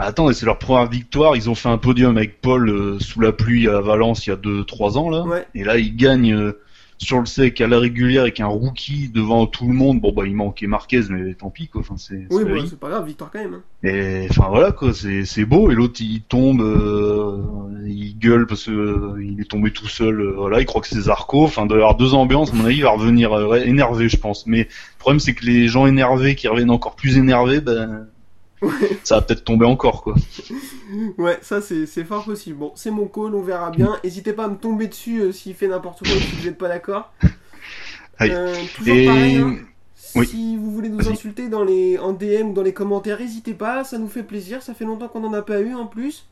Ah, 0.03 0.07
Attends, 0.09 0.33
c'est 0.33 0.47
leur 0.47 0.59
première 0.59 0.89
victoire. 0.91 1.37
Ils 1.37 1.49
ont 1.49 1.55
fait 1.55 1.69
un 1.69 1.79
podium 1.79 2.17
avec 2.17 2.41
Paul 2.41 2.69
euh, 2.69 2.99
sous 2.99 3.21
la 3.21 3.33
pluie 3.33 3.69
à 3.69 3.81
Valence 3.81 4.27
il 4.27 4.31
y 4.31 4.33
a 4.33 4.37
2-3 4.37 4.99
ans 4.99 5.11
là. 5.11 5.23
Ouais. 5.23 5.47
Et 5.55 5.63
là, 5.65 5.79
ils 5.79 5.95
gagnent 5.95 6.35
euh, 6.35 6.59
sur 6.99 7.19
le 7.21 7.27
sec 7.27 7.61
à 7.61 7.67
la 7.69 7.79
régulière 7.79 8.23
avec 8.23 8.39
un 8.41 8.47
rookie 8.47 9.09
devant 9.09 9.47
tout 9.47 9.67
le 9.67 9.75
monde. 9.75 10.01
Bon 10.01 10.13
bah, 10.13 10.25
il 10.27 10.35
manquait 10.35 10.67
Marquez, 10.67 11.03
mais 11.11 11.35
tant 11.35 11.51
pis 11.51 11.69
quoi. 11.69 11.81
Enfin, 11.83 11.95
c'est. 11.97 12.27
Oui, 12.31 12.45
bon, 12.45 12.55
vie. 12.55 12.67
c'est 12.69 12.79
pas 12.79 12.89
grave, 12.91 13.07
victoire 13.07 13.31
quand 13.33 13.41
même. 13.41 13.55
hein. 13.55 13.63
Et 13.89 14.27
enfin 14.31 14.47
voilà 14.51 14.73
quoi, 14.73 14.93
c'est 14.93 15.25
c'est 15.25 15.45
beau. 15.45 15.71
Et 15.71 15.75
l'autre 15.75 16.01
il 16.01 16.23
tombe, 16.23 16.61
euh, 16.61 17.39
il 17.87 18.17
gueule 18.19 18.47
parce 18.47 18.65
que 18.65 18.71
euh, 18.71 19.37
est 19.41 19.49
tombé 19.51 19.71
tout 19.73 19.89
seul. 19.89 20.21
euh, 20.21 20.35
voilà, 20.37 20.61
il 20.61 20.67
croit 20.67 20.81
que 20.81 20.89
c'est 20.89 21.01
Zarco. 21.01 21.45
Enfin, 21.45 21.67
doit 21.67 21.79
y 21.79 21.81
avoir 21.81 21.97
deux 21.97 22.15
ambiances. 22.15 22.53
À 22.53 22.57
mon 22.57 22.65
avis, 22.65 22.77
il 22.79 22.83
va 22.83 22.91
revenir 22.91 23.33
euh, 23.33 23.47
ouais, 23.47 23.69
énervé, 23.69 24.09
je 24.09 24.17
pense. 24.17 24.47
Mais 24.47 24.59
le 24.65 24.99
problème 24.99 25.21
c'est 25.21 25.35
que 25.35 25.45
les 25.45 25.67
gens 25.69 25.87
énervés 25.87 26.35
qui 26.37 26.47
reviennent 26.49 26.71
encore 26.71 26.95
plus 26.95 27.19
énervés, 27.19 27.61
ben 27.61 28.07
ça 29.05 29.17
va 29.17 29.23
peut-être 29.23 29.45
tomber 29.45 29.67
encore 29.67 30.03
quoi. 30.03 30.15
Ouais, 31.19 31.39
ça 31.43 31.61
c'est 31.61 31.87
c'est 31.87 32.05
fort 32.05 32.25
possible. 32.25 32.57
Bon, 32.59 32.73
c'est 32.75 32.91
mon 32.91 33.07
call, 33.07 33.35
on 33.35 33.43
verra 33.43 33.71
bien. 33.71 33.97
N'hésitez 34.05 34.33
pas 34.33 34.45
à 34.45 34.49
me 34.49 34.57
tomber 34.57 34.87
dessus 34.89 35.21
euh, 35.21 35.33
s'il 35.33 35.55
fait 35.55 35.69
n'importe 35.69 36.01
quoi 36.07 36.17
ou 36.17 36.21
si 36.21 36.37
vous 36.37 36.45
n'êtes 36.45 36.59
pas 36.59 36.69
d'accord. 36.69 37.13
Euh, 38.21 38.55
toujours 38.77 38.95
Et 38.95 39.07
pareil, 39.07 39.37
hein. 39.39 39.57
Oui. 40.15 40.27
Si 40.27 40.57
vous 40.59 40.71
voulez 40.71 40.91
nous 40.91 41.09
insulter 41.09 41.49
dans 41.49 41.65
les, 41.65 41.99
en 41.99 42.13
DM 42.13 42.51
ou 42.51 42.53
dans 42.53 42.63
les 42.63 42.75
commentaires, 42.75 43.19
n'hésitez 43.19 43.55
pas, 43.55 43.83
ça 43.83 43.97
nous 43.99 44.09
fait 44.09 44.23
plaisir. 44.23 44.63
Ça 44.63 44.75
fait 44.75 44.85
longtemps 44.85 45.09
qu'on 45.09 45.21
n'en 45.21 45.33
a 45.33 45.41
pas 45.43 45.61
eu 45.61 45.75
en 45.75 45.87
plus. 45.87 46.27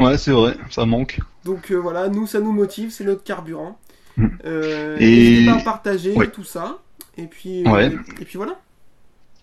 ouais, 0.00 0.16
c'est 0.16 0.30
vrai, 0.30 0.56
ça 0.70 0.86
manque. 0.86 1.20
Donc 1.44 1.70
euh, 1.70 1.76
voilà, 1.76 2.08
nous 2.08 2.26
ça 2.26 2.40
nous 2.40 2.52
motive, 2.52 2.90
c'est 2.90 3.04
notre 3.04 3.22
carburant. 3.22 3.78
Mm. 4.16 4.26
Euh, 4.46 4.96
Et- 4.98 5.06
N'hésitez 5.06 5.46
pas 5.46 5.56
à 5.58 5.60
partager 5.62 6.12
Ouais. 6.14 6.30
tout 6.30 6.44
ça. 6.44 6.78
Et 7.18 7.26
puis, 7.26 7.62
Ouais. 7.68 7.92
et 8.20 8.24
puis 8.24 8.36
voilà. 8.38 8.58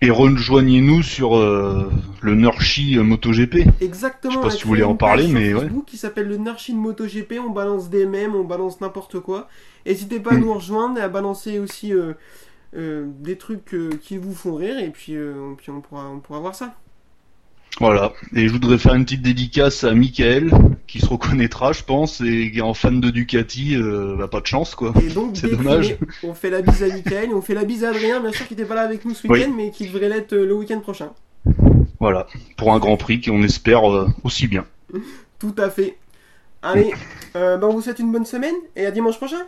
Et 0.02 0.12
rejoignez-nous 0.12 1.04
sur 1.04 1.36
euh, 1.36 1.92
le 2.22 2.34
Nurshi 2.36 2.98
MotoGP. 2.98 3.68
Exactement. 3.82 4.34
Je 4.34 4.38
sais 4.38 4.44
pas 4.44 4.50
si 4.50 4.58
créé 4.60 4.68
voulais 4.70 4.84
en 4.84 4.96
parler, 4.96 5.28
mais 5.28 5.54
ouais. 5.54 5.62
Facebook 5.62 5.86
qui 5.86 5.98
s'appelle 5.98 6.28
le 6.30 6.38
Nurshin 6.38 6.76
MotoGP. 6.76 7.34
On 7.46 7.50
balance 7.50 7.90
des 7.90 8.06
mèmes, 8.06 8.34
on 8.34 8.46
balance 8.46 8.80
n'importe 8.80 9.20
quoi. 9.20 9.50
N'hésitez 9.86 10.22
pas 10.22 10.32
à 10.32 10.36
Mm. 10.36 10.40
nous 10.42 10.54
rejoindre 10.54 11.00
et 11.00 11.02
à 11.02 11.10
balancer 11.10 11.60
aussi 11.60 11.94
euh, 11.94 12.14
euh, 12.78 13.08
des 13.20 13.38
trucs 13.38 13.76
qui 14.02 14.18
vous 14.18 14.34
font 14.34 14.56
rire. 14.56 14.80
Et 14.80 14.90
puis, 14.90 15.18
euh, 15.18 15.54
puis 15.58 15.70
on, 15.70 15.82
pourra, 15.82 16.10
on 16.10 16.20
pourra 16.20 16.40
voir 16.40 16.56
ça. 16.56 16.76
Voilà. 17.80 18.14
Et 18.36 18.48
je 18.48 18.52
voudrais 18.54 18.78
faire 18.78 18.94
une 18.96 19.06
petite 19.06 19.22
dédicace 19.22 19.84
à 19.84 19.94
Michael, 19.94 20.52
qui 20.88 21.00
se 21.00 21.06
reconnaîtra, 21.06 21.72
je 21.72 21.84
pense, 21.84 22.20
et 22.20 22.52
qui 22.52 22.58
est 22.60 22.62
en 22.62 22.74
fan 22.74 23.00
de 23.00 23.10
Ducati, 23.10 23.76
euh, 23.78 24.16
bah, 24.18 24.28
pas 24.28 24.42
de 24.42 24.48
chance, 24.48 24.76
quoi. 24.76 24.94
Et 25.02 25.08
donc, 25.10 25.38
C'est 25.38 25.50
dommage. 25.50 25.96
on 26.24 26.34
fait 26.34 26.50
la 26.50 26.62
bise 26.62 26.84
à 26.84 26.88
Mickaël, 26.88 27.30
on 27.34 27.42
fait 27.42 27.54
la 27.54 27.64
bise 27.64 27.84
à 27.86 27.90
Adrien, 27.90 28.20
bien 28.20 28.32
sûr, 28.34 28.48
qui 28.48 28.54
n'était 28.56 28.68
pas 28.68 28.76
là 28.76 28.82
avec 28.82 29.06
nous 29.06 29.14
ce 29.14 29.28
Oui. 29.28 29.40
week-end, 29.40 29.54
mais 29.56 29.72
qui 29.72 29.88
devrait 29.88 30.10
l'être 30.10 30.34
euh, 30.34 30.46
le 30.46 30.54
week-end 30.56 30.80
prochain. 30.82 31.12
Voilà. 32.00 32.28
Pour 32.58 32.74
un 32.74 32.80
Grand 32.80 32.98
Prix 32.98 33.22
qu'on 33.22 33.44
espère 33.44 33.90
euh, 33.90 34.08
aussi 34.24 34.48
bien. 34.48 34.66
Tout 35.38 35.56
à 35.58 35.70
fait. 35.70 35.98
Allez, 36.62 36.92
euh, 37.38 37.56
ben, 37.58 37.68
on 37.68 37.74
vous 37.74 37.82
souhaite 37.82 38.00
une 38.00 38.12
bonne 38.12 38.26
semaine 38.26 38.56
et 38.76 38.86
à 38.86 38.92
dimanche 38.92 39.16
prochain. 39.18 39.46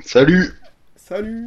Salut 0.00 0.52
Salut 0.96 1.46